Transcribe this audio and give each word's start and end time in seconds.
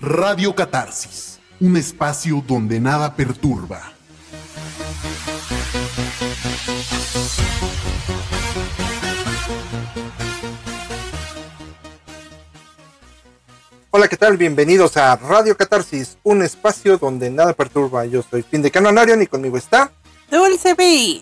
Radio 0.00 0.54
Catarsis, 0.54 1.40
un 1.60 1.76
espacio 1.76 2.42
donde 2.46 2.80
nada 2.80 3.14
perturba. 3.16 3.92
Hola, 13.90 14.08
¿qué 14.08 14.16
tal? 14.16 14.36
Bienvenidos 14.36 14.96
a 14.96 15.16
Radio 15.16 15.56
Catarsis, 15.56 16.16
un 16.22 16.42
espacio 16.42 16.98
donde 16.98 17.30
nada 17.30 17.52
perturba. 17.52 18.06
Yo 18.06 18.22
soy 18.22 18.42
Fin 18.42 18.62
de 18.62 18.70
Canonarion 18.70 19.20
y 19.22 19.26
conmigo 19.26 19.56
está. 19.56 19.92
Dulce 20.30 20.74
B. 20.74 21.20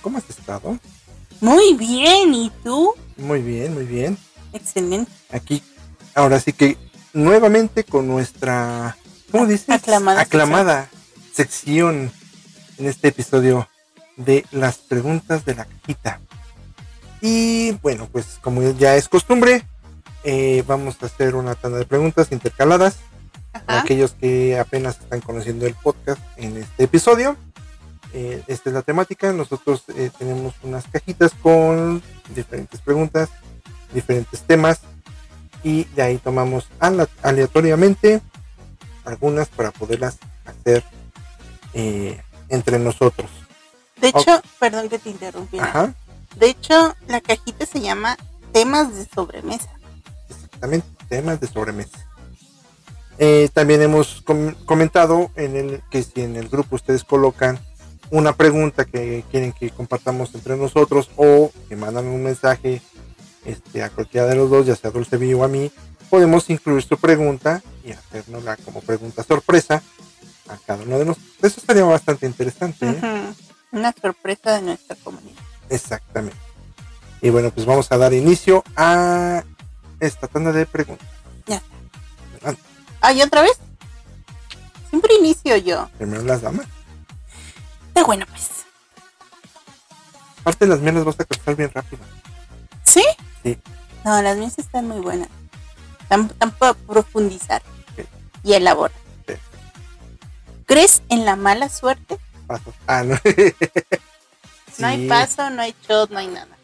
¿Cómo 0.00 0.18
has 0.18 0.30
estado? 0.30 0.78
Muy 1.40 1.74
bien, 1.74 2.34
¿y 2.34 2.50
tú? 2.62 2.94
Muy 3.16 3.42
bien, 3.42 3.74
muy 3.74 3.84
bien. 3.84 4.18
Excelente. 4.52 5.10
Aquí, 5.30 5.62
ahora 6.14 6.40
sí 6.40 6.52
que 6.52 6.76
nuevamente 7.12 7.84
con 7.84 8.06
nuestra, 8.06 8.96
¿cómo 9.30 9.46
dices? 9.46 9.70
Aclamada. 9.70 10.20
Aclamada 10.20 10.88
sección 11.32 12.10
en 12.78 12.86
este 12.86 13.08
episodio 13.08 13.68
de 14.16 14.44
las 14.50 14.78
preguntas 14.78 15.44
de 15.44 15.54
la 15.54 15.64
cajita. 15.64 16.20
Y 17.22 17.72
bueno, 17.82 18.08
pues 18.10 18.38
como 18.40 18.62
ya 18.72 18.96
es 18.96 19.08
costumbre, 19.08 19.64
eh, 20.24 20.62
vamos 20.66 20.96
a 21.02 21.06
hacer 21.06 21.34
una 21.34 21.54
tanda 21.54 21.78
de 21.78 21.86
preguntas 21.86 22.32
intercaladas 22.32 22.96
para 23.52 23.64
Ajá. 23.66 23.80
aquellos 23.80 24.12
que 24.12 24.58
apenas 24.58 24.98
están 25.00 25.20
conociendo 25.20 25.66
el 25.66 25.74
podcast 25.74 26.20
en 26.36 26.56
este 26.58 26.84
episodio. 26.84 27.36
Eh, 28.12 28.42
esta 28.48 28.70
es 28.70 28.74
la 28.74 28.82
temática. 28.82 29.32
Nosotros 29.32 29.84
eh, 29.96 30.10
tenemos 30.18 30.54
unas 30.62 30.84
cajitas 30.88 31.32
con 31.42 32.02
diferentes 32.34 32.80
preguntas, 32.80 33.28
diferentes 33.92 34.40
temas 34.42 34.80
y 35.62 35.84
de 35.84 36.02
ahí 36.02 36.18
tomamos 36.18 36.68
aleatoriamente 37.22 38.20
algunas 39.04 39.48
para 39.48 39.70
poderlas 39.70 40.18
hacer 40.44 40.82
eh, 41.74 42.20
entre 42.48 42.78
nosotros. 42.78 43.30
De 44.00 44.08
hecho, 44.08 44.42
perdón 44.58 44.88
que 44.88 44.98
te 44.98 45.10
interrumpí. 45.10 45.58
Ajá, 45.58 45.94
De 46.36 46.48
hecho, 46.48 46.94
la 47.06 47.20
cajita 47.20 47.66
se 47.66 47.80
llama 47.80 48.16
temas 48.52 48.94
de 48.94 49.04
sobremesa. 49.04 49.68
exactamente, 50.28 50.86
temas 51.08 51.38
de 51.40 51.46
sobremesa. 51.46 51.98
Eh, 53.18 53.50
también 53.52 53.82
hemos 53.82 54.22
com- 54.22 54.54
comentado 54.64 55.30
en 55.36 55.54
el 55.56 55.82
que 55.90 56.02
si 56.02 56.22
en 56.22 56.36
el 56.36 56.48
grupo 56.48 56.76
ustedes 56.76 57.04
colocan 57.04 57.58
una 58.10 58.34
pregunta 58.34 58.84
que 58.84 59.24
quieren 59.30 59.52
que 59.52 59.70
compartamos 59.70 60.34
entre 60.34 60.56
nosotros 60.56 61.10
o 61.16 61.50
que 61.68 61.76
mandan 61.76 62.06
un 62.06 62.22
mensaje 62.22 62.82
este, 63.44 63.82
a 63.82 63.90
cualquiera 63.90 64.26
de 64.26 64.34
los 64.34 64.50
dos, 64.50 64.66
ya 64.66 64.76
sea 64.76 64.90
Dulce 64.90 65.16
B 65.16 65.34
o 65.34 65.44
a 65.44 65.48
mí, 65.48 65.70
podemos 66.08 66.50
incluir 66.50 66.82
su 66.82 66.96
pregunta 66.98 67.62
y 67.84 67.92
hacernosla 67.92 68.56
como 68.58 68.80
pregunta 68.80 69.22
sorpresa 69.22 69.82
a 70.48 70.56
cada 70.66 70.82
uno 70.82 70.98
de 70.98 71.04
nosotros. 71.06 71.34
Eso 71.40 71.60
estaría 71.60 71.84
bastante 71.84 72.26
interesante. 72.26 72.88
¿eh? 72.88 73.32
Una 73.70 73.92
sorpresa 73.92 74.56
de 74.56 74.62
nuestra 74.62 74.96
comunidad. 74.96 75.38
Exactamente. 75.68 76.36
Y 77.22 77.30
bueno, 77.30 77.50
pues 77.50 77.64
vamos 77.64 77.90
a 77.92 77.98
dar 77.98 78.12
inicio 78.12 78.64
a 78.76 79.44
esta 80.00 80.26
tanda 80.26 80.52
de 80.52 80.66
preguntas. 80.66 81.06
Ya. 81.46 81.62
Adelante. 82.36 82.62
Ah, 83.00 83.12
¿y 83.12 83.22
otra 83.22 83.42
vez? 83.42 83.58
Siempre 84.88 85.14
inicio 85.14 85.56
yo. 85.56 85.88
Primero 85.98 86.22
las 86.24 86.42
damas. 86.42 86.66
Bueno, 88.04 88.26
pues. 88.30 88.50
Aparte 90.40 90.66
las 90.66 90.80
mías 90.80 90.94
las 90.94 91.04
vas 91.04 91.14
a 91.20 91.24
contestar 91.24 91.56
bien 91.56 91.70
rápido. 91.72 92.02
¿Sí? 92.82 93.02
Sí. 93.42 93.58
No, 94.04 94.20
las 94.22 94.36
mías 94.36 94.58
están 94.58 94.88
muy 94.88 95.00
buenas. 95.00 95.28
Están, 96.02 96.28
para 96.58 96.74
profundizar 96.74 97.62
y 98.42 98.54
elaborar. 98.54 98.96
Sí. 99.26 99.34
¿Crees 100.66 101.02
en 101.08 101.24
la 101.24 101.36
mala 101.36 101.68
suerte? 101.68 102.18
Paso. 102.46 102.72
Ah, 102.86 103.02
no. 103.02 103.16
No 104.78 104.86
hay 104.86 105.08
paso, 105.08 105.50
no 105.50 105.60
hay 105.60 105.74
shot, 105.86 106.10
no 106.10 106.18
hay 106.18 106.28
nada. 106.28 106.56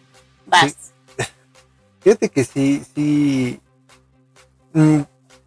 Vas. 0.46 0.74
Fíjate 2.00 2.28
que 2.30 2.44
sí, 2.44 2.82
sí. 2.94 3.60
mm, 4.72 5.00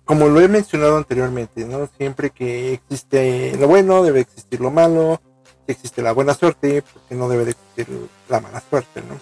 como 0.05 0.27
lo 0.27 0.39
he 0.41 0.47
mencionado 0.47 0.97
anteriormente, 0.97 1.65
¿no? 1.65 1.89
Siempre 1.97 2.29
que 2.29 2.73
existe 2.73 3.55
lo 3.57 3.67
bueno, 3.67 4.03
debe 4.03 4.19
existir 4.19 4.59
lo 4.59 4.69
malo. 4.69 5.21
Si 5.69 5.73
existe 5.73 6.01
la 6.01 6.13
buena 6.13 6.33
suerte, 6.33 6.81
porque 6.81 7.13
no 7.13 7.29
debe 7.29 7.45
de 7.45 7.51
existir 7.51 8.09
la 8.27 8.39
mala 8.39 8.59
suerte, 8.71 9.03
¿no? 9.07 9.19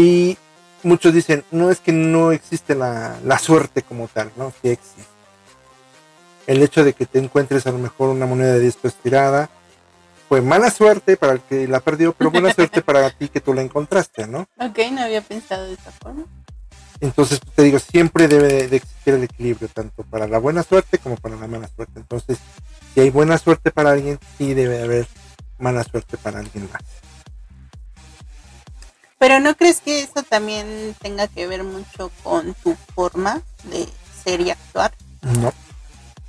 Y 0.00 0.38
muchos 0.84 1.12
dicen, 1.12 1.42
no 1.50 1.72
es 1.72 1.80
que 1.80 1.90
no 1.90 2.30
existe 2.30 2.76
la, 2.76 3.18
la 3.24 3.40
suerte 3.40 3.82
como 3.82 4.06
tal, 4.06 4.30
¿no? 4.36 4.52
Sí 4.62 4.68
existe. 4.68 5.02
El 6.46 6.62
hecho 6.62 6.84
de 6.84 6.92
que 6.92 7.06
te 7.06 7.18
encuentres 7.18 7.66
a 7.66 7.72
lo 7.72 7.78
mejor 7.78 8.10
una 8.10 8.24
moneda 8.24 8.52
de 8.52 8.60
10 8.60 8.76
pesos 8.76 9.00
tirada, 9.02 9.50
fue 10.28 10.42
mala 10.42 10.70
suerte 10.70 11.16
para 11.16 11.32
el 11.32 11.40
que 11.40 11.66
la 11.66 11.80
perdió, 11.80 12.12
pero 12.12 12.30
buena 12.30 12.52
suerte 12.54 12.80
para 12.80 13.10
ti 13.10 13.28
que 13.28 13.40
tú 13.40 13.52
la 13.52 13.62
encontraste, 13.62 14.28
¿no? 14.28 14.46
Ok, 14.60 14.78
no 14.92 15.02
había 15.02 15.22
pensado 15.22 15.66
de 15.66 15.74
esa 15.74 15.90
forma. 15.90 16.24
Entonces, 17.00 17.40
te 17.56 17.64
digo, 17.64 17.80
siempre 17.80 18.28
debe 18.28 18.46
de, 18.46 18.68
de 18.68 18.76
existir 18.76 19.14
el 19.14 19.24
equilibrio, 19.24 19.68
tanto 19.74 20.04
para 20.04 20.28
la 20.28 20.38
buena 20.38 20.62
suerte 20.62 20.98
como 20.98 21.16
para 21.16 21.34
la 21.34 21.48
mala 21.48 21.66
suerte. 21.66 21.94
Entonces, 21.96 22.38
si 22.94 23.00
hay 23.00 23.10
buena 23.10 23.38
suerte 23.38 23.72
para 23.72 23.90
alguien, 23.90 24.20
sí 24.38 24.54
debe 24.54 24.76
de 24.76 24.84
haber 24.84 25.08
mala 25.62 25.84
suerte 25.84 26.16
para 26.18 26.40
alguien 26.40 26.68
más. 26.70 26.82
Pero 29.18 29.38
¿no 29.38 29.56
crees 29.56 29.80
que 29.80 30.02
eso 30.02 30.22
también 30.28 30.96
tenga 31.00 31.28
que 31.28 31.46
ver 31.46 31.62
mucho 31.62 32.10
con 32.24 32.54
tu 32.54 32.76
forma 32.94 33.40
de 33.64 33.88
ser 34.24 34.40
y 34.40 34.50
actuar? 34.50 34.92
No. 35.22 35.52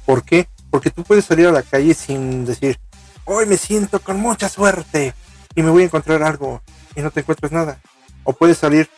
¿Por 0.05 0.23
qué? 0.23 0.47
Porque 0.69 0.91
tú 0.91 1.03
puedes 1.03 1.25
salir 1.25 1.47
a 1.47 1.51
la 1.51 1.63
calle 1.63 1.95
sin 1.95 2.45
decir, 2.45 2.79
hoy 3.25 3.47
me 3.47 3.57
siento 3.57 3.99
con 3.99 4.19
mucha 4.19 4.47
suerte 4.47 5.16
y 5.55 5.63
me 5.63 5.71
voy 5.71 5.81
a 5.83 5.85
encontrar 5.85 6.21
algo 6.21 6.61
y 6.95 7.01
no 7.01 7.09
te 7.09 7.21
encuentras 7.21 7.51
nada. 7.51 7.79
O 8.23 8.33
puedes 8.33 8.59
salir 8.59 8.89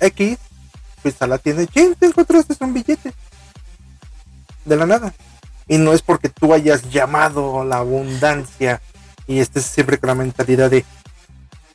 X, 0.00 0.38
pues 1.02 1.20
a 1.22 1.26
la 1.26 1.38
tienda 1.38 1.62
y 1.62 1.66
"Chin, 1.68 1.94
te 1.94 2.06
encontraste 2.06 2.54
un 2.60 2.74
billete. 2.74 3.14
De 4.66 4.76
la 4.76 4.84
nada. 4.84 5.14
Y 5.66 5.78
no 5.78 5.94
es 5.94 6.02
porque 6.02 6.28
tú 6.28 6.52
hayas 6.52 6.90
llamado 6.90 7.64
la 7.64 7.78
abundancia 7.78 8.82
y 9.28 9.40
estés 9.40 9.66
siempre 9.66 9.98
con 9.98 10.08
la 10.08 10.14
mentalidad 10.14 10.70
de, 10.70 10.84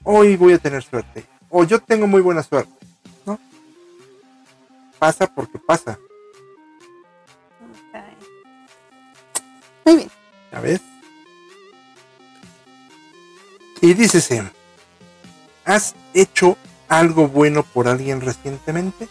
hoy 0.03 0.35
voy 0.35 0.53
a 0.53 0.57
tener 0.57 0.83
suerte. 0.83 1.23
O 1.49 1.63
yo 1.63 1.79
tengo 1.79 2.07
muy 2.07 2.19
buena 2.19 2.41
suerte. 2.41 2.73
¿No? 3.25 3.39
Pasa 4.97 5.27
porque 5.27 5.59
pasa. 5.59 5.97
Muy 9.85 9.95
bien. 9.97 10.11
¿Ya 10.51 10.59
ves? 10.59 10.81
Y 13.81 13.93
dícese, 13.93 14.43
¿has 15.63 15.93
hecho 16.13 16.57
algo 16.87 17.27
bueno 17.27 17.63
por 17.63 17.87
alguien 17.87 18.21
recientemente? 18.21 19.07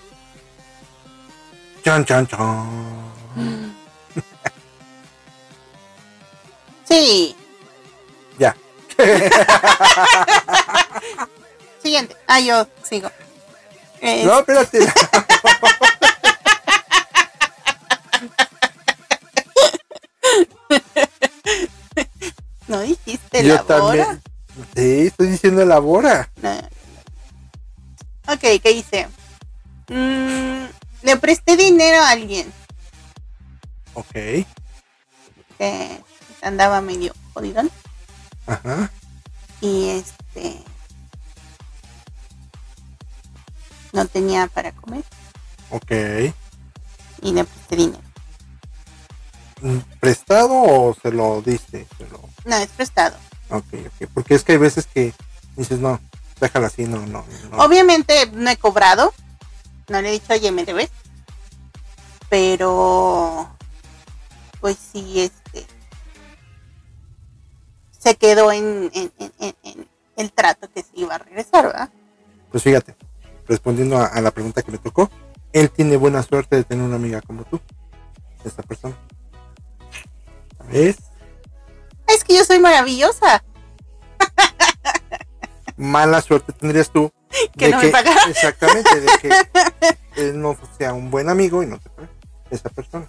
Chan, 1.85 2.05
chan, 2.05 2.27
chan. 2.27 3.73
Sí. 6.85 7.37
Siguiente. 11.83 12.17
Ah, 12.27 12.41
yo 12.41 12.67
sigo. 12.89 13.11
No, 14.25 14.39
espérate. 14.41 14.79
¿No 22.69 22.81
dijiste 22.81 23.45
Yo 23.45 23.63
también. 23.65 24.23
Sí, 24.75 25.07
estoy 25.07 25.29
diciendo 25.29 25.63
elabora. 25.63 26.31
No. 26.41 26.51
Ok, 28.29 28.41
¿qué 28.63 28.71
hice? 28.71 29.09
Mm, 29.89 30.65
le 31.03 31.17
presté 31.17 31.57
dinero 31.57 32.01
a 32.03 32.11
alguien 32.11 32.53
Ok. 33.95 34.13
que 35.59 36.01
andaba 36.41 36.81
medio 36.81 37.13
jodidón 37.35 37.71
Ajá. 38.47 38.91
y 39.61 39.89
este 39.91 40.63
no 43.93 44.07
tenía 44.07 44.47
para 44.49 44.73
comer 44.73 45.05
Ok. 45.71 45.91
y 47.23 47.33
le 47.33 47.45
presté 47.45 47.77
dinero. 47.77 48.03
Mm, 49.61 49.79
¿Prestado 50.01 50.51
o 50.55 50.95
se 51.01 51.13
lo 51.13 51.41
diste? 51.43 51.87
Se 51.97 52.09
lo... 52.09 52.21
No, 52.45 52.57
es 52.57 52.69
prestado. 52.71 53.17
Ok, 53.51 53.67
ok. 53.75 54.09
Porque 54.13 54.35
es 54.35 54.43
que 54.43 54.53
hay 54.53 54.59
veces 54.59 54.87
que 54.87 55.15
dices, 55.57 55.79
no, 55.79 56.01
déjala 56.41 56.67
así, 56.67 56.85
no, 56.85 57.07
no. 57.07 57.25
no. 57.51 57.57
Obviamente 57.59 58.27
no 58.33 58.51
he 58.51 58.57
cobrado. 58.57 59.15
No 59.89 60.01
le 60.03 60.09
he 60.09 60.13
dicho, 60.13 60.33
oye, 60.33 60.51
me 60.53 60.65
debes. 60.65 60.91
Pero, 62.29 63.49
pues 64.61 64.77
sí, 64.93 65.21
este. 65.21 65.67
Se 68.03 68.17
quedó 68.17 68.51
en, 68.53 68.91
en, 68.95 69.13
en- 69.19 69.33
en- 69.39 69.57
en 69.63 69.89
el 70.17 70.33
trato 70.33 70.69
que 70.75 70.83
se 70.83 70.89
iba 70.95 71.15
a 71.15 71.19
regresar, 71.19 71.67
¿verdad? 71.67 71.91
Pues 72.51 72.63
fíjate, 72.63 72.97
respondiendo 73.47 73.97
a, 73.99 74.07
a 74.07 74.21
la 74.21 74.31
pregunta 74.31 74.63
que 74.63 74.73
me 74.73 74.79
tocó, 74.79 75.11
él 75.53 75.71
tiene 75.71 75.97
buena 75.97 76.23
suerte 76.23 76.57
de 76.57 76.65
tener 76.65 76.85
una 76.85 76.97
amiga 76.97 77.21
como 77.23 77.45
tú, 77.45 77.61
esta 78.45 78.63
persona. 78.63 78.97
¿Ves? 80.71 80.97
Es 82.09 82.25
que 82.25 82.37
yo 82.37 82.45
soy 82.45 82.59
maravillosa. 82.59 83.43
Mala 85.77 86.21
suerte 86.21 86.53
tendrías 86.53 86.91
tú 86.91 87.11
Que 87.57 87.71
no 87.71 87.79
me 87.81 87.89
pagara. 87.89 88.21
exactamente 88.29 89.01
de 89.01 89.07
que 89.21 89.31
él 90.17 90.41
no 90.41 90.57
sea 90.79 90.93
un 90.93 91.11
buen 91.11 91.29
amigo 91.29 91.63
y 91.63 91.67
no 91.67 91.79
te 91.79 91.89
pague 91.91 92.09
esa 92.51 92.69
persona. 92.69 93.09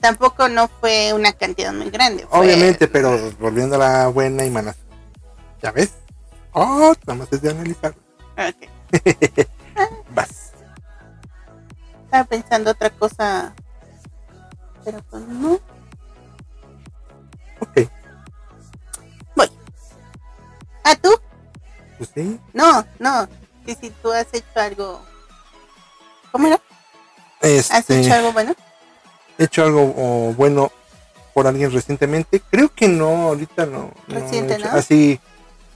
Tampoco 0.00 0.48
no 0.48 0.68
fue 0.68 1.12
una 1.12 1.32
cantidad 1.32 1.72
muy 1.72 1.90
grande. 1.90 2.26
fue- 2.26 2.38
Obviamente, 2.40 2.86
pero 2.88 3.32
volviendo 3.38 3.76
a 3.76 3.78
la 3.78 4.06
buena 4.08 4.44
y 4.44 4.50
mala. 4.50 4.74
¿Ya 5.62 5.72
ves? 5.72 5.90
Oh, 6.52 6.94
nada 7.06 7.18
más 7.18 7.32
es 7.32 7.42
de 7.42 7.50
analizar. 7.50 7.94
Ok. 8.36 8.68
Vas. 10.10 10.52
Estaba 12.04 12.24
pensando 12.24 12.70
otra 12.70 12.90
cosa. 12.90 13.54
Pero 14.84 15.02
pues 15.10 15.22
no. 15.26 15.60
Ok. 17.60 17.88
Ah, 20.84 20.96
tú. 20.96 21.10
Pues 21.98 22.10
sí. 22.14 22.40
No, 22.54 22.86
no. 22.98 23.28
Que 23.66 23.74
si 23.74 23.90
tú 23.90 24.10
has 24.10 24.26
hecho 24.32 24.46
algo. 24.58 25.00
¿Cómo 26.32 26.46
era? 26.46 26.60
¿Has 27.42 27.70
Este, 27.70 28.00
hecho 28.00 28.14
algo 28.14 28.32
bueno? 28.32 28.54
He 29.38 29.44
hecho 29.44 29.62
algo 29.64 29.94
oh, 29.96 30.34
bueno 30.36 30.70
por 31.32 31.46
alguien 31.46 31.72
recientemente. 31.72 32.42
Creo 32.50 32.68
que 32.74 32.88
no, 32.88 33.28
ahorita 33.28 33.66
no. 33.66 33.92
no 34.08 34.16
he 34.16 34.20
Reciente, 34.20 34.58
¿no? 34.58 34.70
Así 34.70 35.20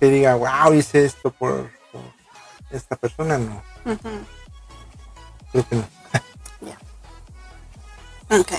que 0.01 0.07
diga, 0.11 0.35
wow, 0.35 0.75
hice 0.75 1.05
esto 1.05 1.31
por, 1.31 1.71
por 1.93 2.03
esta 2.71 2.97
persona. 2.97 3.39
No, 3.39 3.63
creo 5.53 5.69
que 5.69 5.77
no. 5.77 6.03
Ok. 8.33 8.53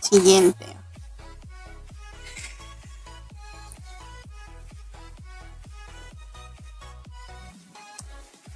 Siguiente. 0.00 0.66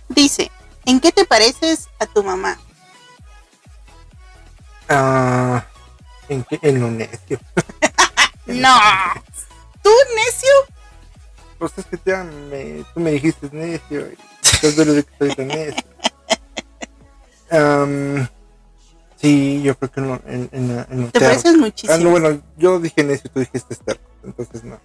Dice, 0.08 0.50
¿en 0.86 1.00
qué 1.00 1.12
te 1.12 1.26
pareces 1.26 1.88
a 1.98 2.06
tu 2.06 2.24
mamá? 2.24 2.58
Ah, 4.88 5.64
¿en 6.28 6.44
qué? 6.44 6.58
En 6.62 6.80
lo 6.80 6.90
necio. 6.90 7.38
No. 8.46 8.78
¿Tú, 9.82 9.90
necio? 10.14 10.48
Pues 11.58 11.72
es 11.78 11.86
que 11.86 11.98
ya 12.06 12.22
me, 12.22 12.84
tú 12.94 13.00
me 13.00 13.10
dijiste 13.10 13.48
necio 13.52 14.08
y 14.12 14.16
estás 14.40 14.76
de 14.76 15.02
que 15.02 15.10
soy 15.18 15.34
tan 15.34 15.48
necio. 15.48 15.82
Am, 17.50 18.28
sí, 19.20 19.62
yo 19.64 19.76
creo 19.76 19.90
que 19.90 20.00
en 20.00 20.08
lo, 20.08 20.14
en, 20.26 20.48
en, 20.52 20.76
la- 20.76 20.86
en 20.90 21.00
lo 21.00 21.06
Te 21.08 21.18
terco. 21.18 21.26
pareces 21.28 21.54
Ah, 21.54 21.58
muchísimo. 21.58 21.98
no, 21.98 22.10
bueno, 22.10 22.40
yo 22.56 22.78
dije 22.78 23.02
necio, 23.02 23.28
tú 23.32 23.40
dijiste 23.40 23.74
terco, 23.74 24.04
entonces 24.22 24.62
no. 24.62 24.78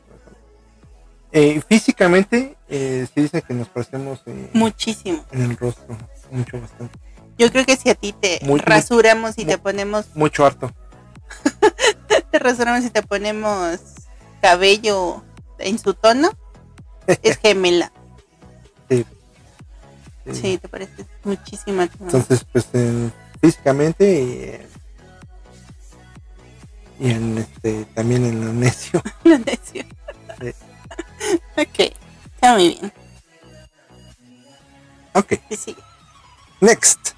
Eh, 1.31 1.62
físicamente, 1.69 2.57
eh, 2.68 3.07
sí 3.13 3.21
dicen 3.21 3.42
que 3.48 3.53
nos 3.53 3.68
parecemos 3.69 4.21
eh, 4.25 4.50
Muchísimo. 4.53 5.24
en 5.31 5.42
el 5.44 5.56
rostro, 5.57 5.95
mucho, 6.31 6.59
bastante. 6.59 6.98
Yo 7.41 7.51
creo 7.51 7.65
que 7.65 7.75
si 7.75 7.89
a 7.89 7.95
ti 7.95 8.13
te 8.13 8.38
Muy- 8.43 8.49
muy- 8.51 8.59
rasuramos 8.59 9.35
y 9.39 9.45
muy- 9.45 9.53
te 9.53 9.57
ponemos, 9.57 10.05
Mucho 10.13 10.45
harto. 10.45 10.71
te 12.31 12.38
rasuramos 12.38 12.85
y 12.85 12.91
te 12.91 13.01
ponemos 13.01 13.79
cabello 14.43 15.23
en 15.57 15.79
su 15.79 15.95
tono, 15.95 16.29
es 17.07 17.38
gemela. 17.39 17.91
Sí. 18.88 19.05
Sí, 20.31 20.57
te 20.59 20.67
pareces 20.67 21.07
muchísimo. 21.23 21.81
Entonces, 21.81 22.45
pues 22.53 22.67
en- 22.73 23.11
físicamente 23.41 24.05
y, 24.21 24.43
eh, 24.43 24.67
y 26.99 27.09
en 27.09 27.39
este 27.39 27.85
también 27.95 28.23
en 28.23 28.45
lo 28.45 28.53
necio. 28.53 29.01
Lo 29.23 29.39
necio. 29.39 29.83
Sí. 30.39 30.53
Ok, 31.57 31.91
está 32.35 32.53
muy 32.53 32.77
bien. 32.79 32.93
Ok, 35.15 35.33
Sí, 35.57 35.75
next. 36.59 37.15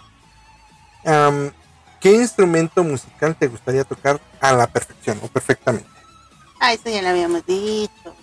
¿Qué 1.03 2.11
instrumento 2.11 2.83
musical 2.83 3.35
te 3.35 3.47
gustaría 3.47 3.83
tocar 3.83 4.19
a 4.41 4.53
la 4.53 4.67
perfección 4.67 5.19
o 5.23 5.27
perfectamente? 5.27 5.89
Ah, 6.59 6.73
eso 6.73 6.89
ya 6.89 7.01
lo 7.01 7.09
habíamos 7.09 7.45
dicho. 7.45 8.15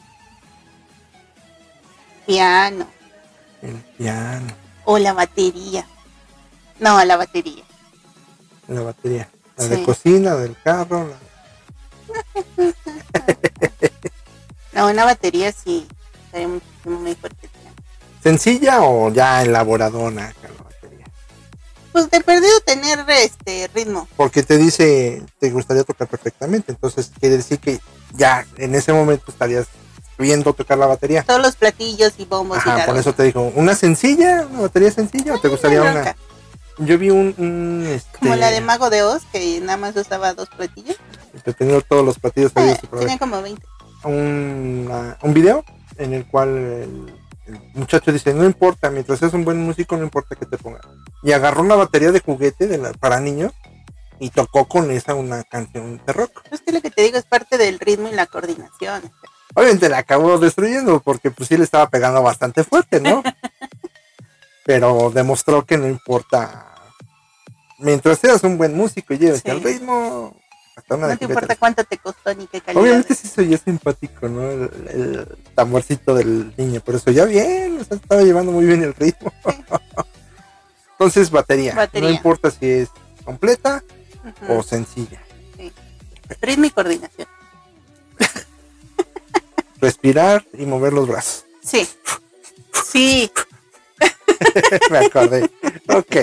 Piano 2.26 2.86
El 3.62 3.74
piano, 3.98 4.52
o 4.84 4.98
la 4.98 5.12
batería. 5.12 5.86
No, 6.78 7.02
la 7.04 7.16
batería. 7.16 7.64
la 8.68 8.82
batería, 8.82 9.28
la 9.56 9.64
Sí. 9.64 9.70
de 9.70 9.82
cocina, 9.82 10.34
del 10.36 10.56
carro. 10.62 11.08
la- 11.08 11.18
No, 14.72 14.86
una 14.88 15.04
batería 15.04 15.52
sí 15.52 15.86
estaría 16.26 16.48
muchísimo 16.48 17.00
mejor 17.00 17.34
que. 17.36 17.48
¿Sencilla 18.22 18.82
o 18.82 19.10
ya 19.12 19.42
elaboradona? 19.42 20.32
Pues 21.92 22.08
de 22.10 22.20
perdido 22.20 22.60
tener 22.64 23.04
este 23.10 23.68
ritmo. 23.74 24.08
Porque 24.16 24.42
te 24.42 24.56
dice, 24.58 25.22
te 25.38 25.50
gustaría 25.50 25.82
tocar 25.84 26.06
perfectamente, 26.08 26.70
entonces 26.72 27.10
quiere 27.18 27.36
decir 27.38 27.58
que 27.58 27.80
ya 28.14 28.46
en 28.56 28.74
ese 28.74 28.92
momento 28.92 29.24
estarías 29.30 29.66
viendo 30.18 30.52
tocar 30.52 30.78
la 30.78 30.86
batería. 30.86 31.22
Todos 31.24 31.40
los 31.42 31.56
platillos 31.56 32.12
y 32.18 32.26
bombos 32.26 32.58
y 32.58 32.60
Ajá, 32.68 32.76
tal. 32.76 32.86
por 32.86 32.96
eso 32.98 33.12
te 33.14 33.22
digo, 33.24 33.50
¿una 33.56 33.74
sencilla? 33.74 34.46
¿Una 34.50 34.62
batería 34.62 34.90
sencilla 34.90 35.34
o 35.34 35.40
te 35.40 35.48
gustaría 35.48 35.80
Una 35.82 36.14
Yo 36.78 36.98
vi 36.98 37.10
un, 37.10 37.34
un, 37.38 37.86
este, 37.86 38.18
Como 38.18 38.36
la 38.36 38.50
de 38.50 38.60
Mago 38.60 38.90
de 38.90 39.02
Oz, 39.02 39.22
que 39.32 39.60
nada 39.60 39.76
más 39.78 39.96
usaba 39.96 40.34
dos 40.34 40.48
platillos. 40.50 40.96
que 41.44 41.52
tenía 41.52 41.80
todos 41.80 42.04
los 42.04 42.18
platillos 42.18 42.52
Eh, 42.56 42.78
y 42.82 42.86
tenía 42.98 43.18
como 43.18 43.40
20. 43.42 43.62
un, 44.04 44.88
ah, 44.92 45.16
un 45.22 45.34
video 45.34 45.64
en 45.96 46.14
el 46.14 46.26
cual 46.26 46.48
el, 46.56 47.14
el 47.54 47.60
muchacho 47.74 48.12
dice, 48.12 48.32
no 48.34 48.44
importa, 48.44 48.90
mientras 48.90 49.18
seas 49.18 49.32
un 49.34 49.44
buen 49.44 49.58
músico, 49.62 49.96
no 49.96 50.02
importa 50.04 50.36
que 50.36 50.46
te 50.46 50.58
ponga. 50.58 50.80
Y 51.22 51.32
agarró 51.32 51.62
una 51.62 51.74
batería 51.74 52.12
de 52.12 52.20
juguete 52.20 52.66
de 52.66 52.78
la- 52.78 52.92
para 52.92 53.20
niños 53.20 53.52
y 54.18 54.30
tocó 54.30 54.66
con 54.68 54.90
esa 54.90 55.14
una 55.14 55.42
canción 55.44 56.00
de 56.06 56.12
rock. 56.12 56.42
Es 56.50 56.60
que 56.60 56.72
lo 56.72 56.80
que 56.80 56.90
te 56.90 57.02
digo 57.02 57.18
es 57.18 57.24
parte 57.24 57.56
del 57.58 57.78
ritmo 57.78 58.08
y 58.08 58.12
la 58.12 58.26
coordinación. 58.26 59.02
Obviamente 59.54 59.88
la 59.88 59.98
acabó 59.98 60.38
destruyendo 60.38 61.00
porque 61.00 61.30
pues 61.30 61.48
sí 61.48 61.56
le 61.56 61.64
estaba 61.64 61.88
pegando 61.88 62.22
bastante 62.22 62.62
fuerte, 62.64 63.00
¿no? 63.00 63.22
Pero 64.64 65.10
demostró 65.10 65.64
que 65.64 65.76
no 65.78 65.88
importa. 65.88 66.66
Mientras 67.78 68.18
seas 68.18 68.44
un 68.44 68.58
buen 68.58 68.76
músico 68.76 69.14
y 69.14 69.18
lleves 69.18 69.40
Sí. 69.42 69.50
el 69.50 69.62
ritmo, 69.62 70.36
hasta 70.80 70.94
una 70.96 71.06
No 71.06 71.12
de 71.12 71.16
te 71.18 71.24
importa 71.26 71.56
cuánto 71.56 71.84
te 71.84 71.98
costó 71.98 72.34
ni 72.34 72.46
qué 72.46 72.60
calidad. 72.60 72.82
Obviamente 72.82 73.14
sí 73.14 73.28
soy 73.28 73.56
simpático, 73.56 74.28
¿no? 74.28 74.50
El, 74.50 74.70
el 74.88 75.26
tamborcito 75.54 76.14
del 76.14 76.52
niño, 76.56 76.80
pero 76.84 76.98
eso 76.98 77.10
ya 77.10 77.24
bien, 77.24 77.78
o 77.80 77.84
sea, 77.84 77.96
estaba 77.96 78.22
llevando 78.22 78.52
muy 78.52 78.64
bien 78.64 78.82
el 78.82 78.94
ritmo. 78.94 79.32
Entonces, 80.92 81.30
batería. 81.30 81.74
Batería. 81.74 82.10
No 82.10 82.14
importa 82.14 82.50
si 82.50 82.66
es 82.66 82.88
completa 83.24 83.82
o 84.48 84.62
sencilla. 84.62 85.22
Ritmo 86.42 86.66
y 86.66 86.70
coordinación. 86.70 87.28
Respirar 89.80 90.44
y 90.52 90.66
mover 90.66 90.92
los 90.92 91.08
brazos. 91.08 91.46
Sí. 91.62 91.88
Sí. 92.84 93.30
Me 94.90 94.98
acordé. 94.98 95.50
Ok. 95.88 96.16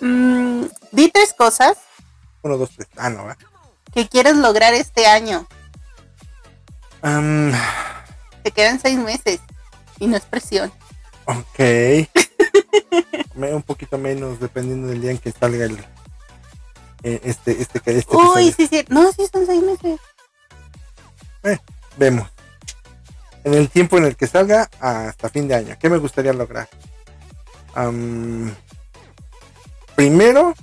Mm, 0.00 0.64
di 0.92 1.10
tres 1.10 1.32
cosas 1.34 1.76
Uno, 2.42 2.56
dos, 2.58 2.70
tres. 2.76 2.88
Ah, 2.96 3.10
no, 3.10 3.24
va. 3.24 3.36
que 3.94 4.08
quieres 4.08 4.36
lograr 4.36 4.74
este 4.74 5.06
año. 5.06 5.46
Am, 7.02 7.52
Te 8.42 8.50
quedan 8.50 8.80
seis 8.80 8.98
meses 8.98 9.40
y 9.98 10.06
no 10.06 10.16
es 10.16 10.24
presión. 10.24 10.72
ok. 11.26 12.08
Un 13.34 13.62
poquito 13.62 13.98
menos 13.98 14.40
dependiendo 14.40 14.88
del 14.88 15.00
día 15.00 15.10
en 15.10 15.18
que 15.18 15.32
salga 15.32 15.64
el 15.64 15.78
eh, 17.02 17.20
este 17.24 17.60
este 17.60 17.80
que 17.80 17.98
este 17.98 18.14
Uy, 18.16 18.52
sí, 18.52 18.66
sí. 18.68 18.84
No, 18.88 19.10
sí, 19.12 19.26
son 19.32 19.46
seis 19.46 19.62
meses. 19.62 19.98
Vemos. 21.96 22.28
En 23.44 23.54
el 23.54 23.68
tiempo 23.68 23.98
en 23.98 24.04
el 24.04 24.16
que 24.16 24.26
salga 24.26 24.70
hasta 24.80 25.28
fin 25.28 25.48
de 25.48 25.54
año. 25.56 25.76
¿Qué 25.80 25.90
me 25.90 25.98
gustaría 25.98 26.32
lograr? 26.32 26.68
Primero, 29.96 30.54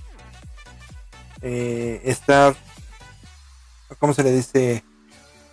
eh, 1.42 2.02
estar, 2.04 2.56
¿cómo 4.00 4.14
se 4.14 4.24
le 4.24 4.32
dice? 4.32 4.84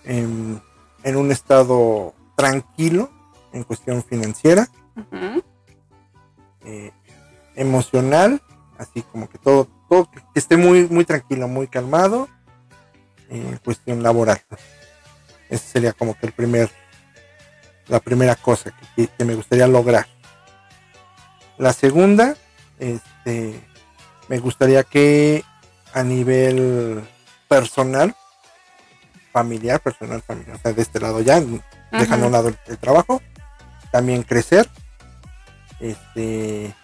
En 0.05 0.62
un 1.05 1.33
estado 1.33 2.14
tranquilo 2.37 3.11
en 3.52 3.64
cuestión 3.64 4.05
financiera, 4.05 4.69
eh, 6.64 6.93
emocional, 7.55 8.43
así 8.78 9.02
como 9.02 9.28
que 9.28 9.38
todo, 9.38 9.69
todo 9.88 10.11
que 10.11 10.21
esté 10.35 10.57
muy, 10.57 10.87
muy 10.88 11.05
tranquilo, 11.05 11.49
muy 11.49 11.66
calmado, 11.66 12.28
en 13.28 13.57
cuestión 13.59 14.02
laboral. 14.02 14.40
Ese 15.49 15.66
sería 15.66 15.93
como 15.93 16.14
que 16.14 16.26
el 16.26 16.33
primer 16.33 16.71
la 17.88 18.00
primera 18.00 18.35
cosa 18.35 18.73
que, 18.97 19.07
que 19.07 19.25
me 19.25 19.35
gustaría 19.35 19.66
lograr. 19.66 20.07
La 21.57 21.73
segunda, 21.73 22.37
este, 22.78 23.61
me 24.28 24.38
gustaría 24.38 24.83
que 24.83 25.45
a 25.97 26.03
nivel 26.03 27.03
personal, 27.49 28.15
familiar, 29.33 29.81
personal, 29.81 30.21
familiar, 30.21 30.57
o 30.57 30.59
sea, 30.59 30.75
de 30.75 30.83
este 30.83 31.00
lado 31.00 31.23
ya, 31.23 31.43
dejando 31.91 32.25
a 32.25 32.26
un 32.26 32.33
lado 32.33 32.53
el, 32.67 32.76
trabajo, 32.76 33.23
también 33.91 34.23
crecer, 34.23 34.69
este, 35.81 36.75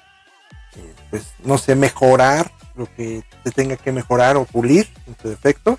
pues 1.10 1.26
no 1.44 1.58
sé, 1.58 1.74
mejorar 1.74 2.50
lo 2.74 2.86
que 2.96 3.22
se 3.44 3.50
tenga 3.50 3.76
que 3.76 3.92
mejorar 3.92 4.38
o 4.38 4.46
pulir 4.46 4.88
en 5.06 5.14
su 5.20 5.28
defecto. 5.28 5.78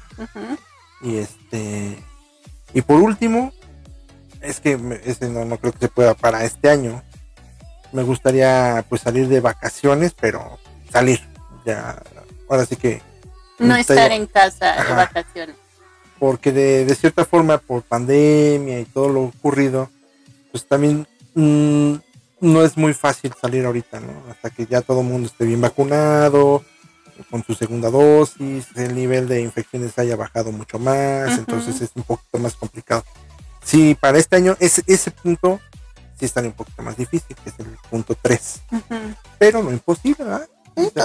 Y 1.02 1.18
este, 1.18 1.98
y 2.72 2.82
por 2.84 3.02
último, 3.02 3.52
es 4.42 4.60
que 4.60 5.02
ese 5.06 5.28
no, 5.30 5.44
no 5.44 5.58
creo 5.58 5.74
que 5.74 5.80
se 5.80 5.88
pueda 5.88 6.14
para 6.14 6.44
este 6.44 6.70
año. 6.70 7.02
Me 7.94 8.04
gustaría 8.04 8.86
pues 8.90 9.02
salir 9.02 9.28
de 9.28 9.40
vacaciones, 9.40 10.14
pero 10.14 10.60
salir. 10.92 11.20
Ya, 11.66 12.00
ahora 12.48 12.68
sí 12.68 12.76
que. 12.76 13.02
No 13.68 13.76
estar 13.76 14.12
en 14.12 14.26
casa 14.28 14.84
de 14.84 14.94
vacaciones. 14.94 15.56
Porque 16.20 16.52
de, 16.52 16.86
de, 16.86 16.96
cierta 16.96 17.26
forma, 17.26 17.58
por 17.58 17.84
pandemia 17.84 18.80
y 18.80 18.86
todo 18.86 19.10
lo 19.10 19.24
ocurrido, 19.24 19.90
pues 20.52 20.66
también 20.66 21.08
mm, 21.34 21.96
no 22.40 22.64
es 22.64 22.78
muy 22.78 22.94
fácil 22.94 23.34
salir 23.40 23.66
ahorita, 23.66 24.00
¿no? 24.00 24.24
Hasta 24.30 24.50
que 24.50 24.66
ya 24.66 24.82
todo 24.82 25.02
el 25.02 25.08
mundo 25.08 25.28
esté 25.28 25.46
bien 25.46 25.62
vacunado, 25.62 26.64
con 27.30 27.44
su 27.44 27.54
segunda 27.54 27.90
dosis, 27.90 28.68
el 28.76 28.96
nivel 28.96 29.28
de 29.28 29.42
infecciones 29.42 29.98
haya 29.98 30.16
bajado 30.16 30.52
mucho 30.52 30.80
más, 30.80 31.38
entonces 31.38 31.80
es 31.82 31.92
un 31.96 32.04
poquito 32.04 32.40
más 32.40 32.56
complicado. 32.56 33.04
Sí, 33.64 33.96
para 34.00 34.18
este 34.18 34.36
año 34.36 34.56
ese, 34.60 34.84
ese 34.88 35.12
punto 35.12 35.60
sí 36.20 36.26
está 36.26 36.42
un 36.42 36.52
poquito 36.52 36.82
más 36.84 36.98
difícil, 36.98 37.36
que 37.44 37.50
es 37.50 37.60
el 37.60 37.68
punto 37.90 38.16
3. 38.22 38.62
Pero 39.40 39.64
no 39.64 39.72
imposible, 39.72 40.24
¿verdad? 40.24 40.48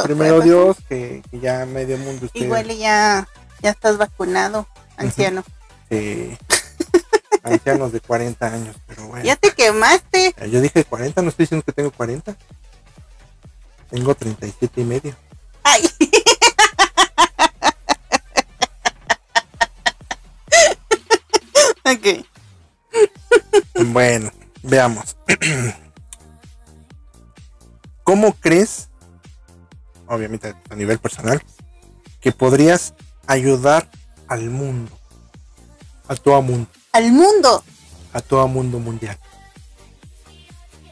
Primero 0.04 0.40
Dios 0.40 0.76
que, 0.88 1.22
ya 1.32 1.66
medio 1.66 1.98
mundo 1.98 2.26
esté... 2.26 2.40
Igual 2.40 2.68
ya, 2.76 3.28
ya 3.62 3.70
estás 3.70 3.98
vacunado, 3.98 4.66
anciano. 4.96 5.44
Sí. 5.90 6.36
Ancianos 7.42 7.92
de 7.92 8.00
40 8.00 8.46
años, 8.46 8.76
pero 8.86 9.06
bueno. 9.06 9.24
Ya 9.24 9.36
te 9.36 9.52
quemaste. 9.52 10.34
Yo 10.50 10.60
dije 10.60 10.84
40, 10.84 11.22
no 11.22 11.28
estoy 11.28 11.44
diciendo 11.44 11.64
que 11.64 11.72
tengo 11.72 11.90
40. 11.90 12.36
Tengo 13.90 14.14
37 14.14 14.80
y 14.80 14.84
medio. 14.84 15.16
Ay. 15.62 15.82
ok. 21.94 22.26
Bueno, 23.86 24.30
veamos. 24.62 25.16
¿Cómo 28.04 28.34
crees, 28.34 28.87
obviamente 30.08 30.54
a 30.70 30.74
nivel 30.74 30.98
personal, 30.98 31.42
que 32.20 32.32
podrías 32.32 32.94
ayudar 33.26 33.88
al 34.26 34.50
mundo? 34.50 34.90
A 36.08 36.16
todo 36.16 36.40
mundo. 36.42 36.68
Al 36.92 37.12
mundo. 37.12 37.62
A 38.12 38.20
todo 38.20 38.48
mundo 38.48 38.78
mundial. 38.78 39.18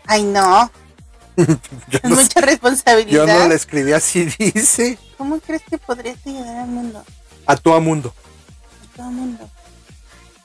Ay, 0.06 0.23
no. 0.25 0.70
es 1.37 2.04
mucha 2.04 2.40
responsabilidad. 2.40 3.26
Yo 3.26 3.38
no 3.38 3.49
la 3.49 3.54
escribí 3.54 3.92
así, 3.92 4.25
dice. 4.38 4.99
¿Cómo 5.18 5.40
crees 5.40 5.62
que 5.68 5.78
podrías 5.78 6.18
ayudar 6.26 6.56
al 6.56 6.68
mundo? 6.68 7.04
A 7.46 7.56
todo 7.56 7.80
mundo. 7.80 8.14
A 8.82 8.96
todo 8.96 9.11
mundo. 9.11 9.50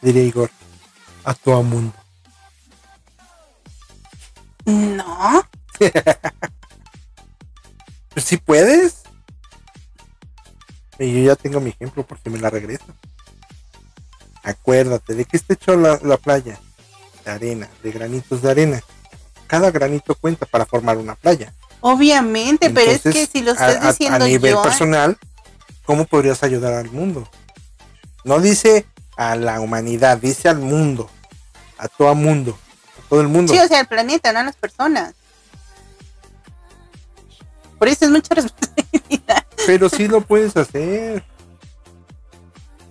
Diría 0.02 0.24
Igor. 0.24 0.50
A 1.24 1.34
todo 1.34 1.64
mundo. 1.64 1.94
No. 4.66 5.44
pues 8.22 8.26
si 8.26 8.38
puedes. 8.38 8.96
Y 11.00 11.14
yo 11.14 11.28
ya 11.32 11.36
tengo 11.36 11.60
mi 11.60 11.72
ejemplo 11.72 12.06
porque 12.06 12.30
me 12.30 12.40
la 12.40 12.50
regreso. 12.50 12.86
Acuérdate 14.44 15.16
de 15.16 15.26
que 15.26 15.38
está 15.38 15.54
hecho 15.54 15.76
la, 15.76 16.00
la 16.04 16.18
playa. 16.18 16.60
De 17.26 17.32
arena, 17.32 17.70
de 17.84 17.92
granitos 17.92 18.42
de 18.42 18.50
arena 18.50 18.82
cada 19.52 19.70
granito 19.70 20.16
cuenta 20.16 20.46
para 20.46 20.66
formar 20.66 20.96
una 20.96 21.16
playa. 21.16 21.54
Obviamente, 21.82 22.70
pero 22.70 22.90
es 22.90 23.02
que 23.02 23.26
si 23.26 23.42
lo 23.42 23.52
estás 23.52 23.86
diciendo 23.86 24.24
a, 24.24 24.28
nivel 24.30 24.56
personal, 24.64 25.18
¿cómo 25.84 26.06
podrías 26.06 26.42
ayudar 26.44 26.72
al 26.72 26.90
mundo? 26.90 27.28
No 28.24 28.40
dice 28.40 28.86
a 29.18 29.36
la 29.36 29.60
humanidad, 29.60 30.20
dice 30.20 30.48
al 30.48 30.60
mundo, 30.60 31.10
a 31.78 31.90
todo 31.90 32.16
mundo, 32.16 32.58
a 32.98 33.10
todo 33.10 33.20
el 33.20 33.28
mundo. 33.28 33.52
Sí, 33.52 33.60
o 33.60 33.68
sea, 33.68 33.82
al 33.82 33.88
planeta, 33.88 34.32
no 34.32 34.40
a 34.40 34.44
las 34.44 34.56
personas. 34.56 35.16
Por 37.82 37.88
eso 37.88 38.06
es 38.06 38.12
mucha 38.12 38.36
responsabilidad. 38.36 39.44
Pero 39.66 39.90
sí 39.90 40.08
lo 40.08 40.22
puedes 40.22 40.56
hacer. 40.56 41.24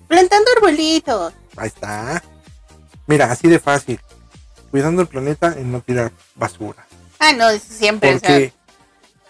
Plantando 0.08 0.50
arbolitos. 0.56 1.32
Ahí 1.56 1.68
está. 1.68 2.20
Mira, 3.06 3.30
así 3.30 3.46
de 3.46 3.60
fácil 3.60 4.00
cuidando 4.72 5.00
el 5.02 5.06
planeta 5.06 5.54
en 5.56 5.70
no 5.70 5.80
tirar 5.80 6.10
basura. 6.34 6.84
Ah, 7.20 7.32
no, 7.32 7.48
eso 7.50 7.72
siempre. 7.72 8.14
Porque, 8.14 8.52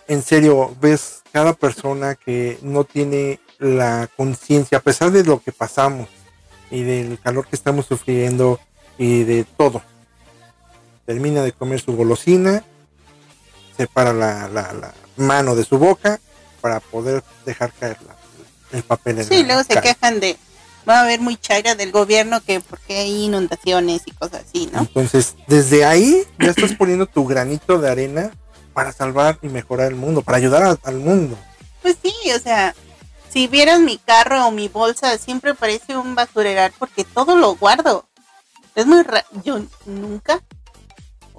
en 0.08 0.22
serio, 0.22 0.74
ves 0.80 1.20
cada 1.30 1.52
persona 1.52 2.14
que 2.14 2.58
no 2.62 2.84
tiene 2.84 3.38
la 3.58 4.08
conciencia, 4.16 4.78
a 4.78 4.82
pesar 4.82 5.10
de 5.10 5.24
lo 5.24 5.42
que 5.42 5.52
pasamos 5.52 6.08
y 6.70 6.84
del 6.84 7.20
calor 7.20 7.46
que 7.46 7.56
estamos 7.56 7.84
sufriendo 7.84 8.58
y 8.96 9.24
de 9.24 9.44
todo. 9.44 9.82
Termina 11.04 11.42
de 11.42 11.52
comer 11.52 11.80
su 11.80 11.94
golosina, 11.94 12.64
separa 13.76 14.14
la, 14.14 14.48
la, 14.48 14.94
mano 15.20 15.54
de 15.54 15.64
su 15.64 15.78
boca 15.78 16.20
para 16.60 16.80
poder 16.80 17.22
dejar 17.44 17.72
caer 17.72 17.96
el 18.72 18.82
papel 18.82 19.20
en 19.20 19.28
Sí, 19.28 19.42
luego 19.44 19.62
se 19.64 19.80
quejan 19.80 20.20
de 20.20 20.36
va 20.88 20.98
a 20.98 21.02
haber 21.02 21.20
muy 21.20 21.36
chaira 21.36 21.74
del 21.74 21.92
gobierno 21.92 22.40
que 22.40 22.60
porque 22.60 22.98
hay 22.98 23.24
inundaciones 23.24 24.02
y 24.06 24.12
cosas 24.12 24.44
así, 24.48 24.68
¿no? 24.72 24.80
Entonces, 24.80 25.36
desde 25.46 25.84
ahí 25.84 26.24
ya 26.38 26.50
estás 26.50 26.72
poniendo 26.72 27.06
tu 27.06 27.26
granito 27.26 27.78
de 27.78 27.90
arena 27.90 28.30
para 28.72 28.92
salvar 28.92 29.38
y 29.42 29.48
mejorar 29.48 29.88
el 29.88 29.96
mundo, 29.96 30.22
para 30.22 30.38
ayudar 30.38 30.78
al 30.82 30.96
mundo. 30.96 31.36
Pues 31.82 31.96
sí, 32.02 32.12
o 32.34 32.38
sea, 32.38 32.74
si 33.30 33.46
vieras 33.46 33.80
mi 33.80 33.98
carro 33.98 34.46
o 34.46 34.50
mi 34.50 34.68
bolsa, 34.68 35.16
siempre 35.18 35.54
parece 35.54 35.96
un 35.96 36.14
basureral 36.14 36.72
porque 36.78 37.04
todo 37.04 37.36
lo 37.36 37.56
guardo. 37.56 38.06
Es 38.74 38.86
muy 38.86 39.02
raro. 39.02 39.26
Yo 39.44 39.60
nunca. 39.86 40.40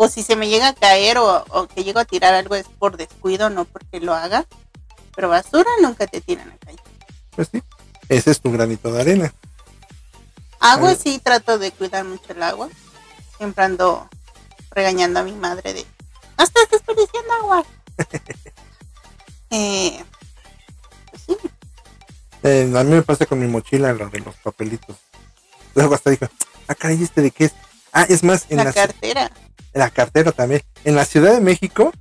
O 0.03 0.08
si 0.10 0.24
se 0.24 0.36
me 0.36 0.50
llega 0.50 0.70
a 0.70 0.74
caer 0.74 1.20
o, 1.20 1.46
o, 1.50 1.67
que 1.67 1.84
llego 1.84 2.00
a 2.00 2.05
tirar 2.05 2.34
algo 2.34 2.55
es 2.55 2.65
por 2.67 2.98
descuido, 2.98 3.51
no 3.51 3.65
porque 3.65 4.00
lo 4.00 4.15
haga. 4.15 4.48
Pero 5.15 5.29
basura 5.29 5.70
nunca 5.79 6.08
te 6.08 6.22
tiran 6.22 6.50
a 6.50 6.58
calle. 6.58 6.79
Pues 7.36 7.50
sí. 7.51 7.62
Ese 8.10 8.31
es 8.31 8.41
tu 8.41 8.51
granito 8.51 8.91
de 8.91 9.00
arena. 9.00 9.31
Agua 10.60 10.96
sí 10.96 11.22
trato 11.24 11.60
de 11.60 11.72
cuidar 11.72 12.03
mucho 12.03 12.34
el 12.34 12.41
agua. 12.41 12.67
Siempre 13.38 13.63
ando 13.63 14.10
regañando 14.72 15.20
a 15.20 15.24
mi 15.24 15.34
madre 15.34 15.72
de 15.72 15.86
no 16.36 16.46
estás 16.46 16.67
desperdiciando 16.72 17.34
agua. 17.34 17.65
eh, 19.51 20.03
pues 21.12 21.22
sí. 21.27 21.38
Eh, 22.41 22.74
a 22.75 22.84
mí 22.84 22.89
me 22.89 23.03
pasa 23.03 23.27
con 23.27 23.38
mi 23.38 23.46
mochila 23.46 23.93
lo 23.93 24.10
de 24.10 24.20
los 24.22 24.36
papelitos. 24.38 24.98
Luego 25.75 25.93
hasta 25.93 26.10
digo, 26.10 26.27
ah, 26.67 26.74
caray, 26.74 27.03
¿este 27.03 27.22
de 27.22 27.29
qué 27.29 27.46
es? 27.46 27.53
Ah, 27.94 28.06
es 28.08 28.24
más, 28.24 28.46
en 28.50 28.58
la, 28.58 28.72
cartera. 28.72 29.32
En 29.74 29.80
la 29.80 29.90
cartera 29.90 30.32
también. 30.32 30.62
En 30.84 30.96
la 30.96 31.06
Ciudad 31.06 31.34
de 31.34 31.42
México, 31.42 31.92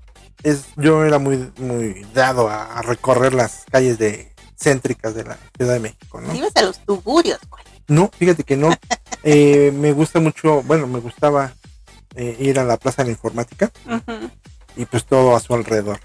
es, 0.42 0.66
yo 0.76 1.04
era 1.04 1.18
muy, 1.18 1.52
muy 1.58 2.06
dado 2.14 2.48
a 2.48 2.80
recorrer 2.82 3.34
las 3.34 3.64
calles 3.70 3.98
de 3.98 4.30
céntricas 4.60 5.14
de 5.14 5.24
la 5.24 5.38
Ciudad 5.56 5.74
de 5.74 5.80
México, 5.80 6.20
¿no? 6.20 6.34
Ibas 6.34 6.54
a 6.56 6.62
los 6.62 6.78
tuburios, 6.80 7.40
güey. 7.48 7.64
No, 7.88 8.10
fíjate 8.16 8.44
que 8.44 8.56
no. 8.56 8.70
Eh, 9.22 9.70
me 9.74 9.92
gusta 9.92 10.18
mucho, 10.18 10.62
bueno, 10.62 10.86
me 10.86 10.98
gustaba 10.98 11.52
eh, 12.14 12.38
ir 12.40 12.58
a 12.58 12.64
la 12.64 12.78
Plaza 12.78 13.02
de 13.02 13.08
la 13.08 13.12
Informática 13.12 13.70
y 14.76 14.86
pues 14.86 15.04
todo 15.04 15.36
a 15.36 15.40
su 15.40 15.52
alrededor. 15.52 16.00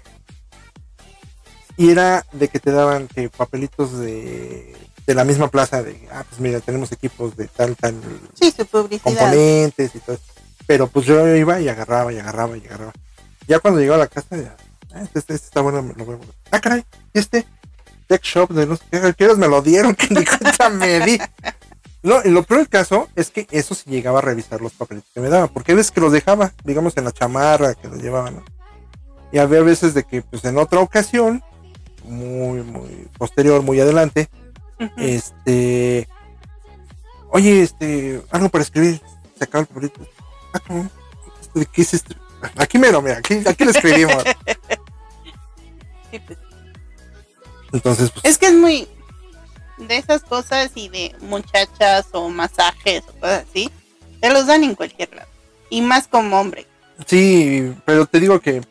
Y 1.78 1.90
era 1.90 2.26
de 2.32 2.48
que 2.48 2.60
te 2.60 2.72
daban 2.72 3.08
que 3.08 3.30
papelitos 3.30 3.98
de, 3.98 4.76
de 5.06 5.14
la 5.14 5.24
misma 5.24 5.48
plaza 5.48 5.82
de, 5.82 6.08
ah, 6.10 6.24
pues 6.28 6.40
mira, 6.40 6.60
tenemos 6.60 6.90
equipos 6.92 7.36
de 7.36 7.46
tal, 7.46 7.76
tal 7.76 7.94
sí, 8.34 8.50
su 8.50 8.66
publicidad. 8.66 9.02
componentes 9.02 9.94
y 9.94 9.98
todo. 10.00 10.18
Pero 10.66 10.88
pues 10.88 11.06
yo 11.06 11.36
iba 11.36 11.60
y 11.60 11.68
agarraba 11.68 12.12
y 12.12 12.18
agarraba 12.18 12.56
y 12.56 12.66
agarraba. 12.66 12.92
Ya 13.46 13.60
cuando 13.60 13.78
llegaba 13.78 14.02
a 14.02 14.06
la 14.06 14.08
casa, 14.08 14.36
ya, 14.36 14.56
ah, 14.92 15.02
este, 15.02 15.20
este, 15.20 15.34
está 15.34 15.60
bueno, 15.60 15.94
lo 15.96 16.04
voy 16.04 16.16
a... 16.16 16.56
Ah, 16.56 16.60
caray, 16.60 16.84
este, 17.14 17.46
tech 18.08 18.22
shop 18.22 18.50
de 18.50 18.66
los 18.66 18.80
que 18.80 19.34
me 19.36 19.48
lo 19.48 19.62
dieron, 19.62 19.94
que 19.96 20.08
ni 20.12 20.24
cuenta 20.24 20.68
me 20.70 21.00
di. 21.00 21.18
No, 22.02 22.22
lo 22.24 22.42
peor 22.42 22.60
del 22.60 22.68
caso 22.68 23.08
es 23.14 23.30
que 23.30 23.46
eso 23.50 23.74
sí 23.74 23.90
llegaba 23.90 24.18
a 24.18 24.22
revisar 24.22 24.60
los 24.60 24.72
papelitos 24.72 25.10
que 25.14 25.20
me 25.20 25.28
daban, 25.28 25.48
porque 25.48 25.74
veces 25.74 25.92
que 25.92 26.00
los 26.00 26.12
dejaba, 26.12 26.52
digamos, 26.64 26.96
en 26.96 27.04
la 27.04 27.12
chamarra 27.12 27.74
que 27.74 27.88
los 27.88 28.02
llevaban, 28.02 28.42
Y 29.32 29.38
había 29.38 29.60
veces 29.62 29.94
de 29.94 30.02
que, 30.02 30.22
pues 30.22 30.44
en 30.44 30.58
otra 30.58 30.80
ocasión, 30.80 31.42
muy, 32.04 32.62
muy 32.62 33.08
posterior, 33.18 33.62
muy 33.62 33.80
adelante, 33.80 34.28
este, 34.96 36.08
oye, 37.30 37.62
este, 37.62 38.22
algo 38.30 38.48
para 38.48 38.62
escribir, 38.62 39.00
se 39.36 39.44
acaba 39.44 39.62
el 39.62 39.66
papelito. 39.66 40.00
Ah, 40.52 40.60
¿Qué 41.72 41.82
es 41.82 41.94
esto? 41.94 42.14
Aquí 42.56 42.78
mero, 42.78 43.00
mira, 43.02 43.18
aquí, 43.18 43.42
aquí 43.46 43.64
lo 43.64 43.70
escribimos. 43.70 44.22
Sí, 46.10 46.18
pues. 46.20 46.38
Entonces, 47.72 48.10
pues, 48.10 48.24
Es 48.24 48.38
que 48.38 48.46
es 48.46 48.54
muy 48.54 48.88
de 49.78 49.96
esas 49.96 50.22
cosas 50.22 50.70
y 50.74 50.88
de 50.88 51.14
muchachas 51.20 52.06
o 52.12 52.28
masajes 52.28 53.02
o 53.08 53.12
cosas 53.20 53.44
así, 53.48 53.70
te 54.20 54.30
los 54.30 54.46
dan 54.46 54.64
en 54.64 54.74
cualquier 54.74 55.14
lado. 55.14 55.28
Y 55.68 55.82
más 55.82 56.08
como 56.08 56.40
hombre. 56.40 56.66
sí, 57.06 57.74
pero 57.84 58.06
te 58.06 58.20
digo 58.20 58.40
que 58.40 58.62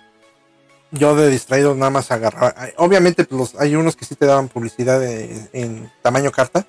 yo 0.97 1.15
de 1.15 1.29
distraído 1.29 1.75
nada 1.75 1.89
más 1.91 2.11
agarraba. 2.11 2.53
Obviamente, 2.77 3.23
pues 3.25 3.39
los, 3.53 3.61
hay 3.61 3.75
unos 3.75 3.95
que 3.95 4.05
sí 4.05 4.15
te 4.15 4.25
daban 4.25 4.47
publicidad 4.49 4.99
de- 4.99 5.47
en 5.53 5.91
tamaño 6.01 6.31
carta. 6.31 6.65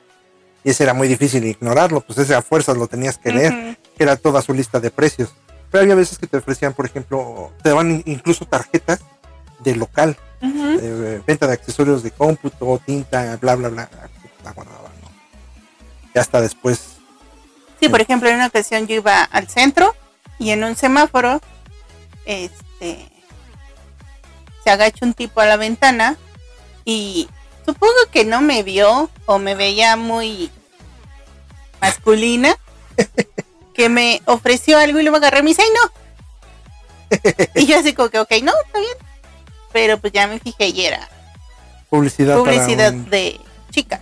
Y 0.65 0.71
ese 0.71 0.83
era 0.85 0.95
muy 0.95 1.07
difícil 1.09 1.45
ignorarlo, 1.45 2.01
pues 2.01 2.19
ese 2.19 2.35
a 2.35 2.43
fuerzas 2.43 2.77
lo 2.77 2.89
tenías 2.89 3.19
que 3.19 3.31
leer, 3.33 3.79
que 3.97 4.03
era 4.03 4.17
toda 4.17 4.43
su 4.43 4.53
lista 4.53 4.81
de 4.81 4.91
precios. 4.91 5.33
Pero 5.71 5.83
había 5.83 5.95
veces 5.95 6.19
que 6.19 6.27
te 6.27 6.39
ofrecían, 6.39 6.73
por 6.75 6.87
ejemplo, 6.87 7.53
te 7.63 7.69
daban 7.69 7.91
in- 7.91 8.03
incluso 8.07 8.45
tarjetas 8.47 9.01
de 9.61 9.77
local, 9.77 10.17
de 10.41 11.23
venta 11.27 11.47
de 11.47 11.53
accesorios 11.55 12.03
de 12.03 12.11
cómputo, 12.11 12.81
tinta, 12.85 13.37
bla, 13.41 13.55
bla, 13.55 13.69
bla. 13.69 13.89
La 14.45 14.53
guardaba, 14.53 14.91
¿no? 15.03 15.09
Y 16.15 16.19
hasta 16.19 16.41
después 16.41 16.97
Sí, 17.81 17.89
por 17.89 18.01
ejemplo, 18.01 18.29
en 18.29 18.37
una 18.37 18.47
ocasión 18.47 18.87
yo 18.87 18.95
iba 18.97 19.23
al 19.23 19.49
centro 19.49 19.95
y 20.39 20.51
en 20.51 20.65
un 20.65 20.77
semáforo, 20.77 21.41
este, 22.25 23.09
se 24.67 24.71
agacha 24.73 25.07
un 25.07 25.15
tipo 25.15 25.41
a 25.41 25.47
la 25.47 25.57
ventana 25.57 26.17
y 26.85 27.29
supongo 27.65 27.95
que 28.11 28.25
no 28.25 28.41
me 28.41 28.65
vio 28.65 29.09
o 29.25 29.39
me 29.39 29.55
veía 29.55 29.95
muy 29.95 30.51
masculina, 31.81 32.57
que 33.75 33.89
me 33.89 34.23
ofreció 34.25 34.77
algo 34.77 34.99
y 34.99 35.03
luego 35.05 35.19
agarré 35.19 35.39
y 35.39 35.43
me 35.45 35.49
dice, 35.51 35.63
"Ay, 35.63 35.69
no. 35.73 35.93
Y 37.63 37.67
yo 37.67 37.79
así 37.79 37.93
como 37.93 38.09
que, 38.09 38.19
ok, 38.19 38.31
no, 38.43 38.53
está 38.67 38.81
bien. 38.81 38.97
Pero 39.73 39.99
pues 40.01 40.13
ya 40.13 40.27
me 40.27 40.41
fijé 40.41 40.67
y 40.71 40.85
era 40.85 41.09
publicidad. 41.89 42.37
publicidad 42.37 42.93
un- 42.93 43.09
de 43.09 43.41
chicas. 43.71 44.01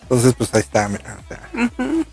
Entonces, 0.00 0.32
pues 0.38 0.54
ahí 0.54 0.60
está, 0.60 0.88
mira, 0.88 1.18
o 1.22 1.28
sea, 1.28 1.50
Ujú. 1.52 2.06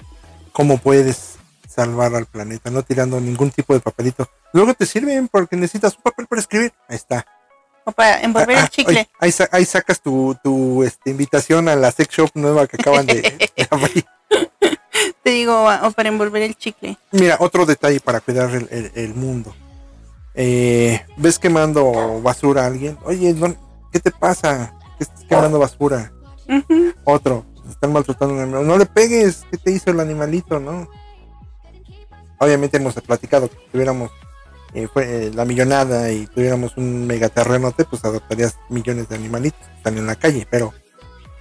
cómo 0.51 0.77
puedes 0.77 1.34
salvar 1.75 2.15
al 2.15 2.25
planeta, 2.25 2.69
no 2.69 2.83
tirando 2.83 3.19
ningún 3.19 3.51
tipo 3.51 3.73
de 3.73 3.79
papelito. 3.81 4.27
Luego 4.53 4.73
te 4.73 4.85
sirven 4.85 5.27
porque 5.27 5.55
necesitas 5.55 5.95
un 5.97 6.03
papel 6.03 6.27
para 6.27 6.39
escribir. 6.41 6.73
Ahí 6.87 6.95
está. 6.95 7.25
O 7.83 7.91
para 7.91 8.21
envolver 8.21 8.55
Ah, 8.57 8.59
el 8.61 8.65
ah, 8.65 8.69
chicle. 8.69 8.93
oye, 9.01 9.09
ahí, 9.19 9.33
ahí 9.51 9.65
sacas 9.65 10.01
tu, 10.01 10.35
tu 10.43 10.83
este, 10.83 11.11
invitación 11.11 11.67
a 11.69 11.75
la 11.75 11.91
sex 11.91 12.15
shop 12.15 12.29
nueva 12.33 12.65
que 12.67 12.77
acaban 12.79 13.05
de, 13.05 13.21
de 13.55 13.67
abrir. 13.69 14.05
Te 15.23 15.29
digo, 15.31 15.65
o 15.83 15.91
para 15.91 16.09
envolver 16.09 16.41
el 16.41 16.55
chicle. 16.55 16.97
Mira, 17.11 17.37
otro 17.39 17.65
detalle 17.65 17.99
para 17.99 18.21
cuidar 18.21 18.49
el, 18.55 18.67
el- 18.71 18.91
el 18.95 19.13
mundo. 19.13 19.53
Eh, 20.33 21.05
¿Ves 21.17 21.37
quemando 21.39 22.21
basura 22.21 22.63
a 22.63 22.67
alguien? 22.67 22.97
Oye, 23.03 23.33
don- 23.33 23.57
¿qué 23.91 23.99
te 23.99 24.11
pasa? 24.11 24.73
¿Qué 24.97 25.03
estás 25.03 25.23
quemando 25.29 25.59
basura? 25.59 26.11
Otro, 27.03 27.45
están 27.69 27.93
maltratando 27.93 28.33
a 28.33 28.37
un 28.37 28.43
animal. 28.43 28.67
No 28.67 28.77
le 28.77 28.85
pegues, 28.85 29.43
¿qué 29.51 29.57
te 29.57 29.71
hizo 29.71 29.91
el 29.91 29.99
animalito, 29.99 30.59
no? 30.59 30.87
Obviamente 32.37 32.77
hemos 32.77 32.93
platicado 32.95 33.49
que 33.49 33.55
si 33.55 33.71
tuviéramos 33.71 34.11
eh, 34.73 34.87
fue, 34.91 35.27
eh, 35.27 35.31
la 35.33 35.45
millonada 35.45 36.11
y 36.11 36.27
tuviéramos 36.27 36.75
un 36.75 37.07
megaterrenote, 37.07 37.85
pues 37.85 38.03
adoptarías 38.03 38.57
millones 38.69 39.07
de 39.07 39.15
animalitos 39.15 39.59
que 39.65 39.75
están 39.77 39.97
en 39.97 40.05
la 40.05 40.15
calle, 40.15 40.45
pero 40.49 40.73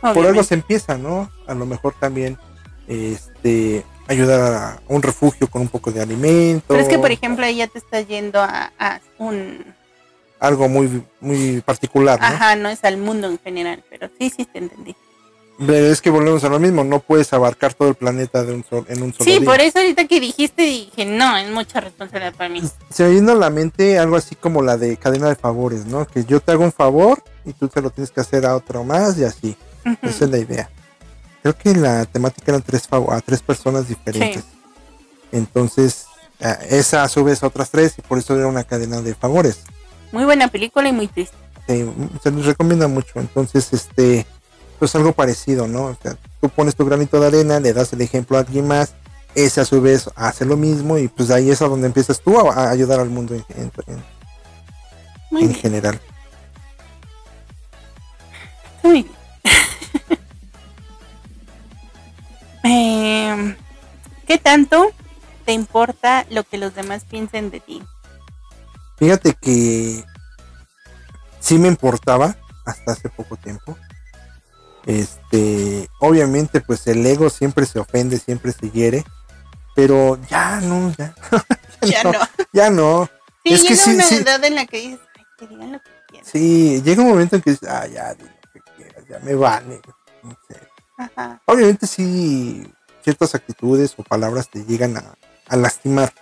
por 0.00 0.26
algo 0.26 0.42
se 0.44 0.54
empieza, 0.54 0.98
¿no? 0.98 1.30
A 1.46 1.54
lo 1.54 1.66
mejor 1.66 1.94
también 1.98 2.38
este 2.86 3.84
ayudar 4.06 4.40
a 4.40 4.82
un 4.88 5.02
refugio 5.02 5.48
con 5.48 5.62
un 5.62 5.68
poco 5.68 5.90
de 5.90 6.02
alimento. 6.02 6.66
Pero 6.68 6.80
es 6.80 6.88
que, 6.88 6.98
por 6.98 7.10
ejemplo, 7.10 7.44
ahí 7.44 7.56
ya 7.56 7.66
te 7.66 7.78
estás 7.78 8.06
yendo 8.06 8.40
a, 8.40 8.72
a 8.78 9.00
un... 9.18 9.64
algo 10.38 10.68
muy 10.68 11.02
muy 11.20 11.60
particular, 11.62 12.20
¿no? 12.20 12.26
Ajá, 12.26 12.54
no 12.54 12.68
es 12.68 12.84
al 12.84 12.98
mundo 12.98 13.28
en 13.28 13.38
general, 13.38 13.82
pero 13.90 14.10
sí, 14.18 14.30
sí 14.30 14.44
te 14.44 14.58
entendí. 14.58 14.94
Pero 15.58 15.86
es 15.86 16.00
que 16.02 16.10
volvemos 16.10 16.42
a 16.42 16.48
lo 16.48 16.58
mismo, 16.58 16.82
no 16.82 16.98
puedes 16.98 17.32
abarcar 17.32 17.74
todo 17.74 17.88
el 17.88 17.94
planeta 17.94 18.42
de 18.42 18.54
un 18.54 18.64
sol, 18.64 18.84
en 18.88 19.02
un 19.02 19.12
solo 19.12 19.24
Sí, 19.24 19.38
día. 19.38 19.48
por 19.48 19.60
eso 19.60 19.78
ahorita 19.78 20.06
que 20.08 20.18
dijiste 20.18 20.62
dije, 20.62 21.04
no, 21.04 21.36
es 21.36 21.48
mucha 21.50 21.80
responsabilidad 21.80 22.34
para 22.34 22.48
mí. 22.50 22.60
Se 22.90 23.04
me 23.04 23.10
vino 23.10 23.32
a 23.32 23.36
la 23.36 23.50
mente 23.50 23.96
algo 23.98 24.16
así 24.16 24.34
como 24.34 24.62
la 24.62 24.76
de 24.76 24.96
cadena 24.96 25.28
de 25.28 25.36
favores, 25.36 25.86
¿no? 25.86 26.06
Que 26.08 26.24
yo 26.24 26.40
te 26.40 26.50
hago 26.52 26.64
un 26.64 26.72
favor 26.72 27.22
y 27.44 27.52
tú 27.52 27.68
te 27.68 27.80
lo 27.80 27.90
tienes 27.90 28.10
que 28.10 28.20
hacer 28.20 28.44
a 28.46 28.56
otro 28.56 28.82
más 28.82 29.16
y 29.16 29.22
así. 29.24 29.56
Esa 30.02 30.24
es 30.24 30.30
la 30.30 30.38
idea. 30.38 30.70
Creo 31.42 31.56
que 31.56 31.72
la 31.74 32.04
temática 32.06 32.50
eran 32.50 32.62
tres 32.62 32.88
a 32.90 33.20
tres 33.20 33.40
personas 33.42 33.86
diferentes. 33.88 34.42
Entonces, 35.30 36.06
esa 36.68 37.04
a 37.04 37.08
su 37.08 37.22
vez 37.24 37.42
a 37.42 37.46
otras 37.46 37.70
tres 37.70 37.94
y 37.98 38.02
por 38.02 38.18
eso 38.18 38.36
era 38.36 38.46
una 38.46 38.64
cadena 38.64 39.00
de 39.02 39.14
favores. 39.14 39.60
Muy 40.12 40.24
buena 40.24 40.48
película 40.48 40.88
y 40.88 40.92
muy 40.92 41.06
triste. 41.06 41.36
Eh, 41.68 41.88
se 42.22 42.30
les 42.30 42.44
recomienda 42.46 42.88
mucho. 42.88 43.20
Entonces, 43.20 43.72
este, 43.72 44.26
pues 44.84 44.94
algo 44.96 45.12
parecido, 45.12 45.66
¿no? 45.66 45.84
O 45.86 45.96
sea, 46.02 46.14
tú 46.42 46.50
pones 46.50 46.76
tu 46.76 46.84
granito 46.84 47.18
de 47.18 47.28
arena, 47.28 47.58
le 47.58 47.72
das 47.72 47.90
el 47.94 48.02
ejemplo 48.02 48.36
a 48.36 48.40
alguien 48.40 48.68
más, 48.68 48.92
ese 49.34 49.62
a 49.62 49.64
su 49.64 49.80
vez 49.80 50.10
hace 50.14 50.44
lo 50.44 50.58
mismo 50.58 50.98
y 50.98 51.08
pues 51.08 51.30
ahí 51.30 51.50
es 51.50 51.62
a 51.62 51.68
donde 51.68 51.86
empiezas 51.86 52.20
tú 52.20 52.38
a, 52.38 52.68
ayudar 52.68 53.00
al 53.00 53.08
mundo 53.08 53.34
en, 53.34 53.42
en- 53.56 53.72
en- 53.86 54.04
Muy 55.30 55.40
en 55.44 55.48
bien, 55.48 55.54
general. 55.54 55.98
muy 58.82 58.92
bien. 59.04 59.10
Em, 62.62 63.56
¿Qué 64.26 64.36
tanto 64.36 64.90
te 65.46 65.52
importa 65.54 66.26
lo 66.28 66.44
que 66.44 66.58
los 66.58 66.74
demás 66.74 67.04
piensen 67.08 67.50
de 67.50 67.60
ti? 67.60 67.82
Fíjate 68.98 69.32
que 69.40 70.04
sí 71.40 71.58
me 71.58 71.68
importaba 71.68 72.36
hasta 72.66 72.92
hace 72.92 73.08
poco 73.08 73.36
tiempo. 73.36 73.78
Este, 74.86 75.88
obviamente, 76.00 76.60
pues 76.60 76.86
el 76.86 77.04
ego 77.06 77.30
siempre 77.30 77.64
se 77.66 77.78
ofende, 77.78 78.18
siempre 78.18 78.52
se 78.52 78.70
hiere, 78.70 79.04
pero 79.74 80.18
ya 80.28 80.60
no, 80.60 80.92
ya, 80.96 81.14
Ya 81.82 82.02
no, 82.04 82.12
no. 82.12 82.18
ya 82.52 82.70
no. 82.70 83.08
Sí, 83.44 83.54
Es 83.54 83.62
que 83.62 83.68
llega 83.74 83.82
sí, 83.84 83.90
una 83.94 84.04
sí. 84.04 84.14
edad 84.16 84.44
en 84.44 84.54
la 84.54 84.66
que 84.66 84.78
dices, 84.78 85.00
ay, 85.16 85.24
que 85.38 85.46
digan 85.46 85.72
lo 85.72 85.78
que 85.80 85.90
quieran. 86.08 86.26
Sí, 86.30 86.82
llega 86.82 87.02
un 87.02 87.08
momento 87.08 87.36
en 87.36 87.42
que 87.42 87.50
dices, 87.50 87.68
ah, 87.68 87.86
ya, 87.86 88.14
di 88.14 88.24
lo 88.24 88.52
que 88.52 88.60
quieras, 88.76 89.04
ya 89.08 89.18
me 89.20 89.34
vale. 89.34 89.80
no 90.22 90.36
sé. 90.48 90.56
Ajá. 90.96 91.42
Obviamente 91.46 91.86
sí, 91.86 92.70
ciertas 93.02 93.34
actitudes 93.34 93.94
o 93.96 94.02
palabras 94.02 94.48
te 94.48 94.64
llegan 94.64 94.96
a, 94.96 95.14
a 95.48 95.56
lastimar, 95.56 96.12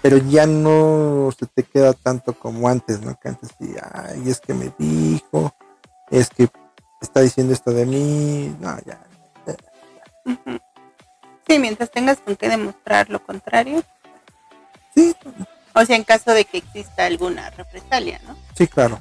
pero 0.00 0.18
ya 0.18 0.46
no 0.46 1.30
se 1.38 1.46
te 1.46 1.64
queda 1.64 1.92
tanto 1.94 2.32
como 2.38 2.68
antes, 2.68 3.00
¿no? 3.00 3.18
Que 3.20 3.28
antes 3.28 3.50
sí, 3.58 3.74
ay, 3.92 4.30
es 4.30 4.40
que 4.40 4.54
me 4.54 4.72
dijo, 4.78 5.54
es 6.10 6.28
que 6.30 6.48
está 7.04 7.20
diciendo 7.20 7.52
esto 7.52 7.72
de 7.72 7.86
mí, 7.86 8.54
no, 8.60 8.76
ya. 8.84 9.00
Sí, 11.46 11.58
mientras 11.58 11.90
tengas 11.90 12.18
con 12.20 12.36
qué 12.36 12.48
demostrar 12.48 13.10
lo 13.10 13.22
contrario. 13.22 13.82
Sí, 14.94 15.14
O 15.74 15.84
sea, 15.84 15.96
en 15.96 16.04
caso 16.04 16.32
de 16.32 16.44
que 16.44 16.58
exista 16.58 17.04
alguna 17.04 17.50
represalia, 17.50 18.20
¿no? 18.26 18.36
sí, 18.56 18.66
claro. 18.66 19.00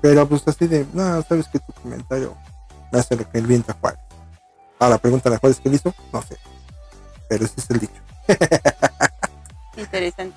Pero 0.00 0.28
pues 0.28 0.46
así 0.46 0.66
de, 0.66 0.86
no, 0.92 1.22
sabes 1.22 1.48
que 1.48 1.58
tu 1.58 1.72
comentario 1.72 2.36
me 2.92 3.00
hace 3.00 3.16
lo 3.16 3.28
que 3.28 3.38
el 3.38 3.46
viento 3.46 3.74
a 3.82 3.94
Ahora, 4.78 4.98
pregúntale 4.98 5.36
a 5.36 5.38
Juárez 5.38 5.58
qué 5.58 5.70
le 5.70 5.76
hizo, 5.76 5.94
no 6.12 6.22
sé. 6.22 6.36
Pero 7.28 7.46
ese 7.46 7.54
es 7.60 7.70
el 7.70 7.80
dicho. 7.80 8.00
Interesante. 9.76 10.36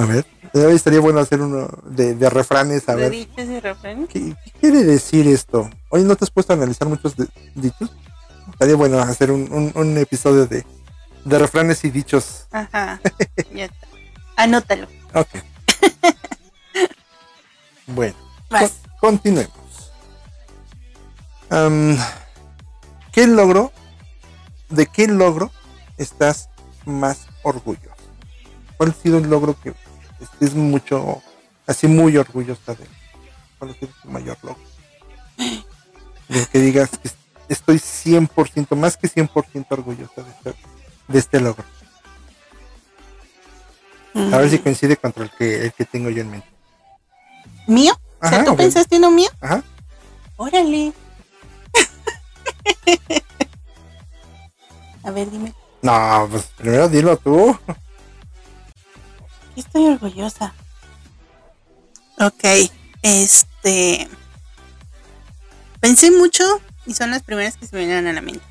A 0.00 0.04
ver, 0.06 0.24
eh, 0.54 0.70
estaría 0.72 1.00
bueno 1.00 1.18
hacer 1.18 1.40
uno 1.40 1.68
de, 1.84 2.14
de 2.14 2.30
refranes, 2.30 2.88
a 2.88 2.94
¿De 2.94 3.02
ver. 3.02 3.10
dichos 3.10 3.44
y 3.46 3.58
refranes? 3.60 4.08
¿Qué, 4.08 4.36
qué 4.44 4.50
quiere 4.60 4.84
decir 4.84 5.26
esto? 5.26 5.68
Hoy 5.88 6.04
no 6.04 6.14
te 6.14 6.24
has 6.24 6.30
puesto 6.30 6.52
a 6.52 6.56
analizar 6.56 6.86
muchos 6.88 7.16
de- 7.16 7.26
dichos. 7.56 7.90
Estaría 8.52 8.76
bueno 8.76 9.00
hacer 9.00 9.32
un, 9.32 9.52
un- 9.52 9.72
un 9.74 9.98
episodio 9.98 10.46
de, 10.46 10.64
de 11.24 11.38
refranes 11.38 11.84
y 11.84 11.90
dichos. 11.90 12.46
Ajá. 12.52 13.00
ya 13.52 13.64
está. 13.64 13.86
Anótalo. 14.36 14.86
Ok. 15.14 15.28
bueno, 17.88 18.14
con- 18.48 18.70
continuemos. 19.00 19.52
¿Qué 23.12 23.26
logro? 23.26 23.72
¿De 24.68 24.86
qué 24.86 25.08
logro 25.08 25.50
estás 25.96 26.50
más 26.84 27.26
orgulloso? 27.42 27.88
¿Cuál 28.76 28.90
ha 28.90 29.02
sido 29.02 29.18
el 29.18 29.28
logro 29.28 29.56
que 29.60 29.74
estés 30.20 30.54
mucho, 30.54 31.22
así 31.66 31.86
muy 31.86 32.16
orgullosa 32.16 32.74
de? 32.74 32.86
¿Cuál 33.58 33.70
ha 33.70 33.74
sido 33.74 33.92
tu 34.02 34.10
mayor 34.10 34.36
logro? 34.42 34.62
De 36.28 36.46
que 36.46 36.58
digas 36.60 36.90
que 36.90 37.10
estoy 37.48 37.76
100%, 37.76 38.76
más 38.76 38.96
que 38.96 39.08
100% 39.08 39.66
orgullosa 39.70 40.22
de 40.22 40.30
este, 40.30 40.54
de 41.08 41.18
este 41.18 41.40
logro. 41.40 41.64
A 44.14 44.38
ver 44.38 44.50
si 44.50 44.58
coincide 44.58 44.96
contra 44.96 45.24
el 45.24 45.30
que, 45.30 45.64
el 45.66 45.72
que 45.72 45.84
tengo 45.84 46.10
yo 46.10 46.22
en 46.22 46.30
mente. 46.30 46.48
¿Mío? 47.66 47.92
o 48.20 48.28
sea, 48.28 48.38
Ajá, 48.38 48.44
¿tú 48.44 48.52
ok. 48.52 48.56
pensaste 48.58 48.96
uno 48.96 49.10
mío? 49.10 49.28
Ajá. 49.40 49.62
Órale. 50.36 50.92
A 55.04 55.10
ver, 55.10 55.30
dime. 55.30 55.52
No, 55.82 56.28
pues 56.30 56.44
primero 56.56 56.88
dilo 56.88 57.16
tú. 57.16 57.56
Qué 59.58 59.62
estoy 59.62 59.86
orgullosa? 59.88 60.54
Ok, 62.20 62.44
este. 63.02 64.08
Pensé 65.80 66.12
mucho 66.12 66.44
y 66.86 66.94
son 66.94 67.10
las 67.10 67.24
primeras 67.24 67.56
que 67.56 67.66
se 67.66 67.74
me 67.74 67.84
vienen 67.84 68.06
a 68.06 68.12
la 68.12 68.20
mente. 68.20 68.44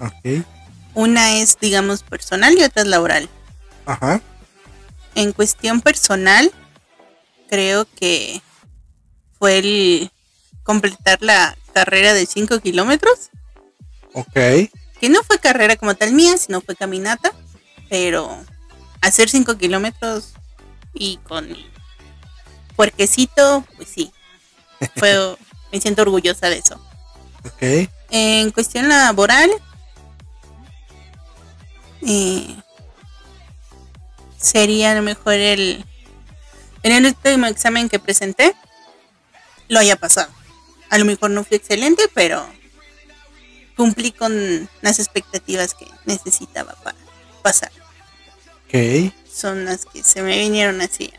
Ok. 0.00 0.44
Una 0.94 1.38
es, 1.38 1.58
digamos, 1.58 2.02
personal 2.02 2.58
y 2.58 2.62
otra 2.62 2.82
es 2.82 2.88
laboral. 2.88 3.28
Ajá. 3.86 4.20
En 5.14 5.32
cuestión 5.32 5.80
personal, 5.80 6.52
creo 7.48 7.86
que 7.86 8.42
fue 9.38 9.58
el 9.58 10.12
completar 10.62 11.22
la 11.22 11.56
carrera 11.72 12.12
de 12.12 12.26
5 12.26 12.60
kilómetros. 12.60 13.30
Ok. 14.12 14.34
Que 15.00 15.08
no 15.08 15.22
fue 15.22 15.38
carrera 15.38 15.76
como 15.76 15.94
tal 15.94 16.12
mía, 16.12 16.36
sino 16.36 16.60
fue 16.60 16.76
caminata. 16.76 17.32
Pero 17.88 18.44
hacer 19.00 19.28
5 19.28 19.56
kilómetros 19.58 20.34
y 20.94 21.18
con 21.18 21.48
puerquecito, 22.76 23.64
pues 23.76 23.88
sí. 23.88 24.12
Fue, 24.96 25.36
me 25.72 25.80
siento 25.80 26.02
orgullosa 26.02 26.48
de 26.48 26.58
eso. 26.58 26.80
Ok. 27.44 27.90
En 28.10 28.50
cuestión 28.50 28.88
laboral, 28.88 29.50
eh, 32.06 32.54
sería 34.38 34.92
a 34.92 34.94
lo 34.94 35.02
mejor 35.02 35.34
el 35.34 35.84
en 36.82 36.92
el 36.92 37.06
último 37.06 37.46
examen 37.46 37.88
que 37.88 37.98
presenté 37.98 38.54
lo 39.68 39.80
haya 39.80 39.96
pasado. 39.96 40.32
A 40.90 40.98
lo 40.98 41.04
mejor 41.04 41.30
no 41.30 41.44
fui 41.44 41.56
excelente, 41.56 42.04
pero 42.14 42.46
cumplí 43.76 44.12
con 44.12 44.68
las 44.80 44.98
expectativas 44.98 45.74
que 45.74 45.86
necesitaba 46.06 46.74
para 46.82 46.96
pasar. 47.42 47.70
Ok. 48.68 49.12
Son 49.30 49.64
las 49.64 49.84
que 49.86 50.02
se 50.02 50.22
me 50.22 50.38
vinieron 50.38 50.80
así 50.80 51.12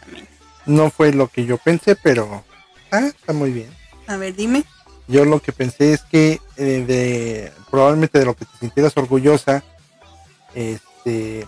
también. 0.00 0.28
No 0.66 0.90
fue 0.90 1.12
lo 1.12 1.28
que 1.28 1.44
yo 1.44 1.58
pensé, 1.58 1.96
pero... 1.96 2.44
Ah, 2.92 3.06
está 3.06 3.32
muy 3.32 3.50
bien. 3.50 3.70
A 4.06 4.16
ver, 4.16 4.34
dime. 4.34 4.64
Yo 5.08 5.24
lo 5.24 5.40
que 5.40 5.52
pensé 5.52 5.92
es 5.92 6.02
que 6.02 6.40
eh, 6.56 6.84
de 6.86 7.52
probablemente 7.70 8.18
de 8.18 8.24
lo 8.24 8.34
que 8.36 8.44
te 8.44 8.58
sintieras 8.58 8.96
orgullosa, 8.96 9.62
este, 10.54 11.46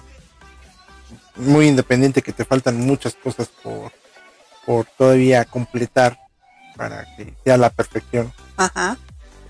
muy 1.36 1.66
independiente 1.68 2.22
que 2.22 2.32
te 2.32 2.44
faltan 2.44 2.78
muchas 2.80 3.14
cosas 3.14 3.48
por, 3.62 3.92
por 4.66 4.86
todavía 4.86 5.44
completar 5.44 6.18
para 6.76 7.04
que 7.16 7.34
sea 7.44 7.56
la 7.56 7.70
perfección. 7.70 8.32
Ajá. 8.56 8.96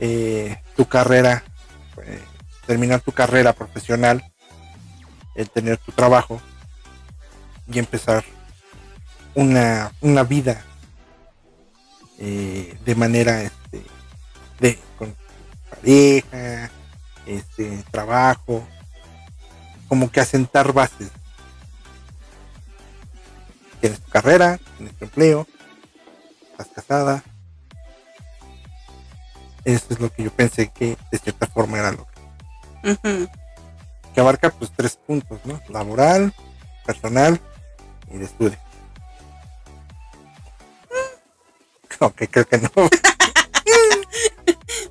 eh, 0.00 0.62
tu 0.76 0.86
carrera, 0.86 1.42
eh, 2.04 2.20
terminar 2.66 3.00
tu 3.00 3.12
carrera 3.12 3.52
profesional, 3.54 4.24
el 5.38 5.48
tener 5.48 5.78
tu 5.78 5.92
trabajo 5.92 6.40
y 7.68 7.78
empezar 7.78 8.24
una, 9.36 9.92
una 10.00 10.24
vida 10.24 10.64
eh, 12.18 12.76
de 12.84 12.94
manera 12.96 13.42
este, 13.42 13.84
de 14.58 14.78
con 14.98 15.14
pareja, 15.70 16.70
este 17.24 17.84
trabajo, 17.92 18.66
como 19.86 20.10
que 20.10 20.20
asentar 20.20 20.72
bases. 20.72 21.10
Tienes 23.80 24.00
tu 24.00 24.10
carrera, 24.10 24.58
tienes 24.76 24.96
tu 24.96 25.04
empleo, 25.04 25.46
estás 26.50 26.66
casada, 26.74 27.22
eso 29.64 29.86
es 29.90 30.00
lo 30.00 30.10
que 30.10 30.24
yo 30.24 30.32
pensé 30.32 30.72
que 30.72 30.96
de 31.12 31.18
cierta 31.18 31.46
forma 31.46 31.78
era 31.78 31.92
lo 31.92 32.08
que. 32.08 33.28
Que 34.18 34.22
abarca 34.22 34.50
pues 34.50 34.72
tres 34.74 34.96
puntos, 34.96 35.38
¿no? 35.44 35.60
Laboral, 35.68 36.34
personal 36.84 37.40
y 38.12 38.16
de 38.18 38.24
estudio. 38.24 38.58
Aunque 42.00 42.26
creo 42.26 42.44
que 42.48 42.58
no. 42.58 42.68
Pues 42.74 42.90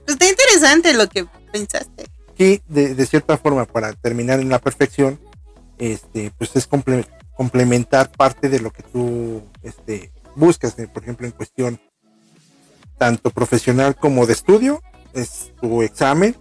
está 0.07 0.29
interesante 0.29 0.93
lo 0.93 1.09
que 1.09 1.25
pensaste. 1.51 2.05
que 2.37 2.61
de, 2.69 2.95
de 2.95 3.05
cierta 3.05 3.37
forma 3.37 3.65
para 3.65 3.91
terminar 3.91 4.39
en 4.39 4.47
la 4.47 4.59
perfección, 4.59 5.19
este, 5.77 6.31
pues 6.37 6.55
es 6.55 6.69
comple- 6.69 7.05
complementar 7.35 8.09
parte 8.09 8.47
de 8.47 8.61
lo 8.61 8.71
que 8.71 8.83
tú 8.83 9.43
este, 9.61 10.13
buscas, 10.37 10.79
eh, 10.79 10.87
por 10.87 11.03
ejemplo, 11.03 11.27
en 11.27 11.33
cuestión 11.33 11.81
tanto 12.97 13.29
profesional 13.31 13.97
como 13.97 14.25
de 14.25 14.31
estudio, 14.31 14.81
es 15.13 15.51
tu 15.59 15.81
examen, 15.81 16.33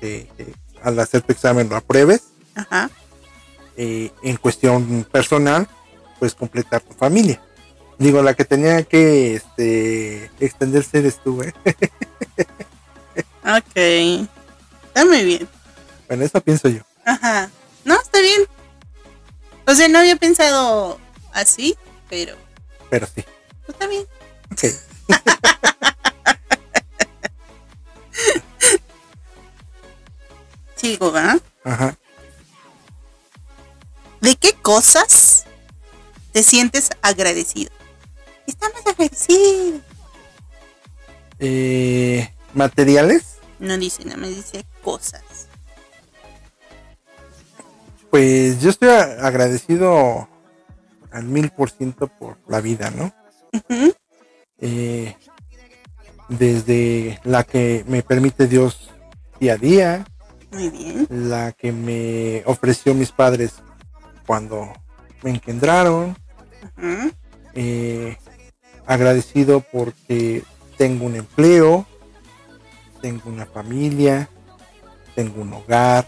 eh, 0.00 0.28
eh, 0.38 0.52
al 0.82 0.98
hacer 0.98 1.22
tu 1.22 1.32
examen 1.32 1.68
lo 1.68 1.76
apruebes, 1.76 2.22
Ajá. 2.54 2.90
eh, 3.76 4.10
en 4.22 4.36
cuestión 4.36 5.04
personal, 5.10 5.68
pues 6.18 6.34
completar 6.34 6.80
tu 6.80 6.94
familia. 6.94 7.40
Digo, 7.98 8.22
la 8.22 8.34
que 8.34 8.44
tenía 8.44 8.82
que 8.84 9.36
este, 9.36 10.30
extenderse 10.40 10.98
eres 10.98 11.20
tú, 11.22 11.42
¿eh? 11.42 11.54
Ok. 13.44 13.76
Está 14.86 15.04
muy 15.04 15.24
bien. 15.24 15.48
Bueno, 16.08 16.24
eso 16.24 16.40
pienso 16.40 16.68
yo. 16.68 16.82
Ajá. 17.04 17.50
No, 17.84 18.00
está 18.00 18.20
bien. 18.20 18.42
O 19.66 19.74
sea, 19.74 19.88
no 19.88 19.98
había 19.98 20.16
pensado 20.16 20.98
así, 21.32 21.76
pero 22.08 22.34
Pero 22.90 23.06
sí. 23.14 23.24
está 23.68 23.86
bien. 23.86 24.04
Ok. 24.52 24.64
Sigo, 30.82 31.12
¿va? 31.12 31.38
Ajá. 31.62 31.96
¿De 34.20 34.34
qué 34.36 34.52
cosas 34.60 35.44
te 36.32 36.42
sientes 36.42 36.90
agradecido? 37.02 37.70
Estamos 38.48 38.84
agradecidos. 38.84 39.80
Eh, 41.38 42.28
materiales, 42.54 43.36
No 43.60 43.78
dice, 43.78 44.04
no 44.04 44.16
me 44.16 44.28
dice 44.28 44.64
cosas. 44.82 45.22
pues 48.10 48.60
yo 48.60 48.68
estoy 48.70 48.88
agradecido 48.90 50.28
al 51.12 51.24
mil 51.24 51.48
por 51.50 51.70
ciento 51.70 52.08
por 52.08 52.36
la 52.48 52.60
vida, 52.60 52.90
¿no? 52.90 53.14
Eh, 54.58 55.16
desde 56.28 57.20
la 57.24 57.44
que 57.44 57.84
me 57.88 58.02
permite 58.02 58.46
Dios 58.48 58.90
día 59.40 59.54
a 59.54 59.56
día, 59.56 60.04
Muy 60.52 60.68
bien. 60.68 61.06
la 61.10 61.52
que 61.52 61.72
me 61.72 62.42
ofreció 62.46 62.94
mis 62.94 63.10
padres 63.10 63.54
cuando 64.26 64.72
me 65.22 65.30
engendraron, 65.30 66.16
eh, 67.54 68.16
agradecido 68.86 69.60
porque 69.60 70.44
tengo 70.76 71.06
un 71.06 71.16
empleo, 71.16 71.86
tengo 73.00 73.30
una 73.30 73.46
familia, 73.46 74.28
tengo 75.14 75.40
un 75.42 75.52
hogar, 75.54 76.06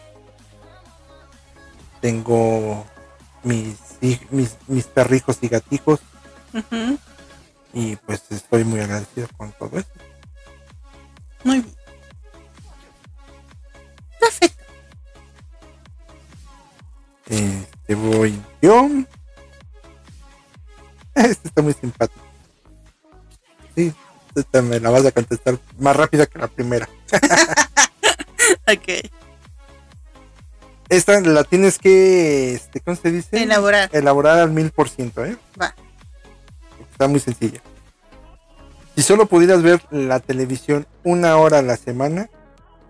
tengo 2.00 2.84
mis, 3.42 3.76
mis, 4.30 4.56
mis 4.66 4.84
perrijos 4.84 5.38
y 5.40 5.48
gatijos 5.48 6.00
Ujú. 6.52 6.98
y 7.72 7.96
pues 7.96 8.22
estoy 8.30 8.64
muy 8.64 8.80
agradecido 8.80 9.26
con 9.36 9.52
todo 9.52 9.78
esto. 9.78 10.00
Muy 11.44 11.60
bien. 11.60 11.74
Voy 17.94 18.40
yo. 18.60 18.88
Este 21.14 21.46
está 21.46 21.62
muy 21.62 21.72
simpático. 21.74 22.20
Sí, 23.76 23.92
esta 24.34 24.62
me 24.62 24.80
la 24.80 24.90
vas 24.90 25.06
a 25.06 25.12
contestar 25.12 25.58
más 25.78 25.96
rápida 25.96 26.26
que 26.26 26.38
la 26.38 26.48
primera. 26.48 26.88
Ok. 28.66 29.10
Esta 30.88 31.20
la 31.20 31.44
tienes 31.44 31.78
que, 31.78 32.54
este, 32.54 32.80
¿cómo 32.80 32.96
se 32.96 33.10
dice? 33.10 33.42
Elaborar. 33.42 33.90
Elaborar 33.92 34.38
al 34.38 34.50
mil 34.50 34.70
por 34.70 34.88
ciento, 34.88 35.24
¿eh? 35.24 35.36
Va. 35.60 35.74
Está 36.92 37.08
muy 37.08 37.20
sencilla. 37.20 37.60
Si 38.94 39.02
solo 39.02 39.26
pudieras 39.26 39.62
ver 39.62 39.82
la 39.90 40.20
televisión 40.20 40.86
una 41.02 41.36
hora 41.36 41.58
a 41.58 41.62
la 41.62 41.76
semana, 41.76 42.30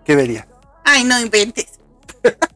¿qué 0.05 0.15
verías? 0.15 0.45
Ay, 0.83 1.03
no 1.03 1.19
inventes. 1.19 1.79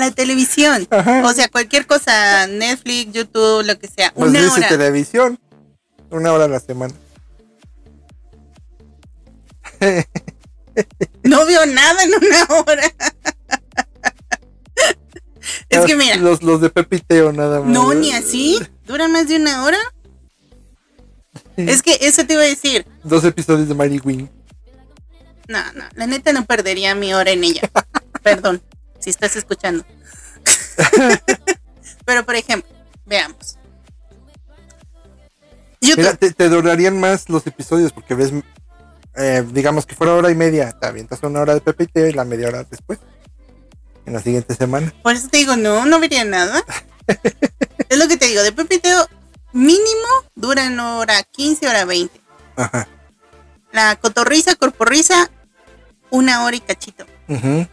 La 0.00 0.10
televisión. 0.10 0.86
Ajá. 0.90 1.22
O 1.26 1.32
sea, 1.32 1.48
cualquier 1.48 1.86
cosa, 1.86 2.46
Netflix, 2.46 3.12
YouTube, 3.12 3.64
lo 3.64 3.78
que 3.78 3.86
sea. 3.88 4.12
Pues 4.14 4.30
Una 4.30 4.40
dice 4.42 4.58
hora. 4.60 4.68
televisión, 4.68 5.38
una 6.10 6.32
hora 6.32 6.44
a 6.46 6.48
la 6.48 6.60
semana. 6.60 6.94
No 11.22 11.44
veo 11.46 11.66
nada 11.66 12.02
en 12.04 12.10
una 12.14 12.44
hora. 12.60 12.82
es 15.68 15.80
que 15.84 15.96
mira, 15.96 16.16
Los, 16.16 16.42
los 16.42 16.60
de 16.60 16.70
Pepiteo 16.70 17.32
nada 17.32 17.60
más. 17.60 17.68
no, 17.68 17.94
ni 17.94 18.12
así. 18.12 18.58
Dura 18.86 19.08
más 19.08 19.28
de 19.28 19.36
una 19.36 19.64
hora. 19.64 19.78
Es 21.56 21.82
que 21.82 21.98
eso 22.00 22.24
te 22.26 22.34
iba 22.34 22.42
a 22.42 22.46
decir. 22.46 22.86
Dos 23.04 23.24
episodios 23.24 23.68
de 23.68 23.74
Mary 23.74 24.00
Wing. 24.02 24.28
No, 25.48 25.60
no, 25.74 25.84
la 25.94 26.06
neta 26.06 26.32
no 26.32 26.44
perdería 26.46 26.94
mi 26.94 27.12
hora 27.12 27.30
en 27.32 27.44
ella. 27.44 27.62
Perdón, 28.22 28.62
si 29.00 29.10
estás 29.10 29.36
escuchando. 29.36 29.84
Pero 32.04 32.24
por 32.24 32.36
ejemplo, 32.36 32.70
veamos. 33.04 33.56
Mira, 35.80 36.14
te, 36.14 36.32
te 36.32 36.48
durarían 36.48 37.00
más 37.00 37.28
los 37.28 37.46
episodios 37.46 37.92
porque 37.92 38.14
ves, 38.14 38.32
eh, 39.16 39.44
digamos 39.50 39.86
que 39.86 39.94
fuera 39.94 40.14
hora 40.14 40.30
y 40.30 40.34
media, 40.34 40.72
te 40.72 40.86
avientas 40.86 41.22
una 41.22 41.40
hora 41.40 41.54
de 41.54 41.60
Pepe 41.60 41.84
y 41.84 41.86
Teo 41.86 42.06
y 42.06 42.12
la 42.12 42.24
media 42.24 42.48
hora 42.48 42.64
después. 42.64 42.98
En 44.06 44.12
la 44.12 44.20
siguiente 44.20 44.54
semana. 44.54 44.92
Por 45.02 45.14
eso 45.14 45.28
te 45.28 45.38
digo, 45.38 45.56
no, 45.56 45.84
no 45.86 46.00
vería 46.00 46.24
nada. 46.24 46.62
es 47.88 47.98
lo 47.98 48.08
que 48.08 48.16
te 48.16 48.26
digo, 48.26 48.42
de 48.42 48.52
Pepiteo 48.52 49.06
mínimo 49.52 50.08
duran 50.34 50.78
hora 50.80 51.22
15, 51.22 51.68
hora 51.68 51.84
20. 51.84 52.20
Ajá. 52.56 52.88
La 53.72 53.96
cotorriza, 53.96 54.56
corporriza, 54.56 55.30
una 56.10 56.44
hora 56.44 56.56
y 56.56 56.60
cachito. 56.60 57.06
ujú, 57.28 57.66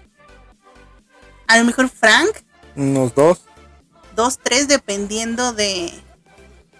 A 1.47 1.57
lo 1.57 1.63
mejor 1.65 1.89
Frank, 1.89 2.29
Unos 2.75 3.13
dos. 3.15 3.41
dos, 4.15 4.39
tres, 4.39 4.67
dependiendo 4.67 5.53
de 5.53 5.91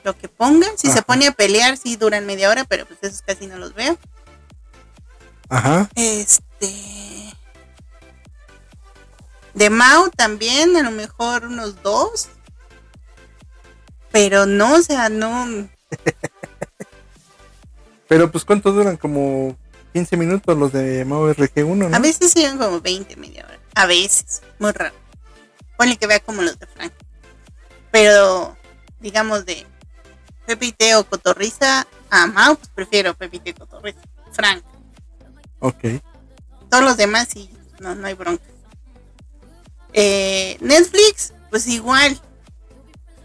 lo 0.04 0.18
que 0.18 0.28
pongan. 0.28 0.78
Si 0.78 0.90
se 0.90 1.02
pone 1.02 1.28
a 1.28 1.32
pelear, 1.32 1.78
sí 1.78 1.96
duran 1.96 2.26
media 2.26 2.50
hora, 2.50 2.66
pero 2.66 2.86
pues 2.86 3.00
esos 3.02 3.22
casi 3.22 3.48
no 3.48 3.58
los 3.58 3.74
veo. 3.74 3.98
Ajá. 5.50 5.90
Este. 5.96 7.34
De 9.54 9.70
Mau 9.70 10.10
también, 10.10 10.76
a 10.78 10.84
lo 10.84 10.92
mejor 10.92 11.46
unos 11.46 11.82
dos. 11.82 12.30
Pero 14.12 14.46
no, 14.46 14.76
o 14.76 14.82
sea, 14.82 15.10
no. 15.10 15.68
Pero 18.08 18.32
pues 18.32 18.46
¿cuánto 18.46 18.72
duran? 18.72 18.98
Como 18.98 19.58
15 19.94 20.16
minutos 20.16 20.58
los 20.58 20.72
de 20.72 21.04
Mao 21.04 21.30
RG1, 21.30 21.90
¿no? 21.90 21.96
A 21.96 22.00
veces 22.00 22.34
llegan 22.34 22.58
como 22.58 22.80
20, 22.80 23.16
media 23.18 23.46
hora. 23.46 23.57
A 23.78 23.86
veces, 23.86 24.42
muy 24.58 24.72
raro. 24.72 24.96
Ponle 25.78 25.98
que 25.98 26.08
vea 26.08 26.20
como 26.20 26.42
los 26.42 26.58
de 26.58 26.66
Frank. 26.66 26.92
Pero, 27.92 28.58
digamos, 29.00 29.46
de 29.46 29.68
Pepite 30.48 30.96
o 30.96 31.04
Cotorriza 31.08 31.86
a 32.10 32.26
Mau, 32.26 32.56
pues 32.56 32.70
prefiero 32.74 33.14
Pepite 33.14 33.52
y 33.52 33.54
Cotorriza. 33.54 34.00
Frank. 34.32 34.64
Ok. 35.60 36.02
Todos 36.72 36.84
los 36.84 36.98
demás 36.98 37.28
sí, 37.32 37.52
no, 37.80 37.94
no 37.94 38.08
hay 38.08 38.16
bronca. 38.16 38.44
Eh, 39.94 40.58
Netflix, 40.60 41.34
pues 41.52 41.68
igual. 41.68 42.20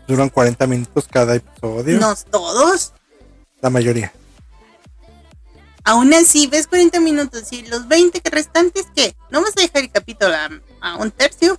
Duran 0.06 0.28
40 0.28 0.66
minutos 0.66 1.08
cada 1.10 1.36
episodio. 1.36 1.98
No 1.98 2.14
todos. 2.30 2.92
La 3.62 3.70
mayoría. 3.70 4.12
Aún 5.84 6.14
así, 6.14 6.46
ves 6.46 6.66
40 6.68 7.00
minutos 7.00 7.52
y 7.52 7.62
los 7.66 7.88
20 7.88 8.20
que 8.20 8.30
restantes, 8.30 8.86
¿qué? 8.94 9.14
¿No 9.30 9.42
vas 9.42 9.52
a 9.56 9.62
dejar 9.62 9.82
el 9.82 9.90
capítulo 9.90 10.32
a, 10.34 10.48
a 10.80 10.96
un 10.96 11.10
tercio? 11.10 11.58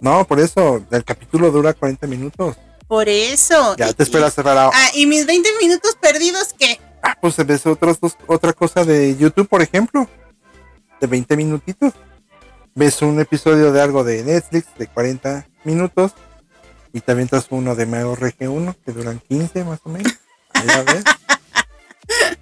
No, 0.00 0.26
por 0.26 0.40
eso, 0.40 0.84
el 0.90 1.04
capítulo 1.04 1.50
dura 1.50 1.72
40 1.74 2.06
minutos. 2.06 2.56
Por 2.86 3.08
eso. 3.08 3.76
Ya 3.76 3.88
Y- 3.90 3.94
te 3.94 4.02
esperas 4.02 4.34
cerrar 4.34 4.56
a... 4.58 4.66
Ah, 4.72 4.90
y 4.94 5.06
mis 5.06 5.24
20 5.26 5.48
minutos 5.62 5.96
perdidos, 6.00 6.54
¿qué? 6.58 6.80
Ah, 7.02 7.16
pues 7.20 7.36
ves 7.46 7.64
otras 7.66 7.98
dos- 8.00 8.16
otra 8.26 8.52
cosa 8.52 8.84
de 8.84 9.16
YouTube, 9.16 9.48
por 9.48 9.62
ejemplo. 9.62 10.06
De 11.00 11.06
20 11.06 11.36
minutitos. 11.36 11.94
Ves 12.74 13.00
un 13.02 13.18
episodio 13.20 13.72
de 13.72 13.80
algo 13.80 14.04
de 14.04 14.22
Netflix 14.24 14.66
de 14.76 14.86
40 14.86 15.46
minutos. 15.64 16.12
Y 16.92 17.00
te 17.00 17.12
avientas 17.12 17.46
uno 17.50 17.74
de 17.76 17.86
Mao 17.86 18.14
RG1 18.16 18.74
que 18.84 18.92
duran 18.92 19.20
15 19.28 19.64
más 19.64 19.80
o 19.84 19.88
menos. 19.88 20.12
Ahí 20.52 20.66
ya 20.66 20.82
ves. 20.82 21.04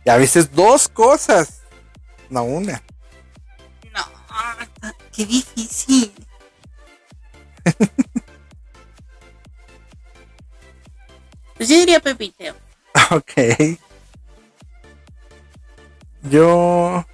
Y 0.04 0.11
a 0.11 0.16
veces 0.16 0.52
dos 0.52 0.88
cosas. 0.88 1.61
No 2.31 2.42
una. 2.44 2.83
No, 3.92 4.04
qué 5.12 5.24
difícil. 5.26 6.12
pues 11.57 11.68
yo 11.68 11.76
diría 11.76 12.00
Pepiteo. 12.00 12.54
Ok. 13.11 13.33
Yo. 16.31 17.07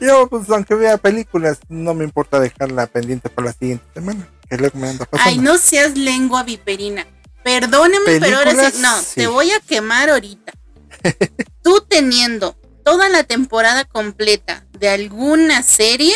Yo, 0.00 0.28
pues 0.28 0.48
aunque 0.48 0.74
vea 0.74 0.96
películas, 0.96 1.58
no 1.68 1.92
me 1.92 2.04
importa 2.04 2.40
dejarla 2.40 2.86
pendiente 2.86 3.28
para 3.28 3.48
la 3.48 3.52
siguiente 3.52 3.84
semana. 3.92 4.26
Que 4.48 4.54
es 4.54 4.60
lo 4.60 4.70
que 4.70 4.78
me 4.78 4.88
anda 4.88 5.04
pasando. 5.04 5.30
Ay, 5.30 5.38
no 5.38 5.58
seas 5.58 5.96
lengua 5.96 6.42
viperina. 6.42 7.06
Perdóname, 7.44 8.20
pero 8.20 8.38
ahora 8.38 8.70
sí. 8.70 8.78
No, 8.82 8.98
sí. 9.00 9.14
te 9.16 9.26
voy 9.26 9.50
a 9.50 9.60
quemar 9.60 10.10
ahorita. 10.10 10.52
Tú 11.62 11.84
teniendo 11.88 12.56
toda 12.84 13.08
la 13.08 13.24
temporada 13.24 13.84
completa 13.84 14.66
de 14.78 14.88
alguna 14.88 15.62
serie, 15.62 16.14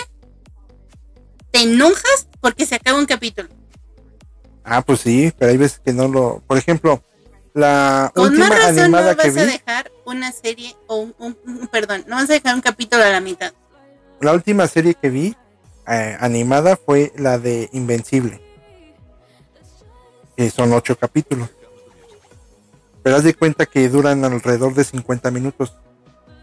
te 1.51 1.63
enojas 1.63 2.29
porque 2.41 2.67
se 2.67 2.75
acaba 2.75 2.99
un 2.99 3.07
capítulo. 3.07 3.49
Ah, 4.65 4.83
pues 4.83 5.01
sí, 5.01 5.33
pero 5.39 5.51
hay 5.53 5.57
veces 5.59 5.81
que 5.85 5.93
no 5.93 6.09
lo. 6.09 6.43
Por 6.47 6.59
ejemplo, 6.59 7.03
la 7.53 8.11
Con 8.15 8.29
última 8.31 8.49
más 8.49 8.59
razón 8.59 8.77
no 8.77 8.83
animada 8.83 9.15
vas 9.15 9.33
que 9.33 9.41
a 9.41 9.47
dejar 9.47 9.93
una 10.07 10.33
serie 10.33 10.75
o 10.87 10.97
un, 10.97 11.15
un- 11.19 11.39
un- 11.47 11.69
perdón, 11.69 12.05
no 12.07 12.17
vas 12.17 12.29
a 12.31 12.35
dejar 12.35 12.55
un 12.55 12.61
capítulo 12.63 13.03
a 13.03 13.09
la 13.11 13.21
mitad. 13.21 13.53
la 14.21 14.33
última 14.33 14.67
serie 14.67 14.95
que 14.95 15.11
vi 15.11 15.37
eh, 15.87 16.17
animada 16.19 16.77
fue 16.77 17.13
la 17.17 17.39
de 17.39 17.69
Invencible. 17.73 18.41
Que 20.37 20.51
son 20.51 20.73
ocho 20.73 20.97
capítulos. 20.99 21.49
Pero 23.03 23.17
haz 23.17 23.25
de 23.25 23.35
cuenta 23.35 23.67
que 23.67 23.89
duran 23.89 24.25
alrededor 24.25 24.75
de 24.75 24.85
50 24.85 25.31
minutos. 25.31 25.75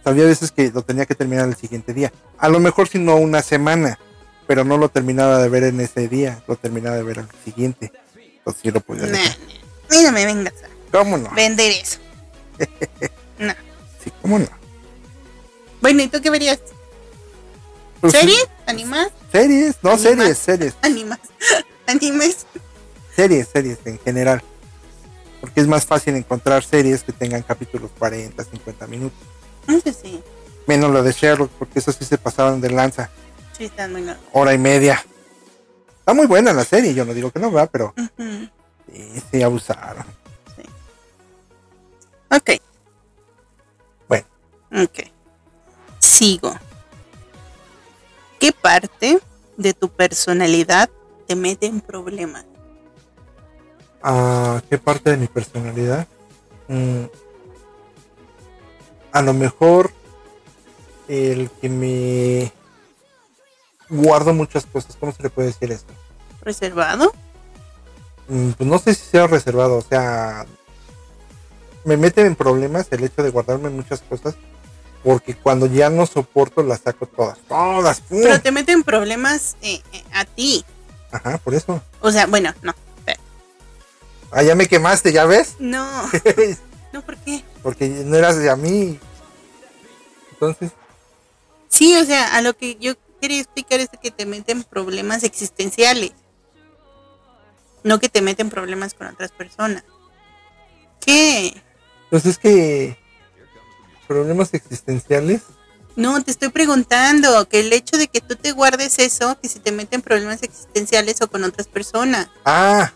Había 0.05 0.25
veces 0.25 0.51
que 0.51 0.69
lo 0.71 0.81
tenía 0.83 1.05
que 1.05 1.15
terminar 1.15 1.47
el 1.47 1.55
siguiente 1.55 1.93
día. 1.93 2.11
A 2.37 2.49
lo 2.49 2.59
mejor 2.59 2.87
si 2.87 2.99
no 2.99 3.15
una 3.15 3.41
semana. 3.41 3.99
Pero 4.47 4.63
no 4.63 4.77
lo 4.77 4.89
terminaba 4.89 5.37
de 5.41 5.49
ver 5.49 5.63
en 5.63 5.79
ese 5.81 6.07
día. 6.07 6.41
Lo 6.47 6.55
terminaba 6.55 6.95
de 6.95 7.03
ver 7.03 7.19
al 7.19 7.27
siguiente. 7.45 7.91
Entonces 8.37 8.61
sí 8.63 8.71
lo 8.71 8.79
podía 8.81 9.03
Nah, 9.07 9.11
dejar. 9.11 9.37
nah. 9.39 9.45
Mira, 9.89 10.03
no 10.03 10.11
me 10.13 10.25
vengas 10.25 10.53
a 10.63 10.97
¿Cómo 10.97 11.17
no? 11.17 11.29
vender 11.31 11.71
eso. 11.71 11.99
No. 13.39 13.53
Sí, 14.03 14.11
¿cómo 14.21 14.37
no? 14.37 14.47
Bueno, 15.81 16.03
¿y 16.03 16.07
tú 16.07 16.21
qué 16.21 16.29
verías? 16.29 16.59
Pues, 17.99 18.13
¿Series? 18.13 18.47
¿Animas? 18.67 19.07
Series, 19.31 19.75
no 19.81 19.91
Animas. 19.91 20.01
series, 20.01 20.37
series. 20.37 20.73
¿Animas? 20.83 21.19
¿Animes? 21.87 22.45
Series, 23.21 23.49
series 23.49 23.77
en 23.85 23.99
general. 23.99 24.41
Porque 25.39 25.61
es 25.61 25.67
más 25.67 25.85
fácil 25.85 26.15
encontrar 26.15 26.63
series 26.63 27.03
que 27.03 27.11
tengan 27.11 27.43
capítulos 27.43 27.91
40, 27.99 28.43
50 28.43 28.87
minutos. 28.87 29.19
No 29.67 29.79
sé 29.79 29.93
si. 29.93 30.23
Menos 30.65 30.91
la 30.91 31.03
de 31.03 31.11
Sherlock, 31.11 31.51
porque 31.51 31.77
eso 31.77 31.91
sí 31.91 32.03
se 32.03 32.17
pasaban 32.17 32.61
de 32.61 32.71
lanza. 32.71 33.11
Sí, 33.55 33.65
están 33.65 33.91
muy 33.91 34.01
largos. 34.01 34.25
Hora 34.31 34.55
y 34.55 34.57
media. 34.57 35.05
Está 35.99 36.15
muy 36.15 36.25
buena 36.25 36.51
la 36.51 36.65
serie, 36.65 36.95
yo 36.95 37.05
no 37.05 37.13
digo 37.13 37.29
que 37.29 37.39
no 37.39 37.51
va, 37.51 37.67
pero 37.67 37.93
sí, 38.17 39.21
sí 39.31 39.43
abusaron. 39.43 40.05
Ok. 42.31 42.51
Bueno. 44.07 44.25
Ok. 44.83 44.99
Sigo. 45.99 46.55
¿Qué 48.39 48.51
parte 48.51 49.19
de 49.57 49.73
tu 49.75 49.89
personalidad 49.89 50.89
te 51.27 51.35
mete 51.35 51.67
en 51.67 51.81
problemas? 51.81 52.45
Ah, 54.03 54.61
¿Qué 54.69 54.77
parte 54.77 55.11
de 55.11 55.17
mi 55.17 55.27
personalidad? 55.27 56.07
Mm, 56.67 57.03
a 59.11 59.21
lo 59.21 59.33
mejor 59.33 59.91
el 61.07 61.49
que 61.61 61.69
me 61.69 62.51
guardo 63.89 64.33
muchas 64.33 64.65
cosas. 64.65 64.95
¿Cómo 64.99 65.11
se 65.11 65.23
le 65.23 65.29
puede 65.29 65.49
decir 65.49 65.71
esto? 65.71 65.93
¿Reservado? 66.41 67.13
Mm, 68.27 68.51
pues 68.51 68.69
no 68.69 68.79
sé 68.79 68.93
si 68.95 69.05
sea 69.05 69.27
reservado, 69.27 69.77
o 69.77 69.81
sea, 69.81 70.45
me 71.83 71.97
mete 71.97 72.21
en 72.21 72.35
problemas 72.35 72.87
el 72.91 73.03
hecho 73.03 73.23
de 73.23 73.29
guardarme 73.29 73.69
muchas 73.69 74.01
cosas, 74.01 74.35
porque 75.03 75.35
cuando 75.35 75.65
ya 75.65 75.89
no 75.89 76.05
soporto 76.05 76.63
las 76.63 76.81
saco 76.81 77.07
todas, 77.07 77.39
todas, 77.47 77.99
¡pum! 78.01 78.21
Pero 78.23 78.39
te 78.39 78.51
mete 78.51 78.71
en 78.71 78.83
problemas 78.83 79.57
eh, 79.61 79.81
eh, 79.91 80.03
a 80.13 80.25
ti. 80.25 80.63
Ajá, 81.11 81.39
por 81.39 81.53
eso. 81.53 81.81
O 81.99 82.11
sea, 82.11 82.25
bueno, 82.27 82.53
no. 82.61 82.73
Ah, 84.31 84.43
ya 84.43 84.55
me 84.55 84.67
quemaste, 84.67 85.11
¿ya 85.11 85.25
ves? 85.25 85.55
No. 85.59 86.09
No, 86.93 87.01
¿por 87.05 87.15
qué? 87.19 87.41
porque 87.63 87.87
no 87.87 88.17
eras 88.17 88.37
de 88.37 88.49
a 88.49 88.57
mí. 88.57 88.99
Entonces, 90.33 90.71
Sí, 91.69 91.95
o 91.95 92.03
sea, 92.03 92.35
a 92.35 92.41
lo 92.41 92.53
que 92.53 92.75
yo 92.81 92.95
quería 93.21 93.39
explicar 93.39 93.79
es 93.79 93.87
que 94.01 94.11
te 94.11 94.25
meten 94.25 94.63
problemas 94.63 95.23
existenciales. 95.23 96.11
No 97.85 97.97
que 98.01 98.09
te 98.09 98.21
meten 98.21 98.49
problemas 98.49 98.93
con 98.93 99.07
otras 99.07 99.31
personas. 99.31 99.85
¿Qué? 100.99 101.53
pues 102.09 102.25
es 102.25 102.37
que 102.37 102.97
problemas 104.05 104.53
existenciales, 104.53 105.43
No, 105.95 106.21
te 106.21 106.31
estoy 106.31 106.49
preguntando 106.49 107.47
que 107.47 107.61
el 107.61 107.71
hecho 107.71 107.97
de 107.97 108.09
que 108.09 108.19
tú 108.19 108.35
te 108.35 108.51
guardes 108.51 108.99
eso, 108.99 109.39
que 109.41 109.47
si 109.47 109.59
te 109.59 109.71
meten 109.71 110.01
problemas 110.01 110.43
existenciales 110.43 111.21
o 111.21 111.29
con 111.29 111.45
otras 111.45 111.67
personas. 111.67 112.27
ah. 112.43 112.91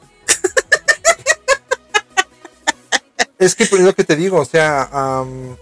Es 3.39 3.55
que 3.55 3.65
por 3.65 3.79
lo 3.79 3.93
que 3.93 4.03
te 4.03 4.15
digo, 4.15 4.39
o 4.39 4.45
sea, 4.45 4.89
am, 4.91 5.55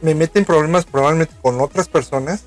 me 0.00 0.14
meten 0.14 0.44
problemas 0.44 0.84
probablemente 0.84 1.34
con 1.42 1.60
otras 1.60 1.88
personas 1.88 2.44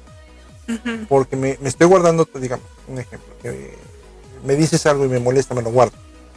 porque 1.08 1.36
me, 1.36 1.58
me 1.62 1.70
estoy 1.70 1.88
guardando, 1.88 2.28
digamos, 2.36 2.66
un 2.88 3.00
ejemplo, 3.00 3.34
que 3.42 3.76
me 4.44 4.56
dices 4.56 4.86
algo 4.86 5.06
y 5.06 5.10
me 5.10 5.20
molesta, 5.20 5.54
me 5.54 5.62
lo 5.62 5.72
guardo. 5.72 5.94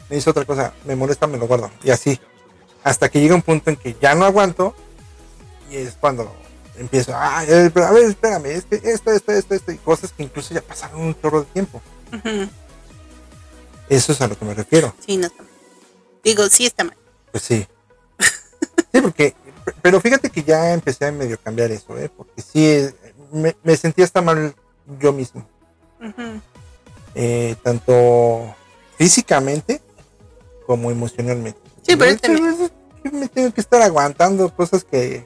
Me 0.08 0.16
dices 0.16 0.28
otra 0.28 0.44
cosa, 0.44 0.72
me 0.84 0.96
molesta, 0.96 1.26
me 1.26 1.38
lo 1.38 1.46
guardo. 1.46 1.70
Y 1.82 1.90
así. 1.90 2.18
Hasta 2.82 3.08
que 3.10 3.20
llega 3.20 3.34
un 3.34 3.42
punto 3.42 3.70
en 3.70 3.76
que 3.76 3.96
ya 4.00 4.14
no 4.14 4.24
aguanto. 4.24 4.74
Y 5.70 5.76
es 5.76 5.96
cuando 6.00 6.34
empiezo, 6.78 7.12
ah, 7.14 7.44
pero 7.74 7.86
a 7.86 7.90
ver, 7.90 8.04
espérame, 8.04 8.46
es 8.46 8.64
que 8.64 8.76
esto, 8.76 9.10
esto, 9.10 9.32
esto, 9.32 9.54
esto, 9.54 9.72
y 9.72 9.78
cosas 9.78 10.12
que 10.12 10.22
incluso 10.22 10.54
ya 10.54 10.62
pasaron 10.62 11.00
un 11.00 11.20
chorro 11.20 11.40
de 11.40 11.46
tiempo. 11.46 11.82
Eso 13.88 14.12
es 14.12 14.20
a 14.20 14.28
lo 14.28 14.38
que 14.38 14.44
me 14.44 14.54
refiero. 14.54 14.94
Sí, 15.04 15.16
no 15.16 15.26
está 15.26 15.42
mal. 15.42 15.52
Digo, 16.22 16.48
sí 16.48 16.66
está 16.66 16.84
mal. 16.84 16.96
Pues 17.32 17.42
sí. 17.42 17.66
Sí, 18.92 19.00
porque, 19.00 19.34
pero 19.82 20.00
fíjate 20.00 20.30
que 20.30 20.42
ya 20.42 20.72
empecé 20.72 21.06
a 21.06 21.12
medio 21.12 21.38
cambiar 21.40 21.70
eso, 21.70 21.96
¿eh? 21.98 22.10
Porque 22.14 22.40
sí, 22.42 22.88
me, 23.32 23.56
me 23.62 23.76
sentía 23.76 24.04
hasta 24.04 24.22
mal 24.22 24.54
yo 24.98 25.12
mismo. 25.12 25.46
Eh, 27.14 27.56
tanto 27.62 28.54
físicamente 28.96 29.80
como 30.66 30.90
emocionalmente. 30.90 31.58
Sí, 31.82 31.96
pero 31.96 32.16
también- 32.18 32.70
me 33.12 33.28
tengo 33.28 33.52
que 33.54 33.60
estar 33.60 33.80
aguantando 33.80 34.54
cosas 34.54 34.84
que 34.84 35.24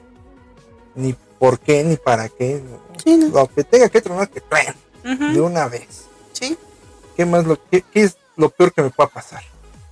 ni 0.95 1.13
por 1.39 1.59
qué 1.59 1.83
ni 1.83 1.97
para 1.97 2.29
qué. 2.29 2.63
Sí, 3.03 3.17
¿no? 3.17 3.27
Lo 3.29 3.47
que 3.47 3.63
tenga 3.63 3.89
que 3.89 4.01
tronar, 4.01 4.29
que 4.29 4.39
truene 4.41 4.75
de 5.33 5.41
una 5.41 5.67
vez. 5.67 6.05
Sí, 6.31 6.57
¿Qué 7.17 7.25
más 7.25 7.45
lo 7.45 7.59
qué, 7.69 7.83
qué 7.91 8.03
es 8.03 8.15
lo 8.37 8.49
peor 8.49 8.73
que 8.73 8.81
me 8.81 8.89
pueda 8.89 9.09
pasar? 9.09 9.43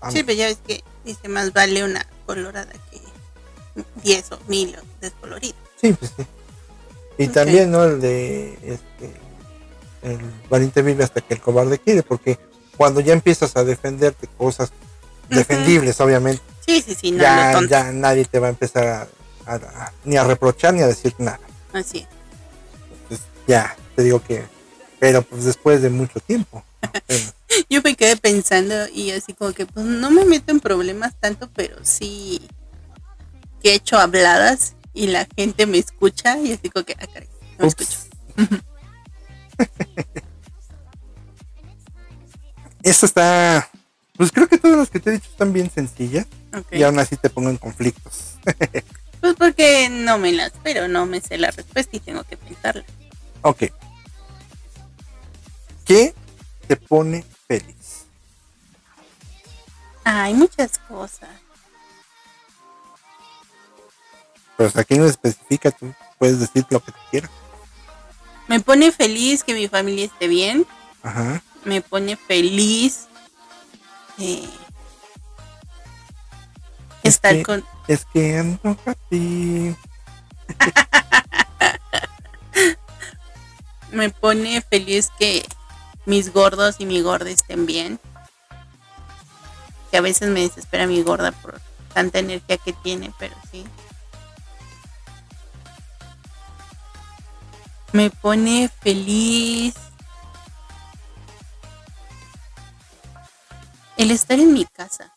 Sí, 0.10 0.24
pero 0.24 0.34
ya 0.38 0.46
ves 0.48 0.60
que 0.66 0.84
dice 1.06 1.28
más 1.28 1.52
vale 1.54 1.84
una 1.84 2.06
colorada 2.26 2.72
que 2.90 3.00
10 4.04 4.32
o 4.34 4.40
mil 4.48 4.76
descoloridas. 5.00 5.56
Sí, 5.80 5.94
pues 5.94 6.12
sí. 6.18 6.24
Y 7.18 7.28
también, 7.28 7.72
¿no? 7.72 7.84
El 7.84 8.02
de 8.02 8.54
este 8.64 9.12
el 10.04 10.18
valiente 10.50 10.82
vive 10.82 11.04
hasta 11.04 11.22
que 11.22 11.36
el 11.36 11.42
cobarde 11.42 11.78
quiere, 11.78 12.02
porque 12.02 12.40
cuando 12.78 13.02
ya 13.02 13.14
empiezas 13.14 13.56
a 13.56 13.64
defenderte 13.64 14.28
cosas 14.38 14.72
defendibles, 15.30 16.00
obviamente, 16.02 16.42
Sí, 16.66 16.82
sí, 16.82 16.96
sí, 17.00 17.12
no, 17.12 17.22
ya, 17.24 17.60
ya 17.68 17.92
nadie 17.92 18.26
te 18.26 18.40
va 18.40 18.48
a 18.48 18.50
empezar 18.52 18.88
a, 18.88 19.08
a- 19.46 19.56
a- 19.56 19.94
ni 20.06 20.16
a 20.18 20.24
reprochar 20.24 20.74
ni 20.74 20.82
a 20.82 20.88
decir 20.88 21.14
nada. 21.18 21.40
Así 21.74 22.08
es. 23.10 23.20
Ya, 23.48 23.76
te 23.96 24.04
digo 24.04 24.22
que, 24.24 24.44
pero 25.00 25.22
pues 25.24 25.44
después 25.44 25.82
de 25.82 25.90
mucho 25.90 26.20
tiempo. 26.20 26.64
Bueno, 27.08 27.32
Yo 27.70 27.82
me 27.84 27.96
quedé 27.96 28.16
pensando 28.18 28.88
y 28.94 29.12
así 29.12 29.34
como 29.34 29.52
que 29.54 29.66
pues 29.66 29.86
no 29.86 30.10
me 30.10 30.26
meto 30.26 30.52
en 30.52 30.60
problemas 30.60 31.14
tanto, 31.20 31.50
pero 31.54 31.78
sí 31.84 32.42
que 33.62 33.72
he 33.72 33.76
hecho 33.76 33.98
habladas 33.98 34.76
y 34.94 35.08
la 35.08 35.28
gente 35.36 35.66
me 35.66 35.78
escucha 35.78 36.38
y 36.40 36.54
así 36.54 36.70
como 36.70 36.86
que, 36.86 36.96
ah, 37.00 37.08
caray, 37.08 37.30
no 37.58 37.66
me 37.66 37.68
escucho. 37.68 37.98
Esta 42.84 43.06
está, 43.06 43.70
pues 44.18 44.32
creo 44.32 44.48
que 44.48 44.58
todas 44.58 44.78
las 44.78 44.90
que 44.90 45.00
te 45.00 45.12
he 45.12 45.14
dicho 45.14 45.30
están 45.30 45.54
bien 45.54 45.70
sencillas 45.70 46.26
y 46.72 46.82
aún 46.84 47.00
así 47.00 47.16
te 47.16 47.30
pongo 47.30 47.50
en 47.50 47.58
conflictos. 47.58 48.36
Pues 49.22 49.36
porque 49.36 49.88
no 49.88 50.18
me 50.18 50.32
las, 50.32 50.52
pero 50.64 50.88
no 50.88 51.06
me 51.06 51.22
sé 51.22 51.38
la 51.38 51.52
respuesta 51.52 51.96
y 51.96 52.00
tengo 52.00 52.24
que 52.24 52.38
pensarla. 52.38 52.84
Ok. 53.44 53.66
¿Qué 55.86 56.16
te 56.68 56.76
pone 56.76 57.24
feliz? 57.48 58.06
Hay 60.04 60.34
muchas 60.34 60.80
cosas. 60.80 61.30
Pues 64.62 64.78
aquí 64.78 64.96
no 64.96 65.08
especifica, 65.08 65.72
tú 65.72 65.92
puedes 66.20 66.40
decir 66.40 66.64
lo 66.70 66.80
que 66.82 66.92
tú 66.92 66.98
quieras. 67.10 67.32
Me 68.48 68.60
pone 68.60 68.92
feliz 68.92 69.44
que 69.44 69.56
mi 69.56 69.68
familia 69.68 70.06
esté 70.06 70.28
bien. 70.28 70.68
Ajá. 71.02 71.42
Me 71.66 71.82
pone 71.82 72.16
feliz 72.16 73.08
eh, 74.20 74.48
Es 77.02 77.16
estar 77.16 77.34
que- 77.34 77.42
con... 77.44 77.66
Es 77.88 78.06
que 78.14 78.38
ando 78.38 78.78
a 78.86 78.94
ti. 79.10 79.76
Me 83.92 84.12
pone 84.12 84.62
feliz 84.62 85.10
que 85.18 85.44
mis 86.06 86.32
gordos 86.32 86.76
y 86.78 86.86
mi 86.86 87.02
gorda 87.02 87.32
estén 87.32 87.66
bien. 87.66 88.00
Que 89.90 89.98
a 89.98 90.02
veces 90.02 90.30
me 90.30 90.42
desespera 90.42 90.86
mi 90.86 91.02
gorda 91.02 91.32
por 91.32 91.60
tanta 91.96 92.20
energía 92.20 92.58
que 92.58 92.74
tiene, 92.74 93.12
pero 93.18 93.34
sí. 93.52 93.66
Me 97.94 98.10
pone 98.10 98.70
feliz 98.82 99.74
el 103.98 104.12
estar 104.12 104.40
en 104.40 104.54
mi 104.54 104.66
casa. 104.66 105.14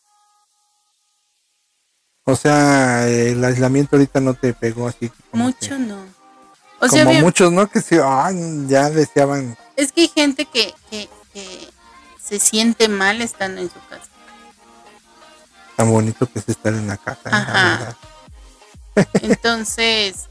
O 2.25 2.37
sea, 2.37 3.07
el 3.09 3.45
aislamiento 3.45 3.97
ahorita 3.97 4.21
no 4.21 4.35
te 4.35 4.53
pegó 4.55 4.89
así. 4.89 5.11
como 5.31 5.45
Mucho 5.45 5.71
que- 5.71 5.79
no. 5.79 6.05
O 6.81 6.89
sea, 6.89 7.01
como 7.03 7.11
bien- 7.13 7.23
muchos, 7.25 7.53
¿no? 7.53 7.69
Que 7.69 7.81
sí, 7.81 7.97
ay, 8.03 8.67
ya 8.69 8.91
deseaban. 8.91 9.57
es 9.77 9.93
que 9.93 10.03
hay 10.03 10.09
gente 10.09 10.45
que, 10.47 10.75
que, 10.91 11.09
que 11.33 11.69
se 12.23 12.39
siente 12.39 12.89
mal 12.89 13.21
estando 13.23 13.61
en 13.61 13.71
su 13.71 13.79
casa. 13.89 14.09
Tan 15.77 15.91
bonito 15.91 16.27
que 16.31 16.39
es 16.41 16.49
estar 16.49 16.73
en 16.73 16.87
la 16.87 16.97
casa. 16.97 17.31
Ajá. 17.31 17.79
verdad. 18.95 19.07
Entonces, 19.23 20.29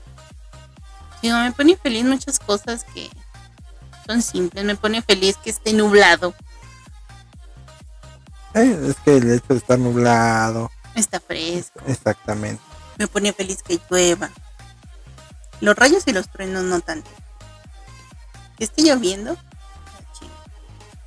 digo, 1.24 1.38
me 1.40 1.52
pone 1.52 1.76
feliz 1.78 2.04
muchas 2.06 2.38
cosas 2.40 2.84
que 2.94 3.10
son 4.06 4.22
simples. 4.22 4.64
Me 4.64 4.76
pone 4.76 5.02
feliz 5.02 5.38
que 5.38 5.50
esté 5.50 5.74
nublado, 5.74 6.36
Eh, 8.54 8.78
es 8.90 8.96
que 9.04 9.18
el 9.18 9.32
hecho 9.32 9.48
de 9.50 9.58
estar 9.58 9.80
nublado, 9.80 10.70
está 10.96 11.20
fresco. 11.20 11.80
exactamente. 11.88 12.62
Me 13.00 13.08
pone 13.08 13.34
feliz 13.34 13.64
que 13.64 13.80
llueva. 13.90 14.30
Los 15.60 15.76
rayos 15.76 16.04
y 16.06 16.14
los 16.14 16.30
truenos 16.30 16.64
no 16.64 16.80
tanto. 16.82 17.10
Que 18.58 18.66
esté 18.66 18.84
lloviendo. 18.84 19.36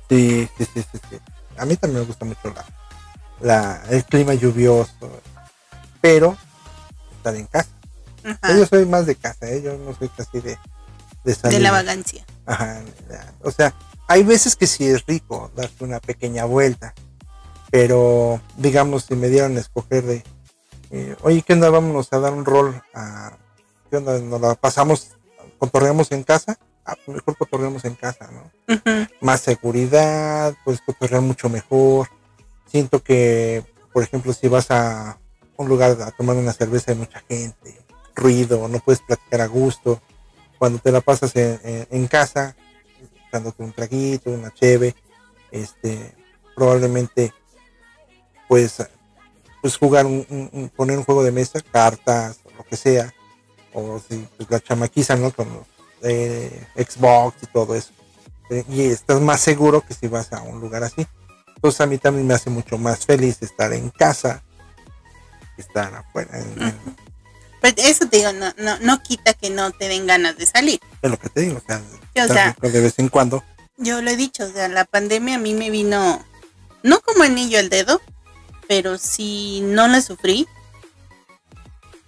Sí, 0.09 0.49
sí, 0.57 0.65
sí, 0.73 0.85
sí, 0.91 0.99
sí. 1.09 1.19
A 1.57 1.65
mí 1.65 1.75
también 1.77 2.01
me 2.01 2.07
gusta 2.07 2.25
mucho 2.25 2.53
la, 2.53 2.65
la, 3.39 3.83
el 3.89 4.03
clima 4.05 4.33
lluvioso, 4.33 5.21
pero 6.01 6.35
estar 7.17 7.35
en 7.35 7.45
casa. 7.47 7.69
Ajá, 8.23 8.57
Yo 8.57 8.65
soy 8.65 8.85
más 8.85 9.05
de 9.05 9.15
casa, 9.15 9.49
¿eh? 9.49 9.61
yo 9.61 9.77
no 9.77 9.95
soy 9.95 10.09
casi 10.09 10.39
de, 10.41 10.57
de 11.23 11.35
salir. 11.35 11.57
de 11.57 11.63
la 11.63 11.71
vagancia. 11.71 12.25
Ajá. 12.45 12.81
O 13.41 13.51
sea, 13.51 13.73
hay 14.07 14.23
veces 14.23 14.55
que 14.55 14.67
sí 14.67 14.87
es 14.87 15.05
rico 15.05 15.51
darte 15.55 15.83
una 15.83 15.99
pequeña 15.99 16.45
vuelta, 16.45 16.93
pero 17.71 18.41
digamos, 18.57 19.05
si 19.05 19.15
me 19.15 19.27
dieran 19.29 19.57
a 19.57 19.59
escoger 19.59 20.03
de, 20.05 20.23
eh, 20.91 21.15
oye, 21.21 21.41
¿qué 21.41 21.53
onda? 21.53 21.69
Vámonos 21.69 22.11
a 22.13 22.19
dar 22.19 22.33
un 22.33 22.45
rol 22.45 22.81
a, 22.93 23.37
¿qué 23.89 23.97
onda? 23.97 24.17
Nos 24.19 24.39
la 24.41 24.55
pasamos, 24.55 25.09
cotorreamos 25.59 26.11
en 26.11 26.23
casa, 26.23 26.57
ah, 26.85 26.95
pues 27.05 27.17
mejor 27.17 27.37
cotorreamos 27.37 27.83
en 27.85 27.95
casa, 27.95 28.29
¿no? 28.31 28.51
Más 29.21 29.41
seguridad, 29.41 30.55
puedes 30.63 30.81
cotorrear 30.81 31.21
mucho 31.21 31.49
mejor. 31.49 32.07
Siento 32.65 33.01
que, 33.03 33.63
por 33.93 34.03
ejemplo, 34.03 34.33
si 34.33 34.47
vas 34.47 34.71
a 34.71 35.19
un 35.57 35.67
lugar 35.67 35.97
a 36.01 36.11
tomar 36.11 36.35
una 36.37 36.53
cerveza 36.53 36.91
hay 36.91 36.97
mucha 36.97 37.19
gente, 37.27 37.77
ruido, 38.17 38.67
no 38.67 38.79
puedes 38.79 39.01
platicar 39.01 39.41
a 39.41 39.47
gusto. 39.47 40.01
Cuando 40.57 40.79
te 40.79 40.91
la 40.91 41.01
pasas 41.01 41.31
en, 41.35 42.07
casa, 42.07 42.55
dándote 43.31 43.63
un 43.63 43.71
traguito, 43.71 44.31
una 44.31 44.51
cheve, 44.51 44.95
este, 45.51 46.15
probablemente 46.55 47.31
puedes 48.47 48.83
pues 49.61 49.77
jugar 49.77 50.05
un, 50.05 50.71
poner 50.75 50.97
un 50.97 51.03
juego 51.03 51.23
de 51.23 51.31
mesa, 51.31 51.61
cartas, 51.61 52.39
lo 52.57 52.63
que 52.63 52.75
sea, 52.75 53.13
o 53.73 53.99
si 53.99 54.27
pues, 54.35 54.49
la 54.49 54.59
chamaquiza, 54.59 55.15
¿no? 55.15 55.31
Con 55.31 55.47
eh, 56.01 56.65
Xbox 56.75 57.43
y 57.43 57.45
todo 57.47 57.75
eso. 57.75 57.91
Eh, 58.49 58.63
y 58.69 58.81
estás 58.83 59.21
más 59.21 59.41
seguro 59.41 59.81
que 59.81 59.93
si 59.93 60.07
vas 60.07 60.33
a 60.33 60.41
un 60.41 60.59
lugar 60.59 60.83
así. 60.83 61.05
Entonces 61.55 61.81
a 61.81 61.85
mí 61.85 61.97
también 61.97 62.27
me 62.27 62.33
hace 62.33 62.49
mucho 62.49 62.77
más 62.77 63.05
feliz 63.05 63.41
estar 63.41 63.73
en 63.73 63.89
casa 63.89 64.43
que 65.55 65.61
estar 65.61 65.93
afuera. 65.93 66.39
Pero 67.61 67.81
eso 67.81 68.07
te 68.07 68.17
digo, 68.17 68.33
no, 68.33 68.53
no, 68.57 68.77
no 68.79 69.01
quita 69.01 69.33
que 69.33 69.49
no 69.49 69.71
te 69.71 69.87
den 69.87 70.05
ganas 70.05 70.37
de 70.37 70.45
salir. 70.45 70.79
en 71.01 71.11
lo 71.11 71.19
que 71.19 71.29
te 71.29 71.41
digo, 71.41 71.57
o 71.57 71.61
sea, 71.65 71.81
o 72.23 72.27
sea, 72.27 72.55
de 72.61 72.81
vez 72.81 72.99
en 72.99 73.09
cuando. 73.09 73.43
yo 73.77 74.01
lo 74.01 74.09
he 74.11 74.15
dicho, 74.15 74.45
o 74.45 74.51
sea, 74.51 74.67
la 74.67 74.85
pandemia 74.85 75.35
a 75.35 75.39
mí 75.39 75.53
me 75.53 75.69
vino, 75.69 76.23
no 76.83 76.99
como 77.01 77.23
anillo 77.23 77.59
al 77.59 77.69
dedo, 77.69 78.01
pero 78.67 78.97
sí 78.97 79.61
no 79.63 79.87
la 79.87 80.01
sufrí. 80.01 80.47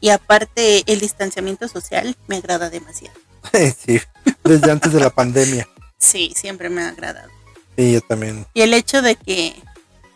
Y 0.02 0.10
aparte 0.10 0.84
el 0.86 1.00
distanciamiento 1.02 1.68
social 1.68 2.16
me 2.28 2.38
agrada 2.38 2.70
demasiado. 2.70 3.18
sí, 3.52 4.00
desde 4.43 4.72
antes 4.72 4.93
de 4.93 5.00
la 5.00 5.10
pandemia. 5.10 5.68
Sí, 5.97 6.34
siempre 6.36 6.70
me 6.70 6.84
ha 6.84 6.89
agradado. 6.89 7.30
Sí, 7.78 7.93
yo 7.93 8.02
también. 8.02 8.45
Y 8.54 8.62
el 8.62 8.74
hecho 8.74 9.02
de 9.02 9.16
que 9.16 9.62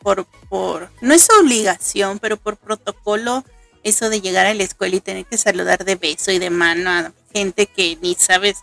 por, 0.02 0.26
por, 0.50 0.90
no 1.02 1.14
es 1.14 1.28
obligación, 1.42 2.20
pero 2.20 2.38
por 2.38 2.58
protocolo, 2.58 3.44
eso 3.84 4.10
de 4.10 4.22
llegar 4.22 4.46
a 4.46 4.54
la 4.54 4.64
escuela 4.64 4.96
y 4.96 5.02
tener 5.02 5.26
que 5.26 5.38
saludar 5.38 5.84
de 5.86 5.96
beso 5.96 6.32
y 6.32 6.40
de 6.40 6.50
mano 6.50 6.90
a 6.90 7.14
gente 7.34 7.66
que 7.68 7.98
ni 8.02 8.16
sabes 8.16 8.58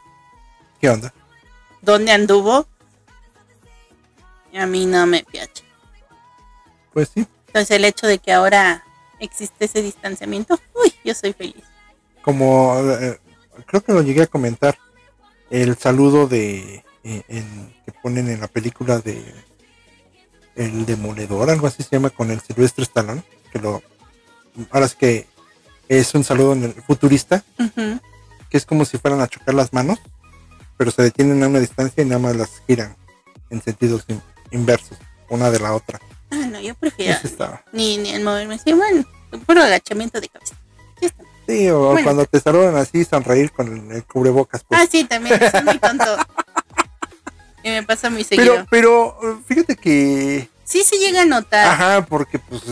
¿Qué 0.80 0.88
onda? 0.88 1.12
dónde 1.82 2.12
anduvo, 2.12 2.66
A 4.54 4.66
mí 4.66 4.84
no 4.86 5.06
me 5.06 5.22
piache. 5.22 5.62
Pues 6.92 7.10
sí, 7.14 7.26
Entonces 7.46 7.70
el 7.76 7.84
hecho 7.84 8.06
de 8.06 8.18
que 8.18 8.32
ahora 8.32 8.84
existe 9.20 9.66
ese 9.66 9.80
distanciamiento, 9.82 10.58
uy, 10.74 10.92
yo 11.04 11.14
soy 11.14 11.32
feliz. 11.32 11.62
como 12.22 12.78
eh, 12.80 13.18
creo 13.66 13.82
que 13.82 13.92
lo 13.92 14.02
llegué 14.02 14.22
a 14.22 14.26
comentar, 14.26 14.76
el 15.50 15.76
saludo 15.76 16.26
de 16.26 16.84
eh, 17.04 17.22
en- 17.28 17.74
que 17.84 17.92
ponen 17.92 18.28
en 18.28 18.40
la 18.40 18.48
película 18.48 18.98
de 18.98 19.22
El 20.56 20.84
Demoledor, 20.86 21.48
algo 21.50 21.66
así 21.66 21.82
se 21.82 21.90
llama, 21.96 22.10
con 22.10 22.30
el 22.30 22.40
Silvestre 22.40 22.82
Stallone, 22.84 23.22
que 23.52 23.58
lo 23.58 23.82
ahora 24.70 24.86
es 24.86 24.94
que 24.94 25.26
es 25.88 26.14
un 26.14 26.24
saludo 26.24 26.52
en 26.52 26.64
el 26.64 26.72
futurista, 26.74 27.42
que 28.48 28.56
es 28.56 28.66
como 28.66 28.84
si 28.84 28.98
fueran 28.98 29.20
a 29.20 29.28
chocar 29.28 29.54
las 29.54 29.72
manos, 29.72 29.98
pero 30.76 30.90
se 30.90 31.02
detienen 31.02 31.42
a 31.42 31.48
una 31.48 31.58
distancia 31.60 32.02
y 32.02 32.06
nada 32.06 32.20
más 32.20 32.36
las 32.36 32.62
giran 32.66 32.96
en 33.50 33.60
sentidos 33.62 34.04
in- 34.08 34.22
inversos, 34.50 34.98
una 35.28 35.50
de 35.50 35.58
la 35.60 35.74
otra. 35.74 36.00
Ah, 36.30 36.36
no, 36.50 36.60
yo 36.60 36.74
prefiero 36.74 37.18
ni, 37.72 37.96
ni 37.98 38.10
el 38.10 38.22
moverme. 38.22 38.58
Sí, 38.58 38.72
bueno, 38.72 39.04
puro 39.46 39.62
agachamiento 39.62 40.20
de 40.20 40.28
cabeza. 40.28 40.54
Sí 41.00 41.06
está. 41.06 41.24
Sí, 41.48 41.68
o 41.70 41.80
Bueno. 41.90 42.04
cuando 42.04 42.24
te 42.26 42.38
saludan 42.38 42.76
así, 42.76 43.04
sonreír 43.04 43.50
con 43.50 43.90
el, 43.90 43.96
el 43.96 44.04
cubrebocas. 44.04 44.62
Pues. 44.62 44.80
Ah, 44.80 44.86
sí, 44.88 45.02
también, 45.04 45.42
es 45.42 45.64
muy 45.64 45.78
tonto. 45.80 46.04
y 47.64 47.68
me 47.70 47.82
pasa 47.82 48.10
muy 48.10 48.22
seguido. 48.24 48.64
pero, 48.70 49.16
pero 49.20 49.42
fíjate 49.46 49.76
que 49.76 50.48
sí 50.70 50.84
se 50.84 50.96
llega 50.98 51.22
a 51.22 51.26
notar. 51.26 51.66
Ajá, 51.66 52.06
porque 52.06 52.38
pues 52.38 52.62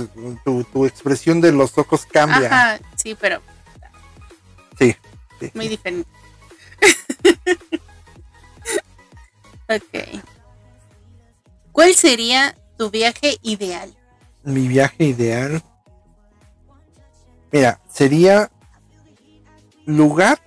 tu, 0.44 0.64
tu 0.64 0.86
expresión 0.86 1.40
de 1.40 1.52
los 1.52 1.76
ojos 1.76 2.06
cambia. 2.06 2.46
Ajá, 2.46 2.80
sí, 2.96 3.14
pero 3.14 3.42
Sí, 4.78 4.94
sí. 5.40 5.50
muy 5.54 5.66
diferente. 5.68 6.08
ok. 9.68 10.20
¿Cuál 11.72 11.94
sería 11.94 12.56
tu 12.76 12.90
viaje 12.90 13.38
ideal? 13.42 13.94
Mi 14.44 14.68
viaje 14.68 15.04
ideal. 15.04 15.62
Mira, 17.50 17.80
sería 17.92 18.50
lugar. 19.84 20.40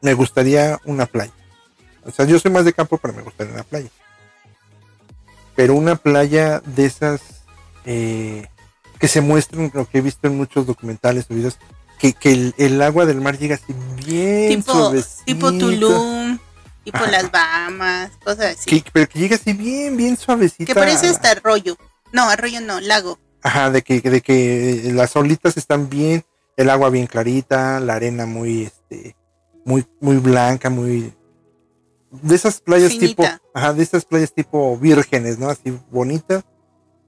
Me 0.00 0.14
gustaría 0.14 0.78
una 0.84 1.06
playa. 1.06 1.32
O 2.04 2.10
sea, 2.10 2.24
yo 2.24 2.38
soy 2.38 2.50
más 2.50 2.64
de 2.64 2.72
campo, 2.72 2.96
pero 2.98 3.12
me 3.14 3.22
gustaría 3.22 3.52
una 3.52 3.64
playa. 3.64 3.90
Pero 5.56 5.74
una 5.74 5.96
playa 5.96 6.60
de 6.60 6.86
esas 6.86 7.20
eh, 7.84 8.46
que 8.98 9.08
se 9.08 9.20
muestran, 9.20 9.70
lo 9.74 9.88
que 9.88 9.98
he 9.98 10.00
visto 10.02 10.26
en 10.26 10.36
muchos 10.36 10.66
documentales 10.66 11.26
o 11.30 11.34
videos, 11.34 11.58
que, 11.98 12.12
que 12.12 12.32
el, 12.32 12.54
el 12.58 12.80
agua 12.82 13.04
del 13.06 13.20
mar 13.20 13.38
llega 13.38 13.56
así 13.56 13.74
bien 14.06 14.60
Tipo, 14.60 14.72
suavecito. 14.72 15.24
tipo 15.26 15.52
Tulum, 15.52 16.38
tipo 16.84 16.96
Ajá. 16.98 17.10
las 17.10 17.30
Bahamas, 17.30 18.10
cosas 18.24 18.56
así. 18.58 18.80
Que, 18.80 18.90
pero 18.92 19.08
que 19.08 19.18
llega 19.18 19.36
así 19.36 19.52
bien, 19.52 19.96
bien 19.96 20.16
suavecita. 20.16 20.64
Que 20.64 20.74
parece 20.74 21.08
hasta 21.08 21.30
arroyo. 21.32 21.76
No, 22.12 22.28
arroyo 22.28 22.60
no, 22.60 22.80
lago. 22.80 23.18
Ajá, 23.42 23.70
de 23.70 23.82
que, 23.82 24.00
de 24.00 24.20
que 24.20 24.90
las 24.94 25.14
olitas 25.16 25.56
están 25.56 25.88
bien, 25.88 26.24
el 26.56 26.68
agua 26.70 26.90
bien 26.90 27.06
clarita, 27.06 27.80
la 27.80 27.94
arena 27.94 28.26
muy, 28.26 28.64
este, 28.64 29.16
muy, 29.64 29.86
muy 30.00 30.16
blanca, 30.16 30.68
muy, 30.70 31.12
de 32.10 32.34
esas 32.34 32.60
playas 32.60 32.92
tipo, 33.08 33.22
ajá, 33.54 33.72
de 33.72 33.82
esas 33.82 34.04
playas 34.04 34.32
tipo 34.32 34.76
vírgenes, 34.76 35.38
¿no? 35.38 35.48
Así 35.48 35.78
bonitas, 35.90 36.44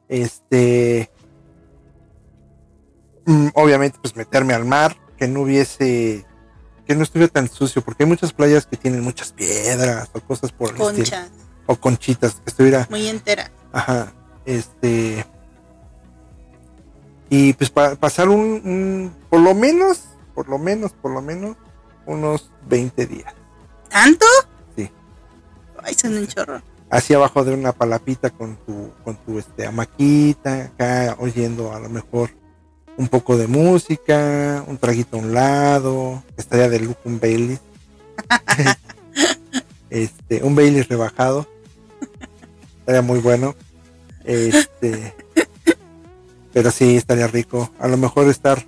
este, 0.08 1.10
mm, 3.26 3.48
obviamente 3.54 3.98
pues 4.00 4.14
meterme 4.16 4.54
al 4.54 4.64
mar, 4.64 4.96
que 5.16 5.26
no 5.28 5.42
hubiese, 5.42 6.24
que 6.86 6.94
no 6.94 7.02
estuviera 7.02 7.32
tan 7.32 7.48
sucio, 7.48 7.82
porque 7.82 8.04
hay 8.04 8.08
muchas 8.08 8.32
playas 8.32 8.66
que 8.66 8.76
tienen 8.76 9.02
muchas 9.02 9.32
piedras 9.32 10.08
o 10.12 10.20
cosas 10.20 10.52
por 10.52 10.68
el 10.70 10.74
estilo, 10.74 10.94
Conchas, 10.94 11.30
o 11.66 11.76
conchitas, 11.76 12.34
que 12.34 12.50
estuviera 12.50 12.86
muy 12.90 13.08
entera. 13.08 13.50
Ajá, 13.72 14.12
este. 14.44 15.24
Y 17.30 17.54
pues 17.54 17.70
para 17.70 17.96
pasar 17.96 18.28
un, 18.28 18.40
un- 18.40 19.14
por 19.30 19.40
lo 19.40 19.54
menos, 19.54 20.02
por 20.34 20.48
lo 20.48 20.58
menos, 20.58 20.92
por 20.92 21.12
lo 21.12 21.22
menos, 21.22 21.56
unos 22.06 22.50
20 22.68 23.06
días. 23.06 23.32
¿Tanto? 23.88 24.26
Ay, 25.82 25.94
son 25.94 26.16
un 26.16 26.26
chorro. 26.26 26.62
Así 26.90 27.14
abajo 27.14 27.42
de 27.44 27.54
una 27.54 27.72
palapita 27.72 28.30
con 28.30 28.56
tu, 28.56 28.90
con 29.02 29.16
tu 29.16 29.38
este, 29.38 29.66
hamaquita, 29.66 30.64
acá 30.64 31.16
oyendo 31.18 31.72
a 31.72 31.80
lo 31.80 31.88
mejor 31.88 32.30
un 32.98 33.08
poco 33.08 33.38
de 33.38 33.46
música, 33.46 34.62
un 34.66 34.76
traguito 34.76 35.16
a 35.16 35.20
un 35.20 35.32
lado, 35.32 36.22
estaría 36.36 36.68
de 36.68 36.80
lujo 36.80 37.00
un 37.04 37.18
Bailey. 37.18 37.58
este, 39.90 40.42
un 40.42 40.54
Bailey 40.54 40.82
rebajado. 40.82 41.48
Estaría 42.80 43.00
muy 43.00 43.20
bueno. 43.20 43.54
Este, 44.24 45.14
pero 46.52 46.70
sí, 46.70 46.96
estaría 46.96 47.26
rico. 47.26 47.70
A 47.78 47.88
lo 47.88 47.96
mejor 47.96 48.28
estar 48.28 48.64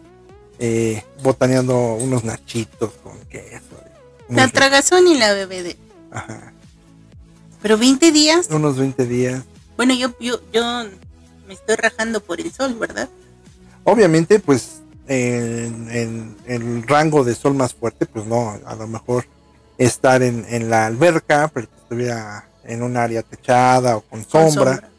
eh, 0.59 1.03
botaneando 1.23 1.95
unos 1.95 2.25
nachitos 2.25 2.93
con 3.03 3.19
queso. 3.27 3.77
Muy 4.29 4.39
La 4.39 4.49
tragazón 4.49 5.07
y 5.09 5.19
la 5.19 5.35
BBD. 5.35 5.77
Ajá. 6.11 6.54
Pero 7.65 7.79
20 7.79 8.12
días. 8.12 8.49
Unos 8.51 8.77
20 8.77 9.07
días. 9.07 9.43
Bueno, 9.79 9.95
yo, 9.95 10.11
yo, 10.21 10.39
yo 10.53 10.85
me 11.49 11.55
estoy 11.55 11.77
rajando 11.77 12.21
por 12.21 12.39
el 12.39 12.53
sol, 12.53 12.77
¿verdad? 12.79 13.09
Obviamente, 13.85 14.39
pues 14.39 14.83
en, 15.09 15.89
en 15.91 16.37
el 16.45 16.83
rango 16.83 17.25
de 17.25 17.35
sol 17.35 17.55
más 17.55 17.73
fuerte, 17.73 18.05
pues 18.05 18.27
no, 18.27 18.61
a 18.67 18.75
lo 18.75 18.87
mejor 18.87 19.25
estar 19.79 20.23
en, 20.23 20.45
en 20.51 20.69
la 20.69 20.85
alberca, 20.85 21.51
pero 21.55 21.71
que 21.71 21.77
estuviera 21.77 22.47
en 22.65 22.83
un 22.83 22.99
área 22.99 23.23
techada 23.23 23.97
o 23.97 24.03
con 24.03 24.25
Con 24.25 24.51
sombra, 24.53 24.91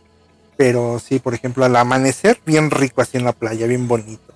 pero 0.57 0.97
sí, 0.97 1.19
por 1.19 1.35
ejemplo, 1.35 1.65
al 1.65 1.75
amanecer, 1.75 2.41
bien 2.47 2.71
rico 2.71 2.99
así 2.99 3.17
en 3.17 3.25
la 3.25 3.33
playa, 3.33 3.67
bien 3.67 3.87
bonito, 3.87 4.33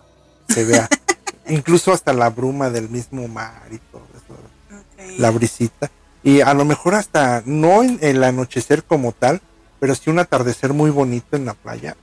se 0.48 0.66
vea, 0.66 0.88
incluso 1.50 1.92
hasta 1.92 2.14
la 2.14 2.30
bruma 2.30 2.70
del 2.70 2.90
mismo 2.90 3.28
mar 3.28 3.64
y 3.72 3.80
todo 3.92 4.06
eso, 4.14 5.18
la 5.18 5.32
brisita, 5.32 5.90
y 6.24 6.42
a 6.42 6.54
lo 6.54 6.66
mejor 6.66 6.96
hasta 6.96 7.42
no 7.46 7.84
en 7.84 7.98
el 8.02 8.24
anochecer 8.24 8.84
como 8.84 9.12
tal, 9.12 9.42
pero 9.80 9.96
sí 9.96 10.10
un 10.10 10.20
atardecer 10.20 10.74
muy 10.74 10.90
bonito 10.92 11.36
en 11.36 11.46
la 11.46 11.54
playa. 11.54 11.96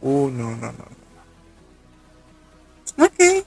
Uh, 0.00 0.28
no, 0.30 0.50
no, 0.56 0.72
no. 0.72 0.98
Ok. 3.04 3.44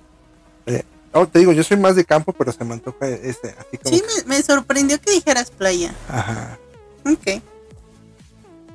Oh, 1.14 1.28
te 1.28 1.40
digo, 1.40 1.52
yo 1.52 1.62
soy 1.64 1.76
más 1.76 1.98
de 1.98 2.06
campo, 2.06 2.32
pero 2.32 2.54
se 2.54 2.64
me 2.64 2.74
antoja 2.74 3.06
este, 3.10 3.50
así 3.60 3.78
como. 3.78 3.94
Sí, 3.96 4.02
me, 4.26 4.36
me 4.38 4.42
sorprendió 4.42 4.98
que 5.02 5.12
dijeras 5.12 5.52
playa. 5.52 5.94
Ajá. 6.08 6.58
Ok. 7.06 7.42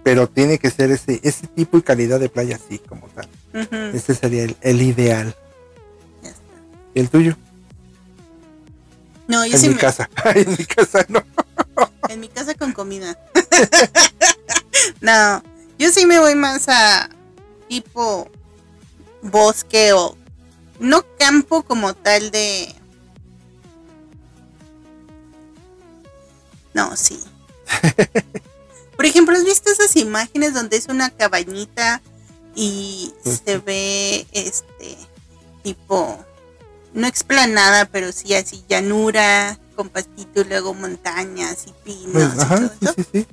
Pero 0.05 0.29
tiene 0.29 0.59
que 0.59 0.71
ser 0.71 0.91
ese, 0.91 1.19
ese 1.23 1.47
tipo 1.47 1.79
y 1.79 1.83
calidad 1.83 2.21
de 2.21 2.29
playa 2.29 2.57
así 2.57 2.79
como 2.79 3.09
tal. 3.09 3.27
Ujú, 3.55 3.97
Ese 3.97 4.15
sería 4.15 4.43
el, 4.45 4.55
el 4.61 4.83
ideal. 4.83 5.35
ya 6.23 6.29
está. 6.29 6.43
¿Y 6.95 7.01
el 7.01 7.09
tuyo? 7.09 7.37
No, 9.29 9.45
yo 9.45 9.55
en 9.55 9.59
sí 9.61 9.69
mi 9.69 9.75
me- 9.75 9.81
casa. 9.81 10.09
en 10.35 10.51
mi 10.51 10.65
casa 10.65 11.05
no. 11.09 11.23
En 12.09 12.21
mi 12.21 12.29
casa 12.29 12.55
con 12.55 12.73
comida. 12.73 13.19
no, 15.01 15.43
yo 15.79 15.91
sí 15.91 16.07
me 16.07 16.21
voy 16.21 16.37
más 16.37 16.69
a 16.69 17.11
tipo 17.69 18.31
bosque 19.23 19.93
o 19.93 20.17
no 20.79 21.05
campo 21.19 21.65
como 21.65 21.95
tal 21.95 22.31
de... 22.31 22.73
No, 26.75 26.95
sí. 26.97 27.19
Por 28.97 29.05
ejemplo, 29.07 29.35
¿has 29.37 29.45
visto 29.45 29.71
esas 29.71 29.97
imágenes 29.97 30.55
donde 30.55 30.77
es 30.77 30.87
una 30.87 31.11
cabañita 31.11 32.01
y 32.55 33.13
se 33.25 33.59
ve 33.59 34.27
este 34.33 34.97
tipo 35.65 36.25
no 36.97 37.07
explanada, 37.07 37.85
pero 37.85 38.11
sí 38.11 38.35
así 38.35 38.65
llanura 38.69 39.59
con 39.77 39.89
pastito 39.91 40.41
y 40.41 40.45
luego 40.45 40.75
montañas 40.75 41.67
y 41.69 41.73
pinos 41.85 42.13
Pues, 42.13 42.35
y 42.35 42.41
ajá, 42.41 42.57
todo 42.57 42.69
sí, 42.69 42.79
eso? 42.83 42.95
sí, 42.97 43.05
sí. 43.13 43.27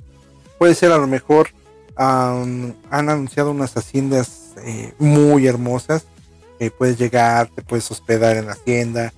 Puede 0.58 0.74
ser 0.74 0.92
a 0.92 0.98
lo 0.98 1.06
mejor. 1.08 1.48
am, 1.96 2.74
han 2.90 3.08
anunciado 3.08 3.50
unas 3.50 3.76
haciendas 3.76 4.52
eh, 4.58 4.94
muy 4.98 5.46
hermosas. 5.46 6.04
que 6.58 6.70
puedes 6.70 6.98
llegar, 6.98 7.48
te 7.48 7.62
puedes 7.62 7.90
hospedar 7.90 8.36
en 8.36 8.46
la 8.46 8.52
hacienda. 8.52 9.12